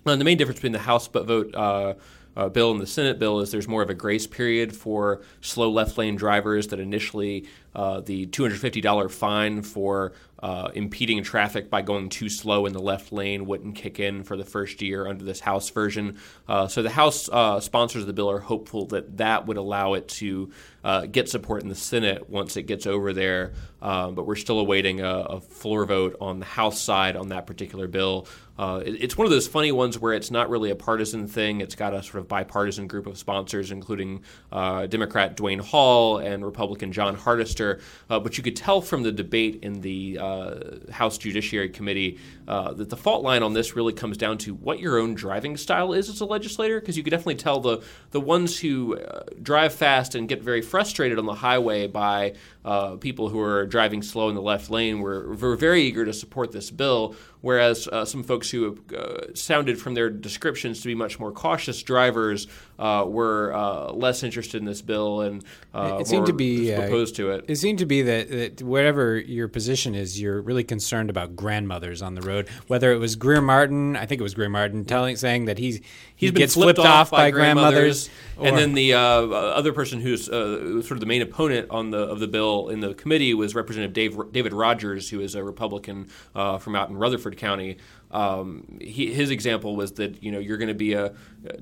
And 0.07 0.21
the 0.21 0.25
main 0.25 0.37
difference 0.37 0.59
between 0.59 0.73
the 0.73 0.79
House 0.79 1.07
but 1.07 1.25
vote 1.25 1.55
uh, 1.55 1.95
uh, 2.37 2.49
bill 2.49 2.71
and 2.71 2.79
the 2.79 2.85
Senate 2.85 3.17
bill 3.17 3.39
is 3.39 3.51
there's 3.51 3.67
more 3.67 3.81
of 3.81 3.89
a 3.89 3.95
grace 3.95 4.27
period 4.27 4.75
for 4.75 5.21
slow 5.41 5.71
left 5.71 5.97
lane 5.97 6.15
drivers. 6.15 6.67
That 6.67 6.79
initially 6.79 7.47
uh, 7.73 8.01
the 8.01 8.27
$250 8.27 9.09
fine 9.09 9.63
for 9.63 10.13
uh, 10.43 10.69
impeding 10.75 11.23
traffic 11.23 11.71
by 11.71 11.81
going 11.81 12.09
too 12.09 12.29
slow 12.29 12.67
in 12.67 12.73
the 12.73 12.81
left 12.81 13.11
lane 13.11 13.47
wouldn't 13.47 13.73
kick 13.75 13.99
in 13.99 14.23
for 14.23 14.37
the 14.37 14.45
first 14.45 14.79
year 14.81 15.07
under 15.07 15.23
this 15.23 15.39
House 15.39 15.71
version. 15.71 16.19
Uh, 16.47 16.67
so 16.67 16.83
the 16.83 16.91
House 16.91 17.27
uh, 17.29 17.59
sponsors 17.59 18.03
of 18.03 18.07
the 18.07 18.13
bill 18.13 18.29
are 18.29 18.39
hopeful 18.39 18.85
that 18.87 19.17
that 19.17 19.47
would 19.47 19.57
allow 19.57 19.95
it 19.95 20.07
to 20.07 20.51
uh, 20.86 21.08
get 21.08 21.28
support 21.28 21.63
in 21.63 21.67
the 21.67 21.76
Senate 21.76 22.30
once 22.30 22.56
it 22.56 22.63
gets 22.63 22.86
over 22.86 23.12
there. 23.12 23.54
Um, 23.82 24.13
but 24.15 24.26
we're 24.26 24.36
still 24.36 24.60
awaiting 24.60 25.02
a, 25.02 25.08
a 25.08 25.41
floor 25.41 25.86
vote 25.86 26.15
on 26.21 26.39
the 26.39 26.45
House 26.45 26.80
side 26.80 27.15
on 27.15 27.30
that 27.30 27.45
particular 27.48 27.88
bill. 27.88 28.28
Uh, 28.58 28.82
it, 28.86 28.91
it's 29.04 29.17
one 29.17 29.26
of 29.26 29.32
those 29.32 29.48
funny 29.48 29.71
ones 29.71 30.00
where 30.00 30.13
it's 30.13 30.32
not 30.32 30.50
really 30.50 30.69
a 30.69 30.76
partisan 30.76 31.28
thing. 31.28 31.60
It's 31.60 31.76
got 31.76 31.93
a 31.93 32.02
sort 32.02 32.15
of 32.15 32.28
bipartisan 32.28 32.88
group 32.88 33.08
of 33.08 33.17
sponsors, 33.17 33.71
including 33.71 34.24
uh, 34.52 34.86
Democrat 34.86 35.36
Duane 35.36 35.60
Hall 35.60 36.19
and 36.19 36.45
Republican 36.45 36.91
Jon 36.91 37.15
Hardister. 37.15 37.82
Uh, 38.10 38.19
but 38.19 38.38
you 38.38 38.43
could 38.43 38.56
tell 38.56 38.80
from 38.80 39.04
the 39.04 39.12
debate 39.12 39.60
in 39.63 39.82
the 39.82 40.19
uh, 40.21 40.91
House 40.91 41.17
Judiciary 41.17 41.69
Committee 41.69 42.19
uh, 42.47 42.73
that 42.73 42.89
the 42.89 42.97
fault 42.97 43.23
line 43.23 43.43
on 43.43 43.53
this 43.53 43.75
really 43.75 43.93
comes 43.93 44.17
down 44.17 44.38
to 44.39 44.53
what 44.53 44.79
your 44.79 44.97
own 44.97 45.15
driving 45.15 45.58
style 45.58 45.93
is 45.93 46.10
as 46.10 46.21
a 46.21 46.25
legislator, 46.25 46.79
because 46.79 46.97
you 46.97 47.03
could 47.03 47.12
definitely 47.12 47.36
tell 47.36 47.60
the 47.60 47.84
the 48.12 48.21
ones 48.21 48.60
who 48.60 48.97
uh, 48.97 49.23
drive 49.41 49.73
fast 49.73 50.15
and 50.15 50.27
get 50.27 50.41
very 50.41 50.62
frustrated 50.62 51.17
on 51.19 51.25
the 51.25 51.34
highway 51.34 51.88
by 51.88 52.34
uh, 52.65 52.95
people 52.95 53.30
who 53.30 53.39
are 53.39 53.65
driving 53.67 54.01
slow 54.01 54.28
in 54.28 54.36
the 54.36 54.41
left 54.41 54.71
lane 54.71 54.99
were, 54.99 55.36
were 55.36 55.56
very 55.56 55.84
eager 55.84 56.04
to 56.04 56.12
support 56.12 56.51
this 56.51 56.71
bill, 56.71 57.15
whereas 57.41 57.88
uh, 57.88 58.04
some 58.04 58.23
folks 58.23 58.49
who 58.49 58.78
uh, 58.97 59.28
sounded 59.36 59.80
from 59.80 59.93
their 59.93 60.10
descriptions 60.10 60.82
to 60.82 60.88
be 60.88 60.95
much 60.95 61.19
more 61.19 61.32
cautious 61.32 61.84
drivers 61.84 62.47
uh, 62.80 63.06
were 63.08 63.54
uh, 63.54 63.91
less 63.91 64.23
interested 64.23 64.58
in 64.58 64.65
this 64.65 64.82
bill 64.82 65.21
and 65.21 65.45
uh, 65.75 65.97
it 66.01 66.08
seemed 66.08 66.25
to 66.25 66.34
be 66.34 66.71
opposed 66.71 67.15
to 67.15 67.30
it. 67.32 67.45
It 67.47 67.58
seemed 67.58 67.80
to 67.80 67.86
be 67.86 68.01
that, 68.01 68.30
that 68.30 68.62
whatever 68.63 69.17
your 69.17 69.47
position 69.47 69.93
is, 69.93 70.19
you're 70.19 70.41
really 70.41 70.63
concerned 70.63 71.12
about 71.12 71.36
grandmothers 71.36 72.01
on 72.01 72.15
the 72.15 72.21
road. 72.21 72.49
Whether 72.67 72.91
it 72.93 72.97
was 72.97 73.15
Grier 73.15 73.41
Martin, 73.41 73.95
I 73.95 74.08
think 74.08 74.19
it 74.19 74.23
was 74.23 74.34
Grier 74.34 74.49
Martin, 74.49 74.86
telling 74.86 75.15
saying 75.17 75.45
that 75.45 75.60
he's 75.60 75.78
he 75.78 76.28
He's 76.28 76.32
been 76.32 76.39
gets 76.39 76.54
flipped, 76.54 76.80
off 76.80 77.12
by, 77.12 77.30
grandmothers, 77.30 78.10
and 78.39 78.56
or- 78.56 78.60
then 78.60 78.73
the 78.73 78.93
uh, 78.93 78.99
other 78.99 79.73
person 79.73 79.99
who's 79.99 80.30
uh, 80.30 80.82
sort 80.82 80.91
of 80.93 81.01
the 81.01 81.06
main 81.06 81.21
opponent 81.21 81.69
on 81.69 81.91
the 81.91 81.99
of 81.99 82.19
the 82.19 82.28
bill 82.28 82.54
in 82.69 82.79
the 82.79 82.93
committee 82.93 83.33
was 83.33 83.55
Representative 83.55 83.93
Dave, 83.93 84.31
David 84.31 84.53
Rogers, 84.53 85.09
who 85.09 85.19
is 85.19 85.35
a 85.35 85.43
Republican 85.43 86.07
uh, 86.33 86.57
from 86.57 86.75
out 86.75 86.89
in 86.89 86.97
Rutherford 86.97 87.37
County. 87.37 87.77
Um, 88.15 88.78
he, 88.80 89.13
his 89.13 89.30
example 89.30 89.75
was 89.75 89.91
that 89.93 90.23
you 90.23 90.32
know 90.32 90.39
you're 90.39 90.58
going 90.58 90.69
to 90.69 90.73
be 90.73 90.93
a 90.93 91.13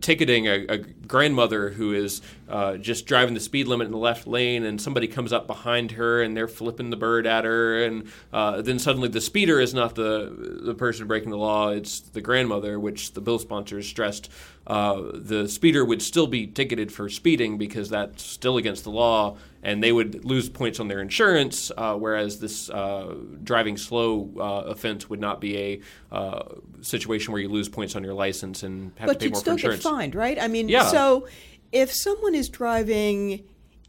ticketing 0.01 0.47
a, 0.47 0.65
a 0.67 0.77
grandmother 0.77 1.69
who 1.69 1.93
is 1.93 2.21
uh, 2.47 2.77
just 2.77 3.07
driving 3.07 3.33
the 3.33 3.39
speed 3.39 3.67
limit 3.67 3.87
in 3.87 3.91
the 3.91 3.97
left 3.97 4.27
lane, 4.27 4.63
and 4.63 4.79
somebody 4.79 5.07
comes 5.07 5.33
up 5.33 5.47
behind 5.47 5.93
her 5.93 6.21
and 6.21 6.37
they're 6.37 6.47
flipping 6.47 6.91
the 6.91 6.95
bird 6.95 7.25
at 7.25 7.43
her, 7.43 7.83
and 7.83 8.07
uh, 8.31 8.61
then 8.61 8.77
suddenly 8.77 9.09
the 9.09 9.19
speeder 9.19 9.59
is 9.59 9.73
not 9.73 9.95
the 9.95 10.61
the 10.63 10.75
person 10.75 11.07
breaking 11.07 11.31
the 11.31 11.37
law; 11.37 11.69
it's 11.69 12.01
the 12.01 12.21
grandmother, 12.21 12.79
which 12.79 13.13
the 13.13 13.21
bill 13.21 13.39
sponsors 13.39 13.87
stressed. 13.87 14.29
Uh, 14.65 15.01
the 15.13 15.47
speeder 15.49 15.83
would 15.83 16.01
still 16.01 16.27
be 16.27 16.47
ticketed 16.47 16.91
for 16.91 17.09
speeding 17.09 17.57
because 17.57 17.89
that's 17.89 18.23
still 18.23 18.57
against 18.57 18.83
the 18.83 18.91
law, 18.91 19.35
and 19.61 19.83
they 19.83 19.91
would 19.91 20.23
lose 20.23 20.47
points 20.47 20.79
on 20.79 20.87
their 20.87 21.01
insurance. 21.01 21.71
Uh, 21.75 21.95
whereas 21.95 22.39
this 22.39 22.69
uh, 22.69 23.13
driving 23.43 23.75
slow 23.75 24.29
uh, 24.37 24.69
offense 24.69 25.09
would 25.09 25.19
not 25.19 25.41
be 25.41 25.57
a 25.57 25.81
uh, 26.15 26.42
Uh, 26.45 26.55
situation 26.81 27.31
where 27.31 27.41
you 27.41 27.47
lose 27.49 27.69
points 27.69 27.95
on 27.95 28.03
your 28.03 28.13
license 28.13 28.63
and 28.63 28.91
have 28.97 29.07
but 29.07 29.19
to 29.19 29.25
pay 29.27 29.31
more 29.31 29.39
still 29.39 29.53
for 29.53 29.71
insurance. 29.71 29.83
get 29.83 29.89
fined, 29.89 30.15
right? 30.15 30.37
I 30.41 30.47
mean, 30.49 30.67
Yeah. 30.67 30.87
so 30.87 31.27
if 31.71 31.93
someone 31.93 32.35
is 32.35 32.49
driving 32.49 33.43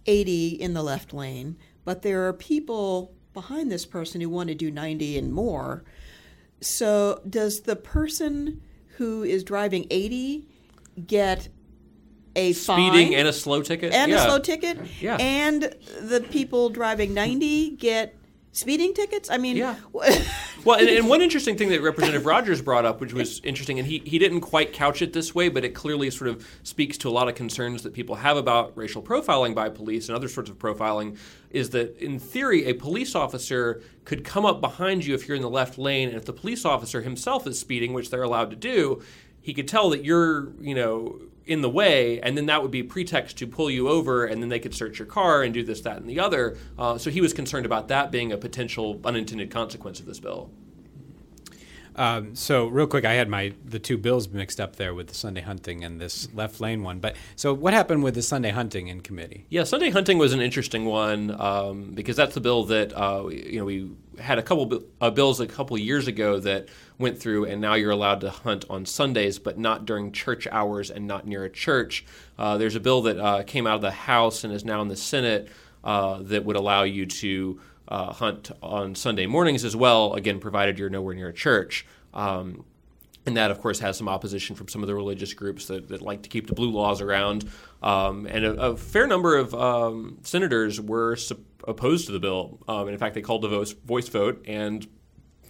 80 0.06 0.48
in 0.50 0.74
the 0.74 0.82
left 0.82 1.12
lane, 1.12 1.56
but 1.84 2.02
there 2.02 2.28
are 2.28 2.32
people 2.32 3.12
behind 3.32 3.72
this 3.72 3.84
person 3.84 4.20
who 4.20 4.28
want 4.28 4.48
to 4.48 4.54
do 4.54 4.70
90 4.70 5.18
and 5.18 5.32
more, 5.32 5.82
so 6.60 7.20
does 7.28 7.62
the 7.62 7.74
person 7.76 8.60
who 8.98 9.22
is 9.24 9.42
driving 9.42 9.86
80 9.90 10.46
get 11.06 11.48
a 12.36 12.52
Speeding 12.52 13.14
and 13.14 13.26
a 13.28 13.32
slow 13.32 13.62
ticket. 13.62 13.92
and 13.92 14.10
yeah. 14.10 14.22
a 14.24 14.28
slow 14.28 14.38
ticket, 14.38 14.78
Yeah. 15.00 15.16
and 15.16 15.74
the 16.00 16.20
people 16.30 16.68
driving 16.68 17.12
90 17.14 17.70
get 17.70 18.14
speeding 18.54 18.94
tickets? 18.94 19.28
I 19.30 19.38
mean, 19.38 19.56
Yeah. 19.56 19.76
Well, 20.64 20.78
and, 20.78 20.88
and 20.88 21.10
one 21.10 21.20
interesting 21.20 21.58
thing 21.58 21.68
that 21.68 21.82
Representative 21.82 22.24
Rogers 22.24 22.62
brought 22.62 22.86
up, 22.86 22.98
which 22.98 23.12
was 23.12 23.38
interesting, 23.44 23.78
and 23.78 23.86
he, 23.86 23.98
he 23.98 24.18
didn't 24.18 24.40
quite 24.40 24.72
couch 24.72 25.02
it 25.02 25.12
this 25.12 25.34
way, 25.34 25.50
but 25.50 25.62
it 25.62 25.74
clearly 25.74 26.10
sort 26.10 26.30
of 26.30 26.48
speaks 26.62 26.96
to 26.98 27.08
a 27.10 27.12
lot 27.12 27.28
of 27.28 27.34
concerns 27.34 27.82
that 27.82 27.92
people 27.92 28.14
have 28.14 28.38
about 28.38 28.74
racial 28.74 29.02
profiling 29.02 29.54
by 29.54 29.68
police 29.68 30.08
and 30.08 30.16
other 30.16 30.26
sorts 30.26 30.48
of 30.48 30.58
profiling, 30.58 31.18
is 31.50 31.68
that 31.70 31.98
in 31.98 32.18
theory, 32.18 32.64
a 32.64 32.72
police 32.72 33.14
officer 33.14 33.82
could 34.06 34.24
come 34.24 34.46
up 34.46 34.62
behind 34.62 35.04
you 35.04 35.14
if 35.14 35.28
you're 35.28 35.36
in 35.36 35.42
the 35.42 35.50
left 35.50 35.76
lane, 35.76 36.08
and 36.08 36.16
if 36.16 36.24
the 36.24 36.32
police 36.32 36.64
officer 36.64 37.02
himself 37.02 37.46
is 37.46 37.58
speeding, 37.58 37.92
which 37.92 38.08
they're 38.08 38.22
allowed 38.22 38.48
to 38.48 38.56
do, 38.56 39.02
he 39.44 39.52
could 39.52 39.68
tell 39.68 39.90
that 39.90 40.02
you're, 40.02 40.54
you 40.59 40.74
know, 40.74 41.20
in 41.44 41.61
the 41.61 41.68
way, 41.68 42.18
and 42.22 42.35
then 42.35 42.46
that 42.46 42.62
would 42.62 42.70
be 42.70 42.83
pretext 42.83 43.37
to 43.37 43.46
pull 43.46 43.70
you 43.70 43.90
over, 43.90 44.24
and 44.24 44.40
then 44.40 44.48
they 44.48 44.59
could 44.59 44.74
search 44.74 44.98
your 44.98 45.04
car 45.04 45.42
and 45.42 45.52
do 45.52 45.62
this, 45.62 45.83
that, 45.83 45.98
and 45.98 46.09
the 46.09 46.18
other. 46.18 46.57
Uh, 46.78 46.96
so 46.96 47.11
he 47.11 47.20
was 47.20 47.35
concerned 47.35 47.66
about 47.66 47.88
that 47.88 48.11
being 48.11 48.33
a 48.33 48.38
potential 48.38 48.98
unintended 49.04 49.50
consequence 49.50 50.00
of 50.00 50.07
this 50.07 50.18
bill. 50.18 50.50
Um, 51.96 52.35
so 52.35 52.66
real 52.66 52.87
quick, 52.87 53.04
I 53.04 53.14
had 53.14 53.28
my 53.28 53.52
the 53.64 53.78
two 53.78 53.96
bills 53.96 54.28
mixed 54.28 54.61
up 54.61 54.76
there 54.76 54.94
with 54.94 55.09
the 55.09 55.14
Sunday 55.14 55.40
hunting 55.40 55.85
and 55.85 56.00
this 56.00 56.33
left 56.35 56.61
lane 56.61 56.83
one. 56.83 56.98
But 56.98 57.16
so 57.37 57.54
what 57.54 57.72
happened 57.72 58.02
with 58.02 58.14
the 58.14 58.22
Sunday 58.22 58.50
hunting 58.50 58.88
in 58.88 59.00
committee? 59.00 59.46
Yeah, 59.48 59.64
Sunday 59.64 59.90
hunting 59.90 60.18
was 60.18 60.33
an 60.33 60.40
interesting 60.40 60.85
one 60.85 61.30
um, 61.40 61.92
because 61.94 62.16
that's 62.16 62.35
the 62.35 62.40
bill 62.40 62.64
that 62.64 62.92
uh, 62.92 63.28
you 63.28 63.59
know 63.59 63.64
we 63.64 63.90
had 64.18 64.38
a 64.38 64.42
couple 64.42 64.66
bi- 64.66 64.78
uh, 65.00 65.11
bills 65.11 65.40
a 65.40 65.46
couple 65.46 65.78
years 65.78 66.07
ago 66.09 66.38
that 66.40 66.68
went 66.98 67.18
through, 67.18 67.44
and 67.46 67.61
now 67.61 67.74
you're 67.74 67.90
allowed 67.90 68.20
to 68.20 68.30
hunt 68.30 68.64
on 68.70 68.87
Sundays, 68.87 69.38
but 69.38 69.59
not 69.59 69.85
during 69.85 70.12
church 70.12 70.46
hours 70.50 70.90
and 70.90 71.07
not 71.07 71.26
near 71.26 71.44
a 71.44 71.50
church. 71.50 72.04
Uh, 72.38 72.57
there's 72.57 72.76
a 72.76 72.80
bill 72.80 73.02
that 73.02 73.18
uh, 73.18 73.42
came 73.44 73.66
out 73.66 73.76
of 73.76 73.83
the 73.83 73.90
House 73.90 74.44
and 74.44 74.52
is 74.52 74.64
now 74.64 74.83
in 74.83 74.88
the 74.88 74.96
Senate 74.96 75.48
uh, 75.83 76.18
that 76.22 76.44
would 76.44 76.57
allow 76.57 76.83
you 76.83 77.07
to 77.07 77.61
uh, 77.88 78.12
hunt 78.12 78.51
on 78.62 78.94
Sunday 78.94 79.27
mornings 79.27 79.64
as 79.64 79.77
well. 79.77 80.14
Again, 80.14 80.40
provided 80.40 80.79
you're 80.79 80.90
nowhere 80.90 81.14
near 81.14 81.29
a 81.29 81.35
church. 81.35 81.87
Um, 82.12 82.64
and 83.27 83.37
that, 83.37 83.51
of 83.51 83.61
course, 83.61 83.79
has 83.79 83.97
some 83.97 84.09
opposition 84.09 84.55
from 84.55 84.68
some 84.68 84.83
of 84.83 84.87
the 84.87 84.94
religious 84.94 85.33
groups 85.33 85.66
that, 85.66 85.88
that 85.88 86.03
like 86.03 86.23
to 86.23 86.29
keep 86.29 86.47
the 86.47 86.55
blue 86.55 86.70
laws 86.70 87.01
around. 87.01 87.49
Um, 87.83 88.27
and 88.27 88.44
a, 88.44 88.53
a 88.61 88.77
fair 88.77 89.07
number 89.07 89.37
of 89.37 89.55
um, 89.55 90.18
senators 90.23 90.81
were 90.81 91.16
sup- 91.16 91.38
opposed 91.66 92.07
to 92.07 92.12
the 92.12 92.20
bill. 92.20 92.59
Um, 92.68 92.83
and 92.83 92.90
in 92.90 92.99
fact, 92.99 93.14
they 93.14 93.23
called 93.23 93.42
the 93.42 93.49
voice, 93.49 93.73
voice 93.73 94.09
vote. 94.09 94.44
And 94.47 94.87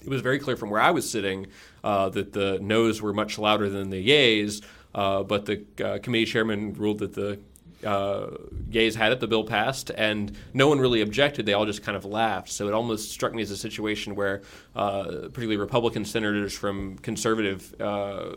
it 0.00 0.08
was 0.08 0.20
very 0.20 0.38
clear 0.38 0.56
from 0.56 0.70
where 0.70 0.80
I 0.80 0.92
was 0.92 1.08
sitting 1.10 1.48
uh, 1.82 2.10
that 2.10 2.32
the 2.32 2.58
no's 2.60 3.02
were 3.02 3.12
much 3.12 3.38
louder 3.38 3.68
than 3.68 3.90
the 3.90 4.08
yays. 4.08 4.62
Uh, 4.94 5.24
but 5.24 5.46
the 5.46 5.64
uh, 5.84 5.98
committee 5.98 6.26
chairman 6.26 6.74
ruled 6.74 7.00
that 7.00 7.14
the 7.14 7.40
uh, 7.84 8.26
gays 8.70 8.94
had 8.94 9.12
it, 9.12 9.20
the 9.20 9.26
bill 9.26 9.44
passed, 9.44 9.90
and 9.96 10.36
no 10.52 10.68
one 10.68 10.78
really 10.78 11.00
objected. 11.00 11.46
They 11.46 11.52
all 11.52 11.66
just 11.66 11.82
kind 11.82 11.96
of 11.96 12.04
laughed. 12.04 12.50
So 12.50 12.68
it 12.68 12.74
almost 12.74 13.10
struck 13.10 13.34
me 13.34 13.42
as 13.42 13.50
a 13.50 13.56
situation 13.56 14.14
where, 14.14 14.42
uh, 14.74 15.04
particularly 15.04 15.56
Republican 15.56 16.04
senators 16.04 16.56
from 16.56 16.98
conservative 16.98 17.74
uh, 17.80 18.32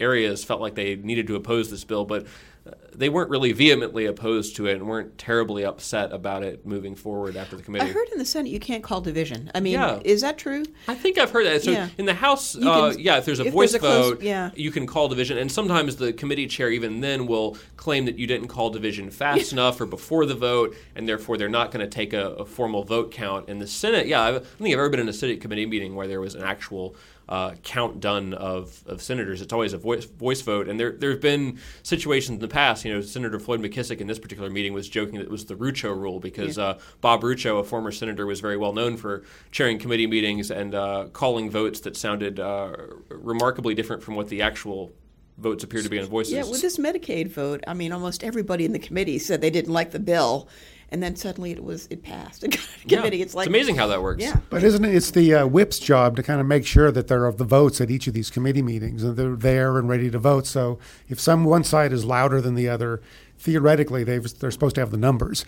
areas 0.00 0.44
felt 0.44 0.60
like 0.60 0.74
they 0.74 0.96
needed 0.96 1.26
to 1.28 1.36
oppose 1.36 1.70
this 1.70 1.84
bill, 1.84 2.04
but 2.04 2.26
uh, 2.66 2.72
they 2.94 3.08
weren't 3.08 3.30
really 3.30 3.52
vehemently 3.52 4.04
opposed 4.06 4.56
to 4.56 4.66
it 4.66 4.74
and 4.74 4.86
weren't 4.86 5.16
terribly 5.16 5.64
upset 5.64 6.12
about 6.12 6.42
it 6.42 6.66
moving 6.66 6.94
forward 6.94 7.34
after 7.36 7.56
the 7.56 7.62
committee. 7.62 7.86
I 7.86 7.92
heard 7.92 8.08
in 8.10 8.18
the 8.18 8.24
Senate 8.26 8.50
you 8.50 8.60
can't 8.60 8.82
call 8.82 9.00
division. 9.00 9.50
I 9.54 9.60
mean, 9.60 9.74
Yeah. 9.74 10.00
is 10.04 10.20
that 10.20 10.36
true? 10.36 10.64
I 10.86 10.94
think 10.94 11.16
I've 11.16 11.30
heard 11.30 11.46
that. 11.46 11.62
So 11.62 11.70
Yeah. 11.70 11.88
in 11.96 12.04
the 12.04 12.14
House, 12.14 12.56
You 12.56 12.68
uh, 12.68 12.94
yeah, 12.98 13.16
if 13.18 13.24
there's 13.24 13.40
a 13.40 13.46
if 13.46 13.52
voice 13.54 13.70
there's 13.72 13.82
a 13.82 13.86
close- 13.86 14.10
vote, 14.14 14.22
yeah. 14.22 14.50
you 14.54 14.70
can 14.70 14.86
call 14.86 15.08
division. 15.08 15.38
And 15.38 15.50
sometimes 15.50 15.96
the 15.96 16.12
committee 16.12 16.46
chair, 16.46 16.68
even 16.70 17.00
then, 17.00 17.26
will 17.26 17.56
claim 17.76 18.04
that 18.04 18.18
you 18.18 18.26
didn't 18.26 18.48
call 18.48 18.68
division 18.70 19.10
fast 19.10 19.52
enough 19.52 19.80
or 19.80 19.86
before 19.86 20.26
the 20.26 20.34
vote, 20.34 20.76
and 20.94 21.08
therefore 21.08 21.38
they're 21.38 21.48
not 21.48 21.70
going 21.70 21.80
to 21.88 21.90
take 21.90 22.12
a, 22.12 22.30
a 22.32 22.44
formal 22.44 22.82
vote 22.84 23.10
count. 23.12 23.48
In 23.48 23.60
the 23.60 23.66
Senate, 23.66 24.06
yeah, 24.08 24.20
I 24.22 24.30
don't 24.32 24.44
think 24.44 24.68
I've 24.74 24.78
ever 24.80 24.90
been 24.90 25.00
in 25.00 25.08
a 25.08 25.12
Senate 25.12 25.40
committee 25.40 25.64
meeting 25.66 25.94
where 25.94 26.06
there 26.08 26.20
was 26.20 26.34
an 26.34 26.42
actual 26.42 26.94
uh, 27.28 27.52
count 27.62 28.00
done 28.00 28.32
of, 28.34 28.82
of 28.86 29.02
senators. 29.02 29.42
It's 29.42 29.52
always 29.52 29.72
a 29.72 29.78
voice 29.78 30.04
voice 30.04 30.40
vote, 30.40 30.68
and 30.68 30.80
there 30.80 30.92
there 30.92 31.10
have 31.10 31.20
been 31.20 31.58
situations 31.82 32.36
in 32.36 32.40
the 32.40 32.48
past. 32.48 32.84
You 32.84 32.94
know, 32.94 33.00
Senator 33.00 33.38
Floyd 33.38 33.60
McKissick 33.60 34.00
in 34.00 34.06
this 34.06 34.18
particular 34.18 34.50
meeting 34.50 34.72
was 34.72 34.88
joking 34.88 35.16
that 35.16 35.24
it 35.24 35.30
was 35.30 35.44
the 35.44 35.54
Rucho 35.54 35.96
rule 35.96 36.20
because 36.20 36.56
yeah. 36.56 36.64
uh, 36.64 36.78
Bob 37.00 37.22
Rucho, 37.22 37.60
a 37.60 37.64
former 37.64 37.92
senator, 37.92 38.26
was 38.26 38.40
very 38.40 38.56
well 38.56 38.72
known 38.72 38.96
for 38.96 39.24
chairing 39.50 39.78
committee 39.78 40.06
meetings 40.06 40.50
and 40.50 40.74
uh, 40.74 41.08
calling 41.12 41.50
votes 41.50 41.80
that 41.80 41.96
sounded 41.96 42.40
uh, 42.40 42.72
remarkably 43.08 43.74
different 43.74 44.02
from 44.02 44.14
what 44.14 44.28
the 44.28 44.42
actual 44.42 44.92
votes 45.38 45.64
appear 45.64 45.82
to 45.82 45.88
be 45.88 45.98
on 45.98 46.06
voices. 46.06 46.32
Yeah, 46.32 46.44
with 46.44 46.62
this 46.62 46.78
Medicaid 46.78 47.30
vote, 47.30 47.62
I 47.66 47.74
mean, 47.74 47.92
almost 47.92 48.24
everybody 48.24 48.64
in 48.64 48.72
the 48.72 48.78
committee 48.78 49.18
said 49.18 49.40
they 49.40 49.50
didn't 49.50 49.72
like 49.72 49.92
the 49.92 50.00
bill, 50.00 50.48
and 50.90 51.02
then 51.02 51.16
suddenly 51.16 51.52
it 51.52 51.62
was 51.62 51.86
it 51.90 52.02
passed. 52.02 52.40
committee, 52.88 53.18
yeah. 53.18 53.22
it's 53.22 53.34
like 53.34 53.46
it's 53.46 53.54
amazing 53.54 53.76
how 53.76 53.86
that 53.88 54.02
works. 54.02 54.22
Yeah, 54.22 54.38
but 54.50 54.62
isn't 54.62 54.84
it? 54.84 54.94
It's 54.94 55.10
the 55.10 55.34
uh, 55.34 55.46
whip's 55.46 55.78
job 55.78 56.16
to 56.16 56.22
kind 56.22 56.40
of 56.40 56.46
make 56.46 56.66
sure 56.66 56.90
that 56.90 57.08
there 57.08 57.26
are 57.26 57.32
the 57.32 57.44
votes 57.44 57.80
at 57.80 57.90
each 57.90 58.06
of 58.06 58.14
these 58.14 58.30
committee 58.30 58.62
meetings, 58.62 59.02
and 59.02 59.16
they're 59.16 59.36
there 59.36 59.78
and 59.78 59.88
ready 59.88 60.10
to 60.10 60.18
vote. 60.18 60.46
So 60.46 60.78
if 61.08 61.20
some 61.20 61.44
one 61.44 61.64
side 61.64 61.92
is 61.92 62.04
louder 62.04 62.40
than 62.40 62.54
the 62.54 62.68
other, 62.68 63.00
theoretically 63.38 64.04
they 64.04 64.18
they're 64.18 64.50
supposed 64.50 64.74
to 64.76 64.80
have 64.80 64.90
the 64.90 64.96
numbers. 64.96 65.44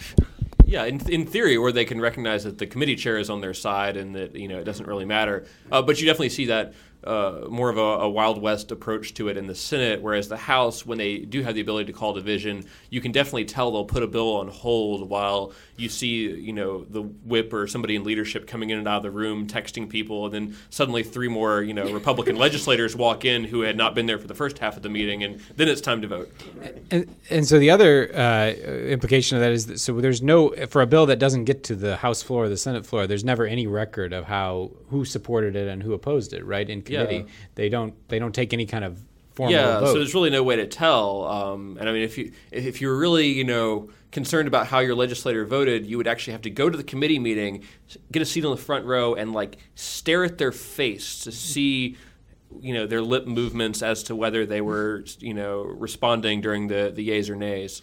Yeah, 0.65 0.85
in, 0.85 1.01
in 1.11 1.27
theory, 1.27 1.59
where 1.59 1.73
they 1.73 1.85
can 1.85 2.01
recognize 2.01 2.45
that 2.45 2.59
the 2.59 2.67
committee 2.67 2.95
chair 2.95 3.19
is 3.19 3.29
on 3.29 3.41
their 3.41 3.55
side 3.55 3.97
and 3.97 4.15
that 4.15 4.37
you 4.37 4.47
know 4.47 4.59
it 4.59 4.65
doesn't 4.65 4.87
really 4.87 5.05
matter. 5.05 5.47
Uh, 5.73 5.83
but 5.83 6.01
you 6.01 6.07
definitely 6.07 6.29
see 6.29 6.47
that 6.47 6.75
uh, 7.05 7.47
more 7.49 7.71
of 7.71 7.79
a, 7.79 7.81
a, 7.81 8.09
Wild 8.09 8.41
West 8.41 8.71
approach 8.71 9.15
to 9.15 9.29
it 9.29 9.37
in 9.37 9.47
the 9.47 9.55
Senate, 9.55 10.03
whereas 10.03 10.29
the 10.29 10.37
House, 10.37 10.85
when 10.85 10.99
they 10.99 11.19
do 11.19 11.43
have 11.43 11.55
the 11.55 11.61
ability 11.61 11.87
to 11.91 11.99
call 11.99 12.13
division, 12.13 12.65
you 12.91 13.01
can 13.01 13.11
definitely 13.11 13.47
tell 13.47 13.71
they'll 13.71 13.85
put 13.85 14.03
a 14.03 14.07
bill 14.07 14.37
on 14.37 14.49
hold 14.49 15.09
while 15.09 15.53
you 15.77 15.89
see, 15.89 16.29
you 16.29 16.53
know, 16.53 16.85
the 16.85 17.01
whip 17.01 17.53
or 17.55 17.67
somebody 17.67 17.97
in 17.97 18.05
leadership 18.05 18.47
coming 18.47 18.69
in 18.69 18.79
and 18.79 18.87
out 18.87 18.99
of 18.99 19.03
the 19.03 19.11
room, 19.11 19.47
texting 19.47 19.89
people, 19.89 20.27
and 20.27 20.35
then 20.35 20.57
suddenly 20.69 21.03
three 21.03 21.29
more, 21.29 21.63
you 21.63 21.73
know, 21.73 21.91
Republican 21.91 22.37
legislators 22.47 22.95
walk 22.95 23.25
in 23.25 23.45
who 23.45 23.63
had 23.63 23.77
not 23.79 23.95
been 23.95 24.05
there 24.05 24.19
for 24.19 24.27
the 24.27 24.35
first 24.35 24.59
half 24.59 24.77
of 24.77 24.83
the 24.83 24.91
meeting, 24.91 25.23
and 25.23 25.41
then 25.57 25.69
it's 25.69 25.81
time 25.81 26.03
to 26.03 26.09
vote. 26.09 26.31
And, 26.91 27.15
and 27.31 27.47
so 27.49 27.59
the 27.59 27.71
other 27.71 28.15
uh, 28.15 28.51
implication 28.51 29.39
of 29.39 29.43
that 29.43 29.53
is 29.53 29.67
that 29.67 29.81
so 29.81 29.99
there's 30.01 30.21
no 30.21 30.51
for 30.67 30.83
a 30.83 30.87
bill 30.87 31.07
that 31.07 31.19
doesn't 31.19 31.45
get 31.45 31.65
to 31.65 31.75
the 31.75 31.97
House 31.97 32.23
floor 32.23 32.45
or 32.45 32.49
the 32.51 32.57
Senate 32.59 32.85
floor, 32.85 33.07
there's 33.07 33.25
never 33.25 33.47
any 33.47 33.67
record 33.67 34.13
of 34.13 34.25
how 34.25 34.71
who 34.91 35.05
supported 35.05 35.57
it 35.57 35.69
and 35.69 35.83
who 35.83 35.95
opposed 35.95 36.33
it, 36.33 36.45
right? 36.45 36.69
In 36.69 36.83
committee, 36.91 37.17
yeah. 37.17 37.33
they 37.55 37.69
don't 37.69 37.95
they 38.09 38.19
don't 38.19 38.35
take 38.35 38.53
any 38.53 38.67
kind 38.67 38.85
of 38.85 39.01
formal 39.35 39.55
yeah. 39.55 39.81
Vote. 39.81 39.87
So 39.87 39.95
there's 39.95 40.15
really 40.15 40.31
no 40.31 40.43
way 40.43 40.57
to 40.57 40.67
tell. 40.67 41.25
Um, 41.27 41.77
and 41.81 41.89
I 41.89 41.93
mean, 41.93 42.03
if 42.03 42.19
you 42.19 42.33
if 42.51 42.81
you're 42.81 42.97
really 42.97 43.29
you 43.29 43.45
know 43.45 43.91
concerned 44.11 44.49
about 44.49 44.67
how 44.67 44.81
your 44.81 44.95
legislator 44.95 45.45
voted, 45.45 45.87
you 45.87 45.97
would 45.97 46.09
actually 46.09 46.33
have 46.33 46.43
to 46.43 46.51
go 46.51 46.69
to 46.69 46.77
the 46.77 46.85
committee 46.85 47.19
meeting, 47.19 47.65
get 48.11 48.23
a 48.23 48.27
seat 48.27 48.45
on 48.45 48.51
the 48.51 48.57
front 48.57 48.85
row, 48.85 49.15
and 49.15 49.33
like 49.33 49.59
stare 49.75 50.25
at 50.25 50.39
their 50.39 50.53
face 50.53 51.21
to 51.21 51.33
see 51.33 51.97
you 52.61 52.75
know 52.75 52.87
their 52.87 53.03
lip 53.03 53.27
movements 53.27 53.83
as 53.83 54.03
to 54.03 54.17
whether 54.17 54.45
they 54.45 54.61
were 54.61 55.05
you 55.21 55.35
know 55.35 55.63
responding 55.63 56.41
during 56.41 56.67
the 56.67 56.93
the 56.95 57.09
yays 57.09 57.31
or 57.31 57.37
nays 57.37 57.81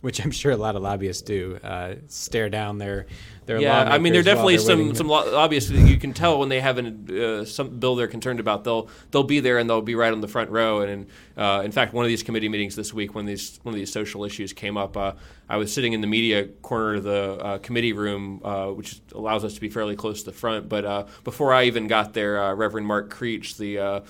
which 0.00 0.24
I'm 0.24 0.30
sure 0.30 0.52
a 0.52 0.56
lot 0.56 0.76
of 0.76 0.82
lobbyists 0.82 1.22
do, 1.22 1.58
uh, 1.62 1.96
stare 2.06 2.48
down 2.48 2.78
their 2.78 3.06
their. 3.46 3.60
Yeah, 3.60 3.82
I 3.82 3.98
mean, 3.98 4.12
there 4.12 4.20
are 4.20 4.24
definitely 4.24 4.58
some 4.58 4.94
some 4.94 5.08
lobbyists 5.08 5.70
you 5.70 5.96
can 5.98 6.12
tell 6.12 6.38
when 6.38 6.48
they 6.48 6.60
have 6.60 6.78
a 6.78 7.40
uh, 7.40 7.44
some 7.44 7.78
bill 7.78 7.96
they're 7.96 8.08
concerned 8.08 8.40
about. 8.40 8.64
They'll 8.64 8.88
they'll 9.10 9.22
be 9.22 9.40
there 9.40 9.58
and 9.58 9.68
they'll 9.68 9.82
be 9.82 9.94
right 9.94 10.12
on 10.12 10.20
the 10.20 10.28
front 10.28 10.50
row. 10.50 10.80
And 10.80 11.06
uh, 11.36 11.62
in 11.64 11.72
fact, 11.72 11.92
one 11.92 12.04
of 12.04 12.08
these 12.08 12.22
committee 12.22 12.48
meetings 12.48 12.76
this 12.76 12.92
week, 12.92 13.14
when 13.14 13.26
these 13.26 13.60
one 13.62 13.74
of 13.74 13.78
these 13.78 13.92
social 13.92 14.24
issues 14.24 14.52
came 14.52 14.76
up, 14.76 14.96
uh, 14.96 15.12
I 15.48 15.56
was 15.56 15.72
sitting 15.72 15.92
in 15.92 16.00
the 16.00 16.06
media 16.06 16.46
corner 16.46 16.96
of 16.96 17.04
the 17.04 17.38
uh, 17.40 17.58
committee 17.58 17.92
room, 17.92 18.40
uh, 18.44 18.68
which 18.68 19.00
allows 19.14 19.44
us 19.44 19.54
to 19.54 19.60
be 19.60 19.68
fairly 19.68 19.96
close 19.96 20.20
to 20.20 20.30
the 20.30 20.36
front. 20.36 20.68
But 20.68 21.08
before 21.24 21.52
I 21.52 21.64
even 21.64 21.88
got 21.88 22.14
there, 22.14 22.54
Reverend 22.54 22.86
Mark 22.86 23.10
Creech, 23.10 23.56
the 23.56 24.04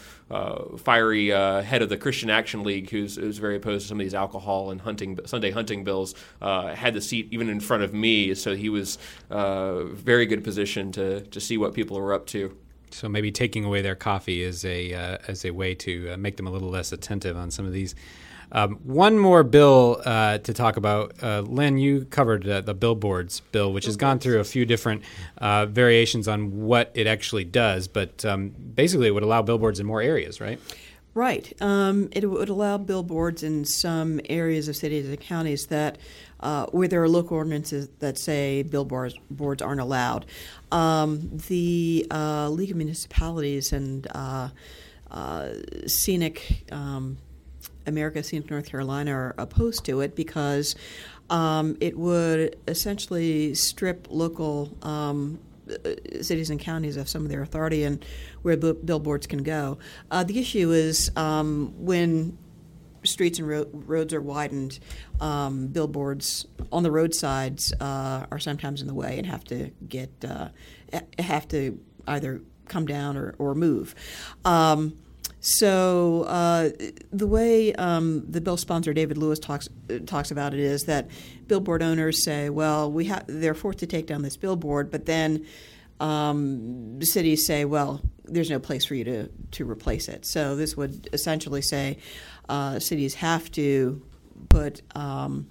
fiery 0.79 1.29
head 1.29 1.83
of 1.83 1.89
the 1.89 1.97
Christian 1.97 2.31
Action 2.31 2.63
League, 2.63 2.91
who's, 2.91 3.17
who's 3.17 3.39
very 3.39 3.57
opposed 3.57 3.85
to 3.85 3.89
some 3.89 4.01
of 4.01 4.05
these 4.05 4.15
alcohol 4.15 4.71
and 4.71 4.81
hunting 4.81 5.19
Sunday 5.25 5.51
hunting 5.51 5.83
bills, 5.83 6.15
had 6.41 6.93
the 6.93 7.01
seat 7.01 7.29
even 7.31 7.49
in 7.49 7.61
front 7.61 7.83
of 7.83 7.95
me. 7.95 8.35
So 8.35 8.55
he 8.55 8.69
was 8.69 8.99
uh, 9.31 9.85
very 9.85 10.27
good 10.27 10.45
position 10.45 10.93
to 10.93 11.21
to 11.23 11.41
see 11.41 11.57
what 11.57 11.75
people 11.75 11.97
are 11.99 12.13
up 12.13 12.27
to. 12.27 12.57
So 12.91 13.09
maybe 13.09 13.31
taking 13.31 13.65
away 13.65 13.83
their 13.83 13.95
coffee 13.95 14.43
is 14.43 14.65
a 14.65 14.93
uh, 14.93 15.19
as 15.29 15.45
a 15.45 15.51
way 15.51 15.75
to 15.77 16.11
uh, 16.11 16.17
make 16.17 16.37
them 16.37 16.47
a 16.47 16.51
little 16.51 16.71
less 16.71 16.93
attentive 16.93 17.37
on 17.37 17.51
some 17.51 17.67
of 17.67 17.73
these. 17.73 17.95
Um, 18.53 18.77
one 18.83 19.19
more 19.19 19.45
bill 19.45 20.03
uh, 20.05 20.39
to 20.39 20.53
talk 20.53 20.77
about. 20.77 21.23
Uh, 21.23 21.41
Lynn, 21.41 21.79
you 21.79 22.05
covered 22.07 22.49
uh, 22.49 22.61
the 22.61 22.75
billboards 22.75 23.41
bill, 23.53 23.73
which 23.73 23.85
has 23.85 23.97
gone 23.97 24.19
through 24.19 24.41
a 24.41 24.45
few 24.45 24.65
different 24.65 25.03
uh, 25.39 25.67
variations 25.67 26.27
on 26.27 26.63
what 26.63 26.91
it 26.95 27.07
actually 27.07 27.45
does, 27.45 27.87
but 27.87 28.25
um, 28.25 28.49
basically 28.49 29.07
it 29.07 29.13
would 29.13 29.23
allow 29.23 29.43
billboards 29.43 29.79
in 29.79 29.87
more 29.87 30.03
areas, 30.03 30.41
right? 30.41 30.59
Right. 31.15 31.53
Um, 31.61 32.09
it 32.13 32.29
would 32.29 32.49
allow 32.49 32.79
billboards 32.79 33.43
in 33.43 33.65
some 33.65 34.21
areas 34.29 34.69
of 34.69 34.77
cities 34.77 35.09
and 35.09 35.21
counties 35.21 35.67
that 35.67 35.99
uh, 36.41 36.67
where 36.67 36.89
there 36.89 37.03
are 37.03 37.09
local 37.09 37.37
ordinances 37.37 37.89
that 37.99 38.19
say 38.19 38.63
billboards 38.63 39.15
boards 39.31 39.63
aren't 39.63 39.81
allowed. 39.81 40.27
Um, 40.73 41.39
the 41.49 42.07
uh, 42.11 42.49
League 42.49 42.71
of 42.71 42.77
Municipalities 42.77 43.73
and 43.73 44.07
uh, 44.15 44.49
uh 45.11 45.49
Scenic 45.87 46.65
um, 46.73 47.19
America, 47.87 48.23
Scenic 48.23 48.51
North 48.51 48.67
Carolina 48.67 49.13
are 49.13 49.35
opposed 49.39 49.85
to 49.87 50.01
it 50.01 50.15
because 50.15 50.77
um, 51.29 51.77
it 51.81 51.97
would 51.97 52.57
essentially 52.69 53.55
strip 53.55 54.09
local 54.11 54.77
um, 54.83 55.39
cities 56.21 56.51
and 56.51 56.59
counties 56.61 56.97
of 56.97 57.09
some 57.09 57.23
of 57.23 57.29
their 57.29 57.43
authority 57.43 57.85
and 57.85 58.05
where 58.43 58.57
billboards 58.57 59.27
can 59.27 59.43
go. 59.43 59.79
Uh, 60.11 60.25
the 60.25 60.39
issue 60.39 60.71
is 60.71 61.11
um, 61.17 61.73
when 61.79 62.37
streets 63.05 63.39
and 63.39 63.49
ro- 63.49 63.69
roads 63.73 64.13
are 64.15 64.21
widened, 64.21 64.79
um, 65.21 65.69
billboards 65.69 66.47
on 66.73 66.83
the 66.83 66.91
roadsides 66.91 67.73
uh, 67.81 68.27
are 68.31 68.39
sometimes 68.39 68.81
in 68.81 68.87
the 68.87 68.95
way 68.95 69.19
and 69.19 69.27
have 69.27 69.45
to 69.45 69.71
get 69.89 70.11
uh, 70.25 70.49
have 71.19 71.49
to 71.49 71.79
either 72.07 72.41
come 72.67 72.87
down 72.87 73.17
or, 73.17 73.35
or 73.39 73.55
move. 73.55 73.95
Um, 74.45 74.97
so 75.41 76.25
uh, 76.25 76.71
the 77.11 77.27
way 77.27 77.73
um, 77.75 78.25
the 78.31 78.41
bill 78.41 78.59
sponsor 78.59 78.93
David 78.93 79.17
Lewis 79.17 79.39
talks 79.39 79.69
talks 80.07 80.31
about 80.31 80.53
it 80.53 80.61
is 80.61 80.85
that 80.85 81.09
billboard 81.47 81.83
owners 81.83 82.23
say, 82.25 82.51
well, 82.51 82.93
we 82.93 83.07
have 83.07 83.25
they're 83.27 83.55
forced 83.55 83.79
to 83.81 83.87
take 83.87 84.07
down 84.07 84.23
this 84.23 84.37
billboard, 84.37 84.91
but 84.91 85.07
then 85.07 85.47
um, 85.99 87.01
cities 87.03 87.47
say, 87.47 87.65
well, 87.65 88.03
there's 88.25 88.51
no 88.51 88.59
place 88.59 88.85
for 88.85 88.95
you 88.95 89.05
to 89.05 89.29
to 89.53 89.69
replace 89.69 90.09
it. 90.09 90.27
So 90.27 90.57
this 90.57 90.77
would 90.77 91.09
essentially 91.13 91.63
say 91.63 91.99
uh, 92.51 92.79
cities 92.81 93.15
have 93.15 93.51
to 93.53 94.03
put 94.49 94.83
um, 94.97 95.47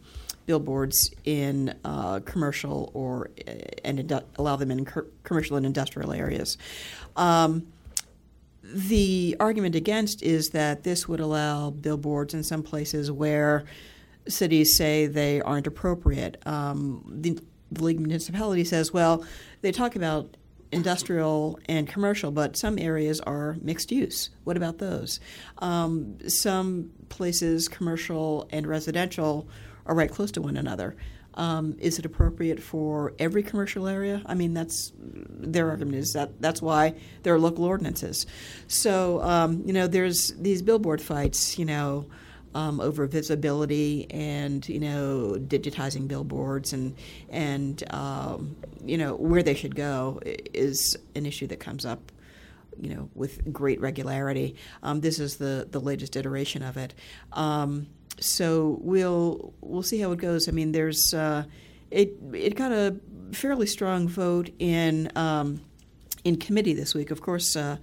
billboards 0.46 1.14
in 1.24 1.74
uh, 1.86 2.20
commercial 2.22 2.92
or 2.94 3.30
uh, 3.48 3.52
and 3.84 4.00
indu- 4.00 4.24
allow 4.38 4.56
them 4.56 4.72
in 4.72 4.86
commercial 5.24 5.58
and 5.58 5.66
industrial 5.66 6.12
areas. 6.12 6.58
Um, 7.16 7.68
the 8.64 9.36
argument 9.40 9.76
against 9.76 10.22
is 10.22 10.50
that 10.50 10.84
this 10.84 11.08
would 11.08 11.20
allow 11.20 11.70
billboards 11.70 12.34
in 12.34 12.44
some 12.44 12.64
places 12.64 13.12
where 13.12 13.64
cities 14.28 14.76
say 14.78 15.08
they 15.08 15.42
aren't 15.42 15.68
appropriate. 15.68 16.38
Um, 16.46 17.04
the, 17.22 17.40
the 17.72 17.84
League 17.84 18.00
Municipality 18.00 18.64
says, 18.64 18.92
well, 18.92 19.24
they 19.62 19.72
talk 19.72 19.96
about 19.96 20.36
industrial 20.72 21.60
and 21.68 21.88
commercial, 21.88 22.32
but 22.32 22.56
some 22.56 22.78
areas 22.78 23.20
are 23.22 23.58
mixed 23.62 23.92
use. 23.92 24.30
What 24.44 24.58
about 24.58 24.78
those? 24.78 25.20
Um, 25.60 26.18
some 26.30 26.92
places, 27.10 27.68
commercial 27.68 28.48
and 28.52 28.68
residential, 28.68 29.48
are 29.86 29.96
right 29.96 30.12
close 30.12 30.32
to 30.32 30.42
one 30.42 30.58
another. 30.58 30.96
Um, 31.36 31.76
is 31.80 32.00
it 32.00 32.06
appropriate 32.06 32.62
for 32.62 33.14
every 33.18 33.44
commercial 33.44 33.88
area? 33.88 34.22
I 34.26 34.36
mean, 34.36 34.54
that's 34.54 34.92
their 34.96 35.70
argument 35.70 35.98
is 35.98 36.14
that 36.14 36.42
that's 36.42 36.62
why 36.62 36.96
there 37.24 37.34
are 37.34 37.40
local 37.40 37.64
ordinances. 37.66 38.26
So 38.68 39.22
um, 39.22 39.64
you 39.66 39.74
know, 39.74 39.88
there's 39.88 40.34
these 40.38 40.62
billboard 40.62 41.02
fights. 41.02 41.58
You 41.58 41.66
know. 41.66 42.06
Um, 42.56 42.80
over 42.82 43.06
visibility 43.06 44.10
and 44.10 44.68
you 44.68 44.80
know 44.80 45.36
digitizing 45.38 46.08
billboards 46.08 46.74
and 46.74 46.96
and 47.30 47.84
um, 47.94 48.56
you 48.84 48.98
know 48.98 49.14
where 49.14 49.44
they 49.44 49.54
should 49.54 49.76
go 49.76 50.20
is 50.26 50.98
an 51.14 51.28
issue 51.28 51.46
that 51.46 51.60
comes 51.60 51.86
up 51.86 52.12
you 52.80 52.94
know 52.94 53.10
with 53.14 53.52
great 53.52 53.80
regularity. 53.82 54.56
Um, 54.84 55.02
this 55.02 55.20
is 55.20 55.38
the 55.38 55.68
the 55.70 55.80
latest 55.80 56.16
iteration 56.16 56.64
of 56.64 56.78
it. 56.78 56.94
Um, 57.34 57.88
so 58.20 58.78
we'll 58.82 59.54
we'll 59.62 59.84
see 59.84 60.00
how 60.00 60.12
it 60.12 60.20
goes. 60.20 60.48
I 60.48 60.52
mean, 60.52 60.72
there's 60.72 61.14
uh, 61.14 61.44
it 61.92 62.14
it 62.34 62.56
got 62.56 62.72
a 62.72 62.96
fairly 63.32 63.68
strong 63.68 64.08
vote 64.08 64.50
in 64.60 65.12
um, 65.16 65.62
in 66.24 66.38
committee 66.38 66.74
this 66.74 66.94
week. 66.94 67.12
Of 67.12 67.22
course, 67.22 67.56
uh, 67.56 67.78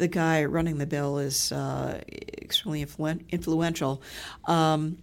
the 0.00 0.08
guy 0.08 0.44
running 0.46 0.78
the 0.78 0.86
bill 0.86 1.18
is 1.18 1.52
uh, 1.52 2.00
extremely 2.10 2.84
influ- 2.84 3.22
influential, 3.28 4.02
um, 4.46 4.96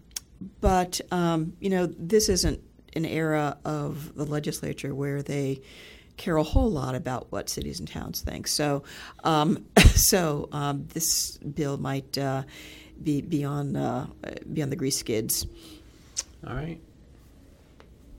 but 0.59 0.99
um, 1.11 1.53
you 1.59 1.69
know 1.69 1.85
this 1.85 2.29
isn't 2.29 2.59
an 2.95 3.05
era 3.05 3.57
of 3.63 4.15
the 4.15 4.25
legislature 4.25 4.93
where 4.93 5.21
they 5.21 5.61
care 6.17 6.35
a 6.35 6.43
whole 6.43 6.71
lot 6.71 6.95
about 6.95 7.31
what 7.31 7.47
cities 7.47 7.79
and 7.79 7.87
towns 7.87 8.21
think. 8.21 8.47
So, 8.47 8.81
um, 9.23 9.65
so 9.95 10.49
um, 10.51 10.87
this 10.93 11.37
bill 11.37 11.77
might 11.77 12.17
uh, 12.17 12.43
be 13.01 13.21
be 13.21 13.45
on 13.45 13.75
uh, 13.75 14.07
be 14.51 14.63
on 14.63 14.71
the 14.71 14.75
grease 14.75 14.97
skids. 14.97 15.45
All 16.45 16.55
right. 16.55 16.79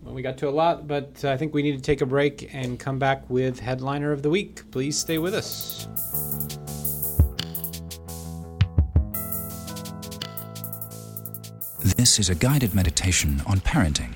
Well, 0.03 0.14
we 0.14 0.22
got 0.22 0.39
to 0.39 0.49
a 0.49 0.51
lot, 0.51 0.87
but 0.87 1.24
I 1.24 1.37
think 1.37 1.53
we 1.53 1.62
need 1.62 1.74
to 1.74 1.83
take 1.83 2.01
a 2.03 2.07
break 2.07 2.55
and 2.55 2.79
come 2.79 3.01
back 3.01 3.29
with 3.29 3.59
headliner 3.59 4.12
of 4.12 4.22
the 4.22 4.31
week. 4.31 4.70
Please 4.70 4.97
stay 4.97 5.18
with 5.18 5.35
us. 5.35 5.89
This 11.99 12.20
is 12.20 12.28
a 12.28 12.34
guided 12.36 12.76
meditation 12.76 13.42
on 13.44 13.59
parenting. 13.59 14.14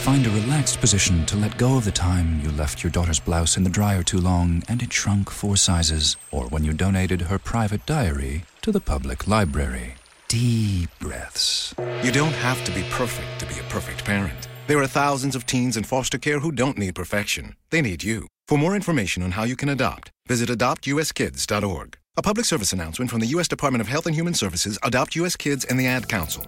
Find 0.00 0.26
a 0.26 0.30
relaxed 0.30 0.82
position 0.82 1.24
to 1.24 1.34
let 1.34 1.56
go 1.56 1.78
of 1.78 1.86
the 1.86 1.90
time 1.90 2.42
you 2.42 2.50
left 2.50 2.84
your 2.84 2.90
daughter's 2.90 3.18
blouse 3.18 3.56
in 3.56 3.64
the 3.64 3.70
dryer 3.70 4.02
too 4.02 4.18
long 4.18 4.62
and 4.68 4.82
it 4.82 4.92
shrunk 4.92 5.30
four 5.30 5.56
sizes, 5.56 6.18
or 6.30 6.44
when 6.48 6.62
you 6.62 6.74
donated 6.74 7.22
her 7.22 7.38
private 7.38 7.86
diary 7.86 8.44
to 8.60 8.70
the 8.70 8.82
public 8.82 9.26
library. 9.26 9.94
Deep 10.28 10.90
breaths. 10.98 11.74
You 12.02 12.12
don't 12.12 12.34
have 12.44 12.62
to 12.64 12.72
be 12.72 12.84
perfect 12.90 13.38
to 13.38 13.46
be 13.46 13.58
a 13.58 13.70
perfect 13.70 14.04
parent. 14.04 14.48
There 14.66 14.82
are 14.82 14.86
thousands 14.86 15.34
of 15.34 15.46
teens 15.46 15.78
in 15.78 15.84
foster 15.84 16.18
care 16.18 16.40
who 16.40 16.52
don't 16.52 16.76
need 16.76 16.94
perfection. 16.94 17.56
They 17.70 17.80
need 17.80 18.04
you. 18.04 18.28
For 18.46 18.58
more 18.58 18.76
information 18.76 19.22
on 19.22 19.30
how 19.30 19.44
you 19.44 19.56
can 19.56 19.70
adopt, 19.70 20.10
visit 20.28 20.50
adoptuskids.org. 20.50 21.96
A 22.16 22.22
public 22.22 22.46
service 22.46 22.72
announcement 22.72 23.10
from 23.10 23.18
the 23.18 23.26
U.S. 23.26 23.48
Department 23.48 23.80
of 23.80 23.88
Health 23.88 24.06
and 24.06 24.14
Human 24.14 24.34
Services, 24.34 24.78
Adopt 24.84 25.16
U.S. 25.16 25.34
Kids, 25.34 25.64
and 25.64 25.80
the 25.80 25.88
Ad 25.88 26.08
Council. 26.08 26.46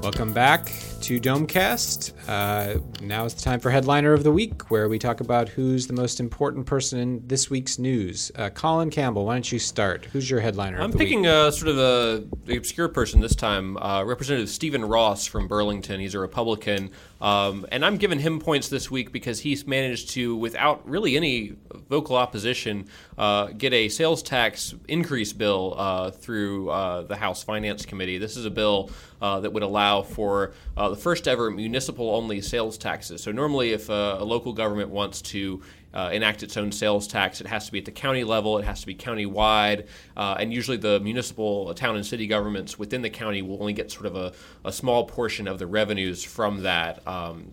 Welcome 0.00 0.32
back 0.32 0.66
to 1.00 1.18
Domecast. 1.18 2.12
Uh, 2.28 2.78
now 3.02 3.24
is 3.24 3.34
the 3.34 3.42
time 3.42 3.58
for 3.58 3.70
Headliner 3.70 4.12
of 4.12 4.22
the 4.22 4.30
Week, 4.30 4.70
where 4.70 4.88
we 4.88 4.96
talk 4.96 5.20
about 5.20 5.48
who's 5.48 5.88
the 5.88 5.92
most 5.92 6.20
important 6.20 6.66
person 6.66 7.00
in 7.00 7.26
this 7.26 7.50
week's 7.50 7.80
news. 7.80 8.30
Uh, 8.36 8.48
Colin 8.50 8.88
Campbell, 8.90 9.26
why 9.26 9.34
don't 9.34 9.50
you 9.50 9.58
start? 9.58 10.04
Who's 10.12 10.30
your 10.30 10.38
headliner 10.38 10.78
I'm 10.78 10.84
of 10.84 10.92
the 10.92 10.98
picking 10.98 11.22
week? 11.22 11.30
a 11.30 11.50
sort 11.50 11.68
of 11.68 11.78
a 11.78 12.24
obscure 12.54 12.88
person 12.88 13.20
this 13.20 13.34
time, 13.34 13.76
uh, 13.78 14.04
Representative 14.04 14.48
Stephen 14.48 14.84
Ross 14.84 15.26
from 15.26 15.48
Burlington. 15.48 15.98
He's 15.98 16.14
a 16.14 16.20
Republican, 16.20 16.92
um, 17.24 17.64
and 17.72 17.84
I'm 17.86 17.96
giving 17.96 18.18
him 18.18 18.38
points 18.38 18.68
this 18.68 18.90
week 18.90 19.10
because 19.10 19.40
he's 19.40 19.66
managed 19.66 20.10
to, 20.10 20.36
without 20.36 20.86
really 20.86 21.16
any 21.16 21.56
vocal 21.88 22.16
opposition, 22.16 22.86
uh, 23.16 23.46
get 23.46 23.72
a 23.72 23.88
sales 23.88 24.22
tax 24.22 24.74
increase 24.88 25.32
bill 25.32 25.74
uh, 25.78 26.10
through 26.10 26.68
uh, 26.68 27.02
the 27.02 27.16
House 27.16 27.42
Finance 27.42 27.86
Committee. 27.86 28.18
This 28.18 28.36
is 28.36 28.44
a 28.44 28.50
bill 28.50 28.90
uh, 29.22 29.40
that 29.40 29.54
would 29.54 29.62
allow 29.62 30.02
for 30.02 30.52
uh, 30.76 30.90
the 30.90 30.96
first 30.96 31.26
ever 31.26 31.50
municipal-only 31.50 32.42
sales 32.42 32.76
taxes. 32.76 33.22
So 33.22 33.32
normally, 33.32 33.72
if 33.72 33.88
a, 33.88 34.18
a 34.20 34.24
local 34.24 34.52
government 34.52 34.90
wants 34.90 35.22
to 35.22 35.62
uh, 35.94 36.10
enact 36.12 36.42
its 36.42 36.56
own 36.56 36.72
sales 36.72 37.06
tax. 37.06 37.40
It 37.40 37.46
has 37.46 37.66
to 37.66 37.72
be 37.72 37.78
at 37.78 37.84
the 37.84 37.92
county 37.92 38.24
level. 38.24 38.58
It 38.58 38.64
has 38.64 38.80
to 38.80 38.86
be 38.86 38.94
county-wide, 38.94 39.86
uh, 40.16 40.36
and 40.38 40.52
usually 40.52 40.76
the 40.76 41.00
municipal, 41.00 41.68
uh, 41.68 41.74
town, 41.74 41.96
and 41.96 42.04
city 42.04 42.26
governments 42.26 42.78
within 42.78 43.02
the 43.02 43.10
county 43.10 43.40
will 43.40 43.60
only 43.60 43.72
get 43.72 43.90
sort 43.90 44.06
of 44.06 44.16
a, 44.16 44.32
a 44.64 44.72
small 44.72 45.06
portion 45.06 45.48
of 45.48 45.58
the 45.58 45.66
revenues 45.66 46.24
from 46.24 46.62
that. 46.62 47.06
Um, 47.06 47.52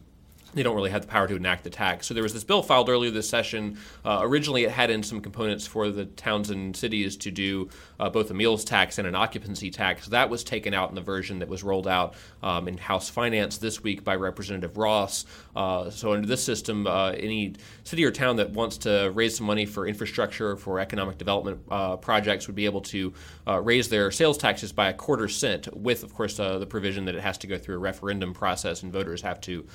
they 0.54 0.64
don't 0.64 0.76
really 0.76 0.90
have 0.90 1.02
the 1.02 1.08
power 1.08 1.28
to 1.28 1.36
enact 1.36 1.64
the 1.64 1.70
tax. 1.70 2.08
So 2.08 2.14
there 2.14 2.24
was 2.24 2.34
this 2.34 2.44
bill 2.44 2.62
filed 2.62 2.90
earlier 2.90 3.12
this 3.12 3.30
session. 3.30 3.78
Uh, 4.04 4.20
originally, 4.22 4.64
it 4.64 4.72
had 4.72 4.90
in 4.90 5.04
some 5.04 5.22
components 5.22 5.66
for 5.66 5.90
the 5.90 6.06
towns 6.06 6.50
and 6.50 6.76
cities 6.76 7.16
to 7.18 7.32
do 7.32 7.70
uh, 8.00 8.10
both 8.10 8.30
a 8.32 8.34
meals 8.34 8.64
tax 8.64 8.98
and 8.98 9.08
an 9.08 9.16
occupancy 9.16 9.72
tax. 9.72 10.08
That 10.08 10.30
was 10.30 10.44
taken 10.44 10.74
out 10.74 10.90
in 10.90 10.96
the 10.96 11.02
version 11.02 11.40
that 11.40 11.48
was 11.48 11.64
rolled 11.64 11.88
out 11.88 12.16
um, 12.44 12.68
in 12.68 12.78
House 12.78 13.10
Finance 13.10 13.58
this 13.60 13.82
week 13.82 14.04
by 14.04 14.16
Representative 14.16 14.78
Ross. 14.78 15.26
Uh, 15.56 15.90
so 15.90 16.14
under 16.14 16.28
this 16.28 16.44
system, 16.44 16.88
uh, 16.88 17.12
any 17.12 17.54
city 17.84 18.04
or 18.04 18.12
town 18.12 18.36
that 18.38 18.50
wants 18.52 18.78
to 18.80 19.12
raise 19.14 19.38
some 19.38 19.48
money 19.48 19.66
for 19.66 19.88
infrastructure 19.88 20.58
for 20.58 20.80
economic 20.80 21.18
development 21.18 21.62
uh, 21.70 21.96
projects 21.98 22.48
would 22.48 22.56
be 22.56 22.66
able 22.66 22.82
to 22.82 23.14
uh, 23.48 23.60
raise 23.62 23.88
their 23.90 24.12
sales 24.12 24.38
taxes 24.38 24.72
by 24.72 24.90
a 24.90 24.94
quarter 24.94 25.28
cent, 25.28 25.74
with, 25.76 26.04
of 26.04 26.14
course, 26.14 26.38
the 26.38 26.66
provision 26.66 27.06
that 27.06 27.16
it 27.16 27.22
has 27.22 27.38
to 27.38 27.48
go 27.48 27.58
through 27.58 27.76
a 27.76 27.80
referendum 27.80 28.34
process 28.34 28.84
and 28.84 28.92
voters 28.92 29.22
have 29.22 29.40
to 29.40 29.66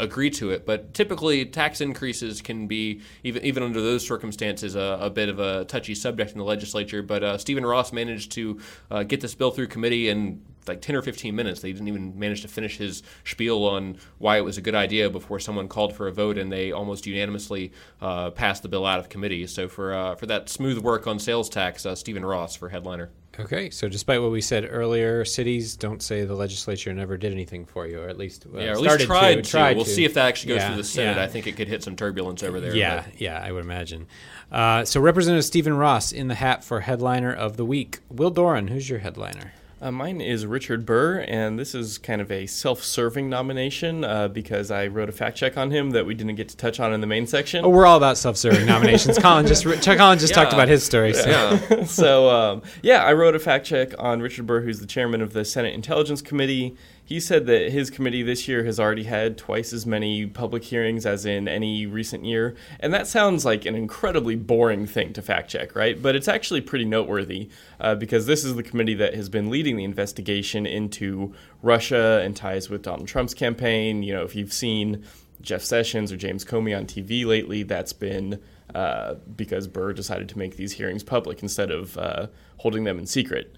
agree 0.00 0.23
to 0.30 0.50
it. 0.50 0.66
But 0.66 0.94
typically, 0.94 1.44
tax 1.44 1.80
increases 1.80 2.42
can 2.42 2.66
be 2.66 3.00
even 3.22 3.44
even 3.44 3.62
under 3.62 3.80
those 3.80 4.06
circumstances 4.06 4.74
a, 4.74 4.98
a 5.00 5.10
bit 5.10 5.28
of 5.28 5.38
a 5.38 5.64
touchy 5.64 5.94
subject 5.94 6.32
in 6.32 6.38
the 6.38 6.44
legislature. 6.44 7.02
But 7.02 7.22
uh, 7.22 7.38
Stephen 7.38 7.64
Ross 7.64 7.92
managed 7.92 8.32
to 8.32 8.60
uh, 8.90 9.02
get 9.02 9.20
this 9.20 9.34
bill 9.34 9.50
through 9.50 9.68
committee 9.68 10.08
in 10.08 10.42
like 10.68 10.80
10 10.80 10.96
or 10.96 11.02
15 11.02 11.34
minutes. 11.34 11.60
They 11.60 11.72
didn't 11.72 11.88
even 11.88 12.18
manage 12.18 12.42
to 12.42 12.48
finish 12.48 12.76
his 12.76 13.02
spiel 13.24 13.64
on 13.64 13.96
why 14.18 14.36
it 14.38 14.44
was 14.44 14.58
a 14.58 14.62
good 14.62 14.74
idea 14.74 15.10
before 15.10 15.38
someone 15.40 15.68
called 15.68 15.94
for 15.94 16.06
a 16.08 16.12
vote, 16.12 16.38
and 16.38 16.50
they 16.52 16.72
almost 16.72 17.06
unanimously 17.06 17.72
uh, 18.00 18.30
passed 18.30 18.62
the 18.62 18.68
bill 18.68 18.86
out 18.86 18.98
of 18.98 19.08
committee. 19.08 19.46
So 19.46 19.68
for 19.68 19.94
uh, 19.94 20.14
for 20.14 20.26
that 20.26 20.48
smooth 20.48 20.78
work 20.78 21.06
on 21.06 21.18
sales 21.18 21.48
tax, 21.48 21.84
uh, 21.86 21.94
Stephen 21.94 22.24
Ross 22.24 22.56
for 22.56 22.68
headliner. 22.68 23.10
Okay, 23.40 23.68
so 23.68 23.88
despite 23.88 24.22
what 24.22 24.30
we 24.30 24.40
said 24.40 24.64
earlier, 24.70 25.24
cities 25.24 25.74
don't 25.76 26.00
say 26.00 26.24
the 26.24 26.36
legislature 26.36 26.94
never 26.94 27.16
did 27.16 27.32
anything 27.32 27.64
for 27.64 27.84
you, 27.84 28.00
or 28.00 28.08
at 28.08 28.16
least 28.16 28.46
uh, 28.46 28.58
yeah, 28.58 28.66
or 28.68 28.70
at 28.70 28.76
started 28.78 28.98
least 29.00 29.06
tried 29.06 29.34
to. 29.34 29.42
to. 29.42 29.50
Tried 29.50 29.74
we'll 29.76 29.84
to. 29.84 29.90
see 29.90 30.04
if 30.04 30.14
that 30.14 30.26
actually 30.26 30.50
goes 30.50 30.58
Yeah, 30.62 30.68
through 30.68 30.76
the 30.76 30.84
Senate. 30.84 31.16
yeah. 31.16 31.24
I 31.24 31.26
think 31.26 31.48
it 31.48 31.56
could 31.56 31.66
hit 31.66 31.82
some 31.82 31.96
turbulence 31.96 32.44
over 32.44 32.60
there. 32.60 32.76
Yeah, 32.76 33.02
but- 33.04 33.20
yeah, 33.20 33.40
I 33.44 33.50
would 33.50 33.64
imagine. 33.64 34.06
Uh, 34.52 34.84
so 34.84 35.00
Representative 35.00 35.44
Stephen 35.44 35.76
Ross 35.76 36.12
in 36.12 36.28
the 36.28 36.36
hat 36.36 36.62
for 36.62 36.78
headliner 36.82 37.32
of 37.34 37.56
the 37.56 37.64
week. 37.64 37.98
Will 38.08 38.30
Doran, 38.30 38.68
who's 38.68 38.88
your 38.88 39.00
headliner? 39.00 39.52
Uh, 39.80 39.90
mine 39.90 40.20
is 40.20 40.46
Richard 40.46 40.86
Burr, 40.86 41.24
and 41.28 41.58
this 41.58 41.74
is 41.74 41.98
kind 41.98 42.20
of 42.20 42.30
a 42.30 42.46
self-serving 42.46 43.28
nomination 43.28 44.04
uh, 44.04 44.28
because 44.28 44.70
I 44.70 44.86
wrote 44.86 45.08
a 45.08 45.12
fact 45.12 45.36
check 45.36 45.58
on 45.58 45.70
him 45.72 45.90
that 45.90 46.06
we 46.06 46.14
didn't 46.14 46.36
get 46.36 46.48
to 46.50 46.56
touch 46.56 46.78
on 46.80 46.92
in 46.92 47.00
the 47.00 47.06
main 47.06 47.26
section. 47.26 47.64
Oh, 47.64 47.68
we're 47.68 47.84
all 47.84 47.96
about 47.96 48.16
self-serving 48.16 48.66
nominations. 48.66 49.18
Colin 49.18 49.46
just 49.46 49.64
Colin 49.64 50.18
just 50.18 50.32
talked 50.32 50.52
about 50.52 50.68
his 50.68 50.84
story. 50.84 51.12
So. 51.12 51.28
Yeah. 51.28 51.84
so 51.84 52.30
um, 52.30 52.62
yeah, 52.82 53.04
I 53.04 53.12
wrote 53.12 53.34
a 53.34 53.38
fact 53.38 53.66
check 53.66 53.92
on 53.98 54.20
Richard 54.20 54.46
Burr, 54.46 54.60
who's 54.60 54.80
the 54.80 54.86
chairman 54.86 55.20
of 55.20 55.32
the 55.32 55.44
Senate 55.44 55.74
Intelligence 55.74 56.22
Committee. 56.22 56.76
He 57.06 57.20
said 57.20 57.44
that 57.46 57.70
his 57.70 57.90
committee 57.90 58.22
this 58.22 58.48
year 58.48 58.64
has 58.64 58.80
already 58.80 59.04
had 59.04 59.36
twice 59.36 59.74
as 59.74 59.84
many 59.84 60.26
public 60.26 60.64
hearings 60.64 61.04
as 61.04 61.26
in 61.26 61.46
any 61.46 61.84
recent 61.84 62.24
year, 62.24 62.56
and 62.80 62.94
that 62.94 63.06
sounds 63.06 63.44
like 63.44 63.66
an 63.66 63.74
incredibly 63.74 64.36
boring 64.36 64.86
thing 64.86 65.12
to 65.12 65.20
fact 65.20 65.50
check, 65.50 65.76
right? 65.76 66.00
But 66.00 66.16
it's 66.16 66.28
actually 66.28 66.62
pretty 66.62 66.86
noteworthy 66.86 67.50
uh, 67.78 67.94
because 67.94 68.24
this 68.24 68.42
is 68.42 68.54
the 68.54 68.62
committee 68.62 68.94
that 68.94 69.14
has 69.14 69.28
been 69.28 69.50
leading 69.50 69.76
the 69.76 69.84
investigation 69.84 70.64
into 70.64 71.34
Russia 71.62 72.22
and 72.24 72.34
ties 72.34 72.70
with 72.70 72.82
Donald 72.82 73.06
Trump's 73.06 73.34
campaign. 73.34 74.02
You 74.02 74.14
know, 74.14 74.22
if 74.22 74.34
you've 74.34 74.52
seen 74.52 75.04
Jeff 75.42 75.62
Sessions 75.62 76.10
or 76.10 76.16
James 76.16 76.42
Comey 76.42 76.76
on 76.76 76.86
TV 76.86 77.26
lately, 77.26 77.64
that's 77.64 77.92
been 77.92 78.40
uh, 78.74 79.14
because 79.36 79.68
Burr 79.68 79.92
decided 79.92 80.28
to 80.30 80.38
make 80.38 80.56
these 80.56 80.72
hearings 80.72 81.04
public 81.04 81.42
instead 81.42 81.70
of 81.70 81.98
uh, 81.98 82.28
holding 82.56 82.84
them 82.84 82.98
in 82.98 83.06
secret. 83.06 83.54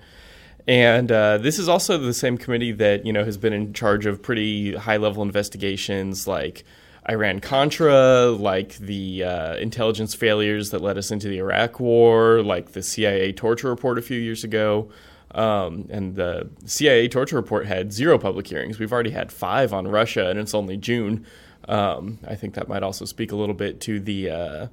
And 0.69 1.13
uh, 1.13 1.39
this 1.39 1.59
is 1.59 1.69
also 1.69 1.97
the 1.97 2.15
same 2.15 2.37
committee 2.37 2.73
that 2.73 3.07
you 3.07 3.13
know 3.13 3.25
has 3.25 3.39
been 3.39 3.53
in 3.53 3.73
charge 3.73 4.07
of 4.07 4.21
pretty 4.21 4.75
high-level 4.75 5.23
investigations 5.23 6.27
like 6.27 6.65
Iran 7.09 7.41
Contra, 7.41 8.31
like 8.31 8.77
the 8.79 9.23
uh, 9.23 9.57
intelligence 9.57 10.15
failures 10.15 10.71
that 10.71 10.81
led 10.81 10.99
us 10.99 11.11
into 11.11 11.29
the 11.29 11.39
Iraq 11.39 11.79
War, 11.79 12.43
like 12.43 12.73
the 12.73 12.83
CIA 12.83 13.33
torture 13.33 13.69
report 13.69 13.99
a 13.99 14.03
few 14.03 14.19
years 14.19 14.43
ago. 14.43 14.91
Um, 15.33 15.87
and 15.91 16.15
the 16.15 16.49
CIA 16.65 17.09
torture 17.09 17.37
report 17.37 17.67
had 17.67 17.93
zero 17.93 18.19
public 18.19 18.47
hearings. 18.47 18.79
We've 18.79 18.93
already 18.93 19.11
had 19.11 19.31
five 19.31 19.73
on 19.73 19.87
Russia, 19.87 20.31
and 20.31 20.39
it's 20.39 20.55
only 20.55 20.77
June. 20.77 21.27
Um, 21.69 22.19
I 22.27 22.37
think 22.37 22.55
that 22.55 22.69
might 22.69 22.83
also 22.83 23.05
speak 23.05 23.33
a 23.33 23.37
little 23.37 23.55
bit 23.55 23.81
to 23.83 24.01
the 24.01 24.31
uh, 24.31 24.67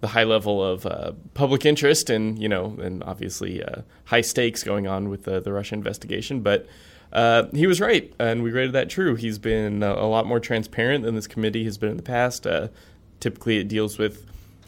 the 0.00 0.08
high 0.08 0.24
level 0.24 0.64
of 0.64 0.86
uh, 0.86 1.12
public 1.34 1.66
interest 1.66 2.08
and 2.10 2.40
you 2.40 2.48
know 2.48 2.76
and 2.80 3.02
obviously 3.04 3.62
uh, 3.62 3.82
high 4.04 4.20
stakes 4.20 4.62
going 4.62 4.86
on 4.86 5.08
with 5.08 5.24
the, 5.24 5.40
the 5.40 5.52
Russia 5.52 5.74
investigation. 5.74 6.40
But 6.40 6.66
uh, 7.12 7.44
he 7.52 7.66
was 7.66 7.80
right, 7.80 8.12
and 8.18 8.42
we 8.42 8.50
rated 8.50 8.72
that 8.72 8.88
true. 8.88 9.16
He's 9.16 9.38
been 9.38 9.82
a, 9.82 9.92
a 9.92 10.06
lot 10.06 10.26
more 10.26 10.40
transparent 10.40 11.04
than 11.04 11.14
this 11.14 11.26
committee 11.26 11.64
has 11.64 11.76
been 11.76 11.90
in 11.90 11.96
the 11.96 12.02
past. 12.02 12.46
Uh, 12.46 12.68
typically, 13.18 13.58
it 13.58 13.68
deals 13.68 13.98
with 13.98 14.26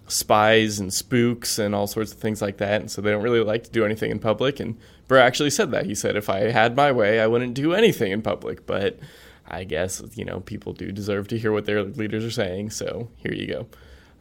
spies 0.09 0.78
and 0.78 0.93
spooks 0.93 1.59
and 1.59 1.74
all 1.74 1.87
sorts 1.87 2.12
of 2.12 2.18
things 2.18 2.43
like 2.43 2.59
that, 2.59 2.80
and 2.80 2.91
so 2.91 3.01
they 3.01 3.11
don't 3.11 3.22
really 3.22 3.41
like 3.41 3.64
to 3.64 3.70
do 3.70 3.85
anything 3.85 4.11
in 4.11 4.18
public. 4.18 4.61
And 4.61 4.76
Burr 5.09 5.18
actually 5.18 5.51
said 5.51 5.70
that. 5.70 5.87
He 5.87 5.95
said, 5.95 6.16
"If 6.16 6.28
I 6.28 6.51
had 6.51 6.76
my 6.76 6.93
way, 6.93 7.20
I 7.20 7.26
wouldn't 7.26 7.55
do 7.55 7.72
anything 7.74 8.12
in 8.12 8.22
public." 8.22 8.66
But 8.66 8.99
I 9.47 9.64
guess 9.64 10.03
you 10.14 10.24
know 10.24 10.41
people 10.41 10.72
do 10.72 10.93
deserve 10.93 11.28
to 11.28 11.39
hear 11.39 11.53
what 11.53 11.64
their 11.64 11.83
leaders 11.85 12.24
are 12.24 12.30
saying. 12.30 12.70
So 12.70 13.09
here 13.16 13.33
you 13.33 13.47
go. 13.47 13.66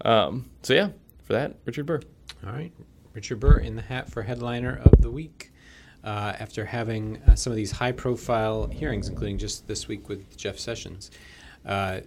Um, 0.04 0.49
so 0.64 0.74
yeah, 0.74 0.89
for 1.24 1.34
that, 1.34 1.56
Richard 1.66 1.86
Burr. 1.86 2.02
All 2.45 2.54
right. 2.54 2.72
Richard 3.14 3.39
Burr 3.39 3.58
in 3.58 3.76
the 3.76 3.82
hat 3.82 4.10
for 4.10 4.24
headliner 4.24 4.82
of 4.84 5.02
the 5.02 5.12
week. 5.12 5.52
Uh, 6.04 6.34
after 6.39 6.66
having 6.66 7.22
uh, 7.28 7.36
some 7.36 7.52
of 7.52 7.58
these 7.58 7.72
high 7.72 7.91
profile 7.91 8.66
hearings, 8.70 9.08
including 9.08 9.38
just 9.38 9.68
this 9.68 9.88
week 9.88 10.10
with 10.10 10.36
Jeff 10.36 10.58
Sessions. 10.58 11.12
Uh, 11.64 11.99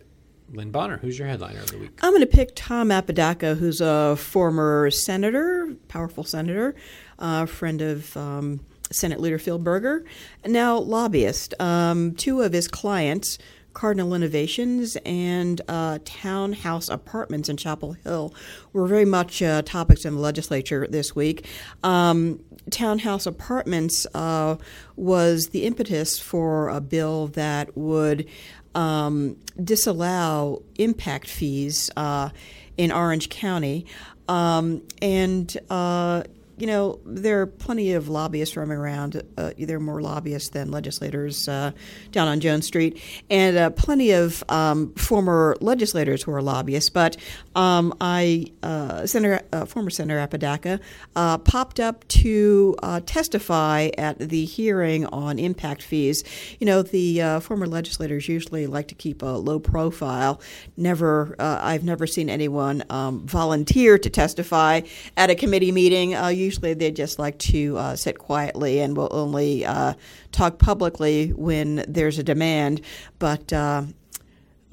Lynn 0.53 0.73
Bonner, 0.73 0.99
who's 0.99 1.19
your 1.19 1.29
headliner 1.29 1.61
of 1.61 1.71
the 1.71 1.79
week? 1.79 2.01
I'm 2.03 2.11
going 2.11 2.21
to 2.21 2.27
pick 2.27 2.51
Tom 2.55 2.91
Apodaca, 2.91 3.55
who's 3.55 3.81
a 3.81 4.17
former 4.17 4.91
senator, 4.91 5.77
powerful 5.89 6.25
senator, 6.25 6.75
uh, 7.19 7.47
friend 7.47 7.81
of 7.81 8.17
um, 8.17 8.61
Senate 8.91 9.21
Leader 9.21 9.39
Phil 9.39 9.59
Berger, 9.59 10.05
and 10.43 10.53
now 10.53 10.77
lobbyist. 10.77 11.55
Um, 11.61 12.15
two 12.15 12.43
of 12.43 12.53
his 12.53 12.69
clients, 12.69 13.39
Cardinal 13.75 14.15
Innovations 14.15 14.97
and 15.05 15.61
uh, 15.69 15.99
townhouse 16.05 16.89
apartments 16.89 17.49
in 17.49 17.57
Chapel 17.57 17.93
Hill 17.93 18.33
were 18.73 18.87
very 18.87 19.05
much 19.05 19.43
uh, 19.43 19.63
topics 19.63 20.05
in 20.05 20.15
the 20.15 20.21
legislature 20.21 20.87
this 20.89 21.15
week. 21.15 21.47
Um, 21.83 22.41
townhouse 22.71 23.27
apartments 23.27 24.07
uh, 24.15 24.57
was 24.97 25.49
the 25.49 25.65
impetus 25.65 26.19
for 26.19 26.69
a 26.69 26.81
bill 26.81 27.27
that 27.29 27.77
would 27.77 28.27
um, 28.75 29.37
disallow 29.63 30.63
impact 30.77 31.29
fees 31.29 31.91
uh, 31.97 32.31
in 32.77 32.91
Orange 32.91 33.29
County. 33.29 33.87
Um, 34.29 34.83
and 35.03 35.55
uh, 35.69 36.23
you 36.57 36.67
know, 36.67 37.01
there 37.05 37.41
are 37.41 37.47
plenty 37.47 37.93
of 37.93 38.09
lobbyists 38.09 38.57
roaming 38.57 38.79
around. 38.79 39.23
Uh, 39.37 39.51
there 39.59 39.77
are 39.77 39.81
more 39.81 40.01
lobbyists 40.01 40.51
than 40.51 40.71
legislators 40.71 41.49
uh, 41.49 41.73
down 42.13 42.29
on 42.29 42.41
Jones 42.41 42.67
Street, 42.67 43.03
and 43.29 43.57
uh, 43.57 43.71
plenty 43.71 44.13
of 44.13 44.45
um, 44.49 44.95
former 44.95 45.57
legislators 45.61 46.23
who 46.23 46.33
are 46.33 46.43
lobbyists. 46.43 46.91
But 46.91 47.17
um, 47.57 47.93
I, 48.01 48.47
uh, 48.63 49.07
Senator, 49.07 49.43
uh, 49.53 49.65
former 49.65 49.91
Senator 49.91 50.21
Apodaca, 50.21 50.81
uh, 51.17 51.39
popped 51.39 51.81
up 51.81 52.07
to 52.09 52.77
testify 53.07 53.91
at 53.99 54.19
the 54.19 54.45
hearing 54.45 55.07
on 55.07 55.39
impact 55.39 55.83
fees. 55.83 56.23
You 56.61 56.67
know, 56.67 56.83
the 56.83 57.41
former 57.41 57.67
legislators 57.67 58.29
usually 58.29 58.67
like 58.67 58.89
to 58.89 58.95
keep 58.95 59.23
a 59.23 59.27
low 59.27 59.59
profile. 59.59 60.41
Never, 60.77 61.35
I've 61.39 61.85
never 61.85 62.07
seen 62.07 62.31
anyone 62.31 62.85
um, 62.91 63.27
volunteer 63.27 63.99
to 63.99 64.11
testify 64.11 64.83
at 65.17 65.31
a 65.31 65.35
committee 65.35 65.73
meeting 65.73 66.15
usually 66.45 66.75
they 66.75 66.91
just 66.91 67.19
like 67.19 67.39
to 67.39 67.77
uh, 67.79 67.97
sit 67.97 68.19
quietly 68.19 68.81
and 68.81 68.97
will 68.97 69.09
only 69.11 69.65
uh, 69.65 69.95
talk 70.33 70.59
publicly 70.59 71.31
when 71.31 71.85
there's 71.89 72.19
a 72.19 72.23
demand. 72.23 72.81
But 73.19 73.53
uh, 73.53 73.85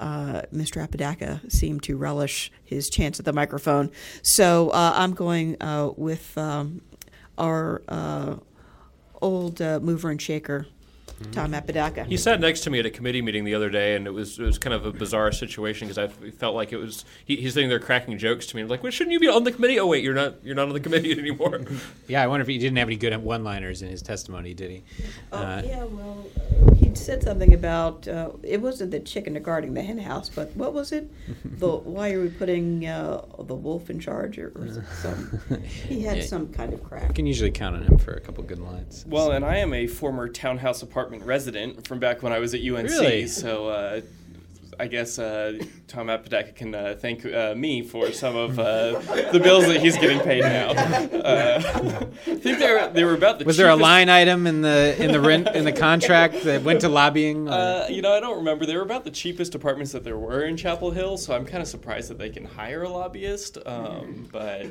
uh 0.00 0.42
Mr. 0.52 0.82
Apodaca 0.82 1.40
seemed 1.48 1.82
to 1.84 1.96
relish 1.96 2.50
his 2.64 2.90
chance 2.90 3.18
at 3.18 3.24
the 3.24 3.32
microphone. 3.32 3.90
So 4.22 4.70
uh, 4.70 4.92
I'm 4.94 5.14
going 5.14 5.60
uh, 5.62 5.90
with 5.96 6.36
um, 6.36 6.82
our 7.38 7.82
old 9.20 9.60
mover 9.60 10.10
and 10.10 10.20
shaker. 10.20 10.66
Tom 11.30 11.54
Apodaca. 11.54 12.04
He 12.04 12.16
sat 12.16 12.40
next 12.40 12.60
to 12.60 12.70
me 12.70 12.78
at 12.78 12.86
a 12.86 12.90
committee 12.90 13.22
meeting 13.22 13.44
the 13.44 13.54
other 13.54 13.70
day, 13.70 13.94
and 13.94 14.06
it 14.06 14.12
was 14.12 14.38
it 14.38 14.44
was 14.44 14.58
kind 14.58 14.74
of 14.74 14.84
a 14.84 14.92
bizarre 14.92 15.32
situation 15.32 15.88
because 15.88 15.98
I 15.98 16.08
felt 16.30 16.54
like 16.54 16.72
it 16.72 16.78
was 16.78 17.04
he, 17.24 17.36
he's 17.36 17.54
sitting 17.54 17.68
there 17.68 17.78
cracking 17.78 18.18
jokes 18.18 18.46
to 18.46 18.56
me. 18.56 18.62
I'm 18.62 18.68
like, 18.68 18.82
well, 18.82 18.92
shouldn't 18.92 19.12
you 19.12 19.20
be 19.20 19.28
on 19.28 19.44
the 19.44 19.52
committee? 19.52 19.78
Oh 19.78 19.86
wait, 19.86 20.02
you're 20.02 20.14
not 20.14 20.44
you're 20.44 20.54
not 20.54 20.68
on 20.68 20.74
the 20.74 20.80
committee 20.80 21.12
anymore. 21.18 21.60
yeah, 22.08 22.22
I 22.22 22.26
wonder 22.26 22.42
if 22.42 22.48
he 22.48 22.58
didn't 22.58 22.76
have 22.78 22.88
any 22.88 22.96
good 22.96 23.12
one-liners 23.16 23.82
in 23.82 23.88
his 23.88 24.02
testimony, 24.02 24.54
did 24.54 24.70
he? 24.70 24.82
Oh 25.32 25.38
uh, 25.38 25.62
yeah, 25.64 25.84
well, 25.84 26.26
he 26.76 26.94
said 26.94 27.22
something 27.22 27.54
about 27.54 28.08
uh, 28.08 28.30
it 28.42 28.60
wasn't 28.60 28.90
the 28.90 29.00
chicken 29.00 29.40
guarding 29.42 29.74
the 29.74 29.82
hen 29.82 29.98
house, 29.98 30.28
but 30.28 30.54
what 30.56 30.72
was 30.72 30.92
it? 30.92 31.10
the 31.44 31.68
why 31.68 32.12
are 32.12 32.20
we 32.20 32.28
putting 32.28 32.86
uh, 32.86 33.22
the 33.38 33.54
wolf 33.54 33.90
in 33.90 34.00
charge 34.00 34.38
or, 34.38 34.52
or 34.56 34.84
some? 35.02 35.40
He 35.88 36.02
had 36.02 36.18
yeah, 36.18 36.24
some 36.24 36.48
kind 36.52 36.72
of 36.72 36.82
crack. 36.82 37.08
You 37.08 37.14
can 37.14 37.26
usually 37.26 37.50
count 37.50 37.76
on 37.76 37.82
him 37.82 37.98
for 37.98 38.12
a 38.12 38.20
couple 38.20 38.42
good 38.44 38.58
lines. 38.58 39.04
Well, 39.06 39.26
so. 39.26 39.32
and 39.32 39.44
I 39.44 39.56
am 39.56 39.74
a 39.74 39.86
former 39.86 40.28
townhouse 40.28 40.82
apartment 40.82 41.11
resident 41.20 41.86
from 41.86 41.98
back 41.98 42.22
when 42.22 42.32
I 42.32 42.38
was 42.38 42.54
at 42.54 42.60
UNC. 42.60 42.88
Really? 42.88 43.26
So 43.26 43.68
uh, 43.68 44.00
I 44.78 44.86
guess 44.86 45.18
uh, 45.18 45.58
Tom 45.86 46.08
Apodaca 46.08 46.52
can 46.52 46.74
uh, 46.74 46.96
thank 46.98 47.24
uh, 47.24 47.54
me 47.54 47.82
for 47.82 48.10
some 48.10 48.34
of 48.34 48.58
uh, 48.58 48.98
the 49.30 49.40
bills 49.40 49.66
that 49.66 49.80
he's 49.80 49.96
getting 49.96 50.20
paid 50.20 50.42
now. 50.42 50.70
Uh, 51.22 51.62
I 52.26 52.34
think 52.34 52.58
they 52.58 52.68
were, 52.68 52.90
they 52.92 53.04
were 53.04 53.14
about 53.14 53.38
the. 53.38 53.44
Was 53.44 53.56
cheapest. 53.56 53.58
there 53.58 53.68
a 53.68 53.76
line 53.76 54.08
item 54.08 54.46
in 54.46 54.62
the 54.62 54.96
in 54.98 55.12
the 55.12 55.20
rent 55.20 55.48
in 55.54 55.64
the 55.64 55.72
contract 55.72 56.42
that 56.42 56.62
went 56.62 56.80
to 56.80 56.88
lobbying? 56.88 57.46
you 57.90 58.02
know, 58.02 58.12
I 58.12 58.20
don't 58.20 58.38
remember. 58.38 58.66
They 58.66 58.76
were 58.76 58.82
about 58.82 59.04
the 59.04 59.10
cheapest 59.10 59.54
apartments 59.54 59.92
that 59.92 60.02
there 60.04 60.18
were 60.18 60.42
in 60.42 60.56
Chapel 60.56 60.90
Hill, 60.90 61.16
so 61.16 61.34
I'm 61.34 61.44
kind 61.44 61.62
of 61.62 61.68
surprised 61.68 62.10
that 62.10 62.18
they 62.18 62.30
can 62.30 62.44
hire 62.44 62.82
a 62.82 62.88
lobbyist. 62.88 63.58
Um, 63.64 64.28
but 64.32 64.66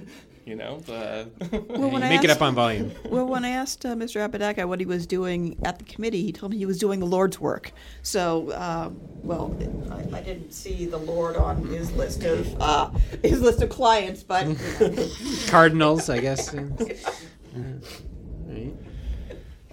you 0.45 0.55
know. 0.55 0.81
Uh, 0.87 1.25
well, 1.51 1.89
when 1.89 2.01
make 2.01 2.11
asked, 2.11 2.25
it 2.25 2.29
up 2.29 2.41
on 2.41 2.55
volume. 2.55 2.91
Well, 3.11 3.25
when 3.25 3.43
I 3.43 3.49
asked 3.49 3.85
uh, 3.85 3.93
Mr. 3.95 4.23
Apodaca 4.23 4.67
what 4.67 4.79
he 4.79 4.85
was 4.85 5.05
doing 5.05 5.57
at 5.63 5.77
the 5.79 5.85
committee, 5.85 6.23
he 6.23 6.31
told 6.31 6.51
me 6.51 6.57
he 6.57 6.65
was 6.65 6.79
doing 6.79 6.99
the 6.99 7.05
Lord's 7.05 7.39
work. 7.39 7.73
So, 8.03 8.49
uh, 8.51 8.89
well, 9.21 9.55
I, 9.91 10.17
I, 10.17 10.21
didn't 10.21 10.51
see 10.51 10.85
the 10.85 10.97
Lord 10.97 11.35
on 11.35 11.65
his 11.67 11.91
list 11.91 12.23
of 12.23 12.61
uh, 12.61 12.89
his 13.21 13.41
list 13.41 13.61
of 13.61 13.69
clients, 13.69 14.23
but 14.23 14.47
you 14.47 14.55
know. 14.79 15.07
cardinals, 15.47 16.09
I 16.09 16.19
guess. 16.19 16.55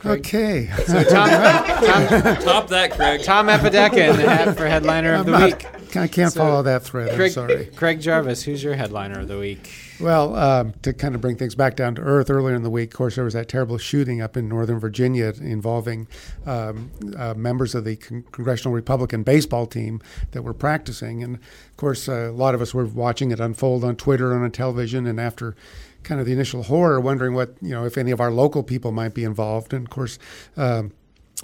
Okay. 0.05 0.70
So 0.86 1.03
Tom, 1.09 1.28
Tom, 1.28 2.36
top 2.36 2.68
that, 2.68 2.92
Craig. 2.92 3.22
Tom 3.22 3.49
Apodaca 3.49 4.11
in 4.11 4.16
the 4.16 4.28
hat 4.28 4.57
for 4.57 4.66
headliner 4.66 5.14
of 5.14 5.26
the 5.26 5.32
not, 5.32 5.42
week. 5.42 5.96
I 5.96 6.07
can't 6.07 6.32
so, 6.32 6.40
follow 6.40 6.62
that 6.62 6.82
thread. 6.82 7.14
Craig, 7.16 7.28
I'm 7.28 7.32
sorry. 7.32 7.66
Craig 7.66 8.01
Jarvis, 8.01 8.42
who's 8.42 8.62
your 8.62 8.74
headliner 8.74 9.20
of 9.20 9.28
the 9.28 9.38
week? 9.38 9.70
Well, 10.01 10.36
um, 10.36 10.74
to 10.82 10.92
kind 10.92 11.14
of 11.14 11.20
bring 11.20 11.36
things 11.36 11.55
back 11.55 11.74
down 11.74 11.94
to 11.96 12.03
earth, 12.03 12.30
earlier 12.30 12.55
in 12.55 12.62
the 12.62 12.70
week, 12.70 12.92
of 12.92 12.96
course, 12.96 13.16
there 13.16 13.24
was 13.24 13.34
that 13.34 13.49
terrible 13.49 13.78
shooting 13.78 14.20
up 14.20 14.36
in 14.36 14.49
Northern 14.49 14.78
Virginia 14.78 15.32
involving 15.40 16.07
um, 16.46 16.90
uh, 17.16 17.34
members 17.34 17.74
of 17.74 17.84
the 17.84 17.96
Con- 17.96 18.24
Congressional 18.30 18.74
Republican 18.74 19.22
baseball 19.24 19.66
team 19.66 20.01
that 20.32 20.42
were 20.42 20.55
practicing. 20.55 21.24
And 21.24 21.36
of 21.36 21.76
course, 21.76 22.09
uh, 22.09 22.30
a 22.30 22.32
lot 22.32 22.55
of 22.55 22.62
us 22.62 22.72
were 22.72 22.86
watching 22.86 23.30
it 23.30 23.40
unfold 23.40 23.82
on 23.82 23.96
Twitter 23.96 24.32
and 24.32 24.44
on 24.44 24.51
television. 24.53 25.07
And 25.07 25.18
after 25.18 25.57
kind 26.03 26.20
of 26.20 26.26
the 26.26 26.32
initial 26.32 26.64
horror, 26.64 27.01
wondering 27.01 27.34
what, 27.34 27.55
you 27.61 27.70
know, 27.70 27.84
if 27.84 27.99
any 27.99 28.11
of 28.11 28.20
our 28.20 28.30
local 28.30 28.62
people 28.62 28.92
might 28.92 29.14
be 29.14 29.24
involved. 29.24 29.72
And 29.72 29.86
of 29.86 29.90
course, 29.90 30.18
um, 30.57 30.92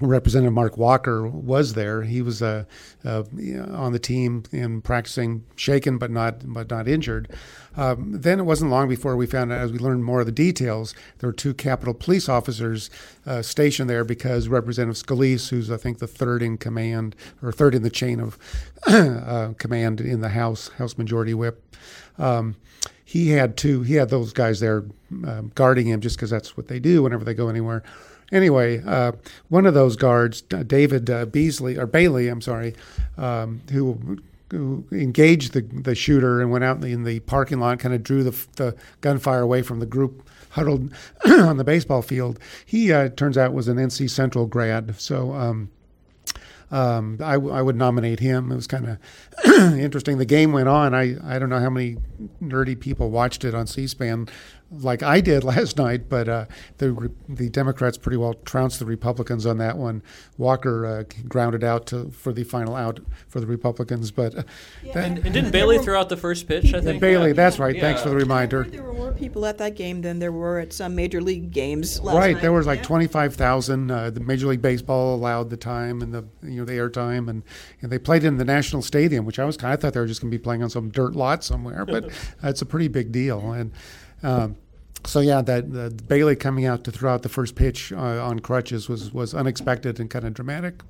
Representative 0.01 0.53
Mark 0.53 0.77
Walker 0.77 1.27
was 1.27 1.75
there. 1.75 2.03
He 2.03 2.21
was 2.21 2.43
uh, 2.43 2.65
uh, 3.05 3.23
on 3.71 3.93
the 3.93 4.01
team 4.01 4.43
and 4.51 4.83
practicing, 4.83 5.45
shaken 5.55 5.99
but 5.99 6.11
not 6.11 6.53
but 6.53 6.69
not 6.69 6.89
injured. 6.89 7.31
Um, 7.77 8.21
then 8.21 8.41
it 8.41 8.43
wasn't 8.43 8.73
long 8.73 8.89
before 8.89 9.17
we 9.17 9.27
found 9.27 9.53
out, 9.53 9.61
as 9.61 9.71
we 9.71 9.79
learned 9.79 10.05
more 10.05 10.21
of 10.21 10.27
the 10.27 10.33
details, 10.33 10.95
there 11.19 11.29
were 11.29 11.35
two 11.35 11.55
Capitol 11.55 11.95
police 11.95 12.29
officers 12.29 12.91
uh, 13.25 13.43
stationed 13.43 13.89
there 13.89 14.05
because 14.05 14.49
Representative 14.49 15.01
Scalise, 15.01 15.49
who's 15.51 15.71
I 15.71 15.77
think 15.77 15.99
the 15.99 16.09
third 16.09 16.43
in 16.43 16.59
command 16.59 17.15
or 17.41 17.53
third 17.53 17.75
in 17.75 17.83
the 17.83 17.91
chain 17.91 18.19
of 18.19 18.37
uh, 18.87 19.53
command 19.59 20.01
in 20.01 20.23
the 20.23 20.31
House 20.31 20.69
House 20.71 20.99
Majority 20.99 21.35
Whip. 21.35 21.63
Um, 22.19 22.57
he 23.05 23.31
had 23.31 23.57
two. 23.57 23.83
He 23.83 23.95
had 23.95 24.09
those 24.09 24.33
guys 24.33 24.61
there 24.61 24.85
um, 25.11 25.53
guarding 25.55 25.87
him 25.87 26.01
just 26.01 26.17
because 26.17 26.31
that's 26.31 26.57
what 26.57 26.69
they 26.69 26.81
do 26.81 27.03
whenever 27.03 27.25
they 27.25 27.35
go 27.35 27.49
anywhere. 27.49 27.83
Anyway, 28.33 28.83
uh, 28.85 29.13
one 29.49 29.67
of 29.67 29.75
those 29.75 29.97
guards, 29.97 30.41
David 30.41 31.11
uh, 31.11 31.27
Beasley 31.27 31.77
or 31.77 31.87
Bailey, 31.87 32.29
I'm 32.29 32.41
sorry, 32.41 32.75
um, 33.19 33.61
who, 33.71 34.19
who 34.51 34.85
engaged 34.91 35.53
the 35.53 35.61
the 35.61 35.95
shooter 35.95 36.41
and 36.41 36.51
went 36.51 36.65
out 36.65 36.77
in 36.77 36.83
the, 36.83 36.93
in 36.93 37.05
the 37.05 37.21
parking 37.21 37.61
lot, 37.61 37.79
kind 37.79 37.95
of 37.95 38.03
drew 38.03 38.25
the, 38.25 38.47
the 38.57 38.75
gunfire 39.03 39.43
away 39.43 39.63
from 39.63 39.81
the 39.81 39.87
group 39.87 40.27
huddled 40.51 40.93
on 41.27 41.59
the 41.59 41.65
baseball 41.65 42.01
field. 42.01 42.39
He 42.65 42.93
uh, 42.93 43.11
turns 43.11 43.37
out 43.37 43.53
was 43.53 43.69
an 43.69 43.77
NC 43.77 44.09
Central 44.11 44.47
grad, 44.47 44.99
so. 44.99 45.33
Um, 45.33 45.71
um, 46.71 47.19
I, 47.21 47.35
I, 47.35 47.63
would 47.63 47.77
nominate 47.77 48.21
him. 48.21 48.51
It 48.51 48.57
was 48.57 48.67
kind 48.67 48.89
of 48.89 48.99
interesting. 49.79 50.19
The 50.19 50.25
game 50.25 50.53
went 50.53 50.69
on. 50.69 50.95
I, 50.95 51.17
I 51.25 51.39
don't 51.39 51.49
know 51.49 51.61
how 51.61 51.71
many 51.71 51.99
nerdy 52.43 52.79
people 52.79 53.11
watched 53.11 53.45
it 53.45 53.55
on 53.55 53.67
C-SPAN 53.67 54.29
like 54.81 55.03
I 55.03 55.21
did 55.21 55.45
last 55.45 55.77
night, 55.77 56.09
but 56.09 56.29
uh, 56.29 56.47
the 56.79 57.11
the 57.29 57.49
Democrats 57.49 57.97
pretty 57.97 58.17
well 58.17 58.35
trounced 58.45 58.79
the 58.79 58.87
Republicans 58.87 59.47
on 59.47 59.59
that 59.59 59.77
one. 59.77 60.03
Walker 60.39 60.87
uh, 60.87 61.05
grounded 61.29 61.63
out 61.63 61.87
to, 61.87 62.11
for 62.11 62.33
the 62.33 62.45
final 62.45 62.75
out 62.75 63.01
for 63.29 63.41
the 63.41 63.47
Republicans, 63.47 64.11
but 64.11 64.37
uh, 64.37 64.43
yeah. 64.83 64.93
that, 64.95 65.05
and, 65.05 65.19
and, 65.19 65.35
didn't 65.35 65.51
Bailey 65.51 65.79
throw 65.79 65.99
out 65.99 66.09
the 66.09 66.17
first 66.17 66.49
pitch? 66.49 66.75
I 66.75 66.81
think 66.81 67.01
Bailey. 67.01 67.29
Yeah. 67.29 67.35
That's 67.35 67.59
right. 67.59 67.75
Yeah. 67.75 67.83
Thanks 67.83 68.03
for 68.03 68.09
the 68.09 68.17
reminder. 68.17 68.65
There 69.15 69.21
were 69.21 69.21
more 69.21 69.29
people 69.29 69.47
at 69.47 69.59
that 69.59 69.77
game 69.77 70.03
than 70.03 70.19
there 70.19 70.33
were 70.33 70.59
at 70.59 70.73
some 70.73 70.95
major 70.95 71.21
league 71.21 71.51
games. 71.51 72.01
right. 72.01 72.35
Night. 72.35 72.43
There 72.43 72.53
was 72.53 72.67
like 72.67 72.83
twenty 72.83 73.07
five 73.07 73.35
thousand. 73.35 73.91
Uh, 73.91 74.11
the 74.11 74.21
Major 74.21 74.47
League 74.47 74.63
Baseball 74.63 75.15
allowed 75.15 75.51
the 75.51 75.57
time 75.57 76.03
and 76.03 76.13
the 76.13 76.25
you 76.43 76.59
know 76.59 76.65
the 76.65 76.73
airtime, 76.73 77.29
and, 77.29 77.43
and 77.81 77.91
they 77.91 77.99
played 77.99 78.25
in 78.25 78.39
the 78.39 78.45
National 78.45 78.83
Stadium, 78.83 79.25
which 79.25 79.39
I 79.39 79.45
was 79.45 79.57
kind 79.57 79.75
of 79.75 79.81
thought 79.81 79.95
they 79.95 80.01
were 80.01 80.07
just 80.07 80.21
going 80.21 80.31
to 80.31 80.39
be 80.39 80.43
playing 80.43 80.63
on 80.63 80.71
some 80.71 80.91
dirt 80.91 81.15
lot 81.15 81.45
somewhere, 81.45 81.85
but 81.85 82.11
it's 82.43 82.63
a 82.63 82.67
pretty 82.67 82.89
big 82.89 83.13
deal 83.13 83.53
and. 83.53 83.73
Um, 84.23 84.57
so 85.07 85.21
yeah, 85.21 85.43
that 85.43 85.65
uh, 85.77 85.91
Bailey 86.07 86.35
coming 86.35 86.65
out 86.65 86.85
to 86.85 86.91
throw 86.91 87.13
out 87.13 87.23
the 87.23 87.29
first 87.29 87.57
pitch 87.57 87.93
uh, 87.93 88.25
on 88.25 88.41
crutches 88.41 88.89
was 88.89 89.13
was 89.13 89.35
unexpected 89.35 90.01
and 90.01 90.09
kind 90.09 90.25
of 90.25 90.33
dramatic. 90.33 90.81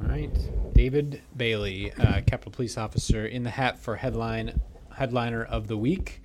All 0.00 0.08
right, 0.08 0.30
David 0.72 1.20
Bailey, 1.36 1.92
uh, 1.92 2.22
Capitol 2.22 2.52
Police 2.52 2.78
Officer, 2.78 3.26
in 3.26 3.42
the 3.42 3.50
hat 3.50 3.78
for 3.78 3.96
headline 3.96 4.60
headliner 4.94 5.44
of 5.44 5.66
the 5.66 5.76
week. 5.76 6.22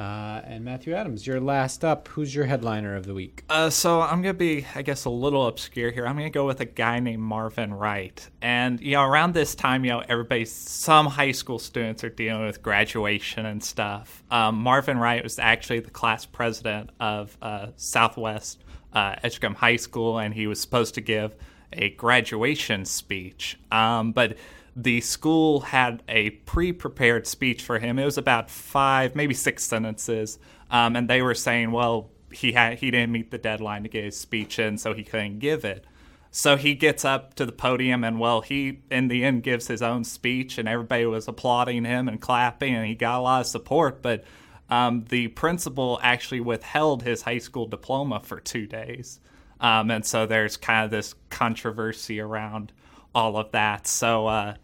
Uh, 0.00 0.40
and 0.46 0.64
Matthew 0.64 0.94
Adams, 0.94 1.26
you're 1.26 1.42
last 1.42 1.84
up. 1.84 2.08
Who's 2.08 2.34
your 2.34 2.46
headliner 2.46 2.96
of 2.96 3.04
the 3.04 3.12
week? 3.12 3.44
Uh, 3.50 3.68
so 3.68 4.00
I'm 4.00 4.22
going 4.22 4.34
to 4.34 4.38
be, 4.38 4.64
I 4.74 4.80
guess, 4.80 5.04
a 5.04 5.10
little 5.10 5.46
obscure 5.46 5.90
here. 5.90 6.06
I'm 6.06 6.14
going 6.16 6.24
to 6.24 6.34
go 6.34 6.46
with 6.46 6.58
a 6.60 6.64
guy 6.64 7.00
named 7.00 7.22
Marvin 7.22 7.74
Wright. 7.74 8.26
And, 8.40 8.80
you 8.80 8.92
know, 8.92 9.02
around 9.02 9.34
this 9.34 9.54
time, 9.54 9.84
you 9.84 9.90
know, 9.90 10.02
everybody, 10.08 10.46
some 10.46 11.04
high 11.04 11.32
school 11.32 11.58
students 11.58 12.02
are 12.02 12.08
dealing 12.08 12.46
with 12.46 12.62
graduation 12.62 13.44
and 13.44 13.62
stuff. 13.62 14.22
Um, 14.30 14.54
Marvin 14.56 14.96
Wright 14.96 15.22
was 15.22 15.38
actually 15.38 15.80
the 15.80 15.90
class 15.90 16.24
president 16.24 16.88
of 16.98 17.36
uh, 17.42 17.66
Southwest 17.76 18.64
uh, 18.94 19.16
Edgecombe 19.22 19.54
High 19.54 19.76
School, 19.76 20.18
and 20.18 20.32
he 20.32 20.46
was 20.46 20.62
supposed 20.62 20.94
to 20.94 21.02
give 21.02 21.34
a 21.74 21.90
graduation 21.90 22.86
speech. 22.86 23.58
Um, 23.70 24.12
but 24.12 24.38
the 24.82 25.00
school 25.00 25.60
had 25.60 26.02
a 26.08 26.30
pre 26.30 26.72
prepared 26.72 27.26
speech 27.26 27.62
for 27.62 27.78
him. 27.78 27.98
It 27.98 28.04
was 28.04 28.18
about 28.18 28.50
five, 28.50 29.14
maybe 29.14 29.34
six 29.34 29.64
sentences. 29.64 30.38
Um, 30.70 30.96
and 30.96 31.08
they 31.08 31.20
were 31.22 31.34
saying, 31.34 31.72
well, 31.72 32.10
he, 32.32 32.52
had, 32.52 32.78
he 32.78 32.90
didn't 32.90 33.12
meet 33.12 33.30
the 33.30 33.38
deadline 33.38 33.82
to 33.82 33.88
get 33.88 34.04
his 34.04 34.18
speech 34.18 34.58
in, 34.58 34.78
so 34.78 34.94
he 34.94 35.02
couldn't 35.02 35.40
give 35.40 35.64
it. 35.64 35.84
So 36.30 36.56
he 36.56 36.74
gets 36.74 37.04
up 37.04 37.34
to 37.34 37.44
the 37.44 37.52
podium, 37.52 38.04
and 38.04 38.20
well, 38.20 38.40
he 38.40 38.82
in 38.88 39.08
the 39.08 39.24
end 39.24 39.42
gives 39.42 39.66
his 39.66 39.82
own 39.82 40.04
speech, 40.04 40.58
and 40.58 40.68
everybody 40.68 41.04
was 41.06 41.26
applauding 41.26 41.84
him 41.84 42.08
and 42.08 42.20
clapping, 42.20 42.74
and 42.74 42.86
he 42.86 42.94
got 42.94 43.18
a 43.18 43.22
lot 43.22 43.40
of 43.40 43.46
support. 43.48 44.00
But 44.00 44.22
um, 44.70 45.04
the 45.08 45.28
principal 45.28 45.98
actually 46.02 46.40
withheld 46.40 47.02
his 47.02 47.22
high 47.22 47.38
school 47.38 47.66
diploma 47.66 48.20
for 48.20 48.38
two 48.38 48.68
days. 48.68 49.18
Um, 49.60 49.90
and 49.90 50.06
so 50.06 50.24
there's 50.24 50.56
kind 50.56 50.84
of 50.84 50.92
this 50.92 51.16
controversy 51.30 52.20
around 52.20 52.72
all 53.12 53.36
of 53.36 53.50
that. 53.50 53.88
So 53.88 54.28
uh, 54.28 54.54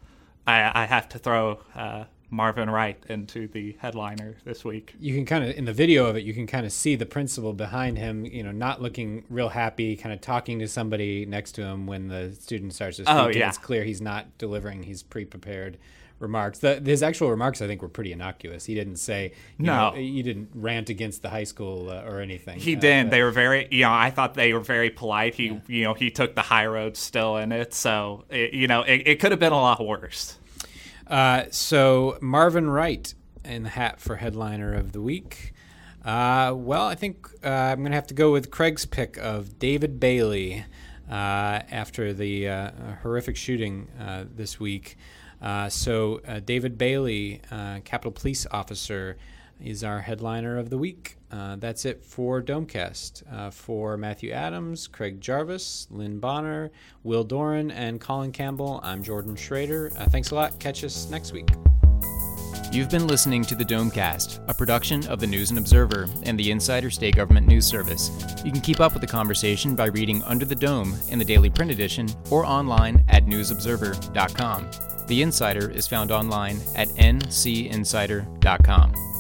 I, 0.47 0.83
I, 0.83 0.87
have 0.87 1.09
to 1.11 1.19
throw 1.19 1.61
uh, 1.75 2.05
Marvin 2.31 2.71
Wright 2.71 3.03
into 3.09 3.49
the 3.49 3.77
headliner 3.81 4.37
this 4.45 4.65
week. 4.65 4.95
You 5.01 5.15
can 5.15 5.25
kind 5.25 5.45
of 5.45 5.57
in 5.57 5.65
the 5.65 5.73
video 5.73 6.07
of 6.07 6.17
it, 6.17 6.25
you 6.25 6.35
can 6.35 6.47
kind 6.47 6.67
of 6.67 6.73
see 6.73 6.97
the 6.97 7.07
principal 7.07 7.53
behind 7.53 7.99
him, 7.99 8.25
you 8.27 8.43
know, 8.43 8.53
not 8.53 8.81
looking 8.81 9.25
real 9.29 9.49
happy, 9.49 9.97
kind 9.97 10.13
of 10.13 10.21
talking 10.21 10.59
to 10.61 10.69
somebody 10.69 11.27
next 11.27 11.53
to 11.53 11.63
him 11.63 11.87
when 11.87 12.09
the 12.09 12.35
student 12.35 12.75
starts 12.75 12.99
to 12.99 13.05
speak. 13.05 13.15
Oh, 13.15 13.29
yeah. 13.29 13.49
it's 13.49 13.59
clear 13.59 13.85
he's 13.85 14.01
not 14.01 14.39
delivering 14.39 14.85
he's 14.85 15.03
pre-prepared 15.03 15.79
remarks. 16.19 16.59
The, 16.61 16.81
his 16.81 17.03
actual 17.03 17.31
remarks, 17.31 17.61
I 17.61 17.67
think, 17.67 17.83
were 17.83 17.89
pretty 17.89 18.12
innocuous. 18.12 18.64
He 18.64 18.75
didn't 18.75 18.97
say, 18.97 19.33
no, 19.59 19.91
know, 19.91 19.97
he 19.97 20.23
didn't 20.23 20.51
rant 20.55 20.89
against 20.89 21.23
the 21.23 21.29
high 21.29 21.45
school 21.45 21.91
uh, 21.91 22.03
or 22.03 22.21
anything. 22.21 22.59
He 22.59 22.77
uh, 22.77 22.81
didn't. 22.81 23.11
They 23.11 23.23
were 23.23 23.31
very, 23.31 23.69
you 23.71 23.83
know, 23.83 23.93
I 23.93 24.11
thought 24.11 24.35
they 24.35 24.53
were 24.53 24.61
very 24.61 24.91
polite. 24.91 25.35
He, 25.35 25.47
yeah. 25.47 25.59
you 25.67 25.85
know, 25.85 25.95
he 25.95 26.11
took 26.11 26.35
the 26.35 26.43
high 26.43 26.67
road 26.67 26.97
still 26.97 27.37
in 27.37 27.53
it. 27.53 27.75
So, 27.75 28.25
it, 28.31 28.55
you 28.55 28.67
know, 28.67 28.83
it, 28.83 29.03
it 29.07 29.21
could 29.21 29.33
have 29.33 29.41
been 29.41 29.53
a 29.53 29.61
lot 29.61 29.85
worse. 29.85 30.39
Uh, 31.07 31.45
so 31.51 32.19
Marvin 32.21 32.69
Wright 32.69 33.14
in 33.45 33.62
the 33.64 33.69
hat 33.71 34.01
for 34.01 34.17
headliner 34.17 34.75
of 34.75 34.93
the 34.93 35.01
week. 35.01 35.53
Uh, 36.05 36.53
well, 36.55 36.87
I 36.87 36.95
think 36.95 37.29
uh, 37.45 37.49
I'm 37.49 37.81
going 37.81 37.91
to 37.91 37.97
have 37.97 38.07
to 38.09 38.14
go 38.14 38.33
with 38.33 38.51
Craig's 38.51 38.87
pick 38.87 39.17
of 39.19 39.59
David 39.59 39.99
Bailey 39.99 40.64
uh, 41.11 41.12
after 41.71 42.12
the 42.12 42.49
uh, 42.49 42.71
horrific 43.03 43.37
shooting 43.37 43.89
uh, 44.01 44.25
this 44.35 44.61
week. 44.61 44.97
So 45.70 46.20
David 46.45 46.78
Bailey, 46.78 47.41
Capitol 47.84 48.12
Police 48.12 48.47
Officer, 48.51 49.16
is 49.61 49.82
our 49.82 50.01
headliner 50.01 50.59
of 50.59 50.70
the 50.70 50.78
week. 50.78 51.16
Uh, 51.30 51.57
that's 51.57 51.84
it 51.84 52.05
for 52.05 52.43
Domecast. 52.43 53.22
Uh, 53.32 53.51
for 53.51 53.97
Matthew 53.97 54.30
Adams, 54.30 54.87
Craig 54.87 55.20
Jarvis, 55.20 55.87
Lynn 55.91 56.18
Bonner, 56.20 56.70
Will 57.03 57.24
Doran, 57.24 57.70
and 57.70 58.01
Colin 58.01 58.32
Campbell, 58.32 58.80
I'm 58.82 59.03
Jordan 59.03 59.37
Schrader. 59.37 59.93
Uh, 59.97 60.07
thanks 60.07 60.30
a 60.30 60.34
lot. 60.34 60.59
Catch 60.61 60.84
us 60.84 61.11
next 61.11 61.32
week. 61.32 61.49
You've 62.72 62.91
been 62.91 63.07
listening 63.07 63.43
to 63.45 63.55
the 63.55 63.64
Domecast, 63.64 64.47
a 64.49 64.55
production 64.55 65.07
of 65.07 65.20
the 65.20 65.26
News 65.26 65.51
and 65.51 65.59
Observer 65.59 66.09
and 66.24 66.39
the 66.39 66.51
Insider 66.51 66.91
State 66.91 67.16
Government 67.16 67.47
News 67.47 67.64
Service. 67.64 68.11
You 68.45 68.53
can 68.53 68.61
keep 68.61 68.80
up 68.80 68.93
with 68.93 69.01
the 69.01 69.07
conversation 69.07 69.74
by 69.74 69.87
reading 69.87 70.22
Under 70.24 70.45
the 70.45 70.55
Dome 70.55 70.95
in 71.09 71.18
the 71.18 71.24
daily 71.24 71.49
print 71.49 71.70
edition 71.70 72.09
or 72.30 72.45
online 72.45 73.05
at 73.09 73.24
newsobserver.com. 73.24 74.96
The 75.07 75.23
Insider 75.23 75.71
is 75.71 75.87
found 75.87 76.11
online 76.11 76.59
at 76.75 76.89
ncinsider.com. 76.89 79.16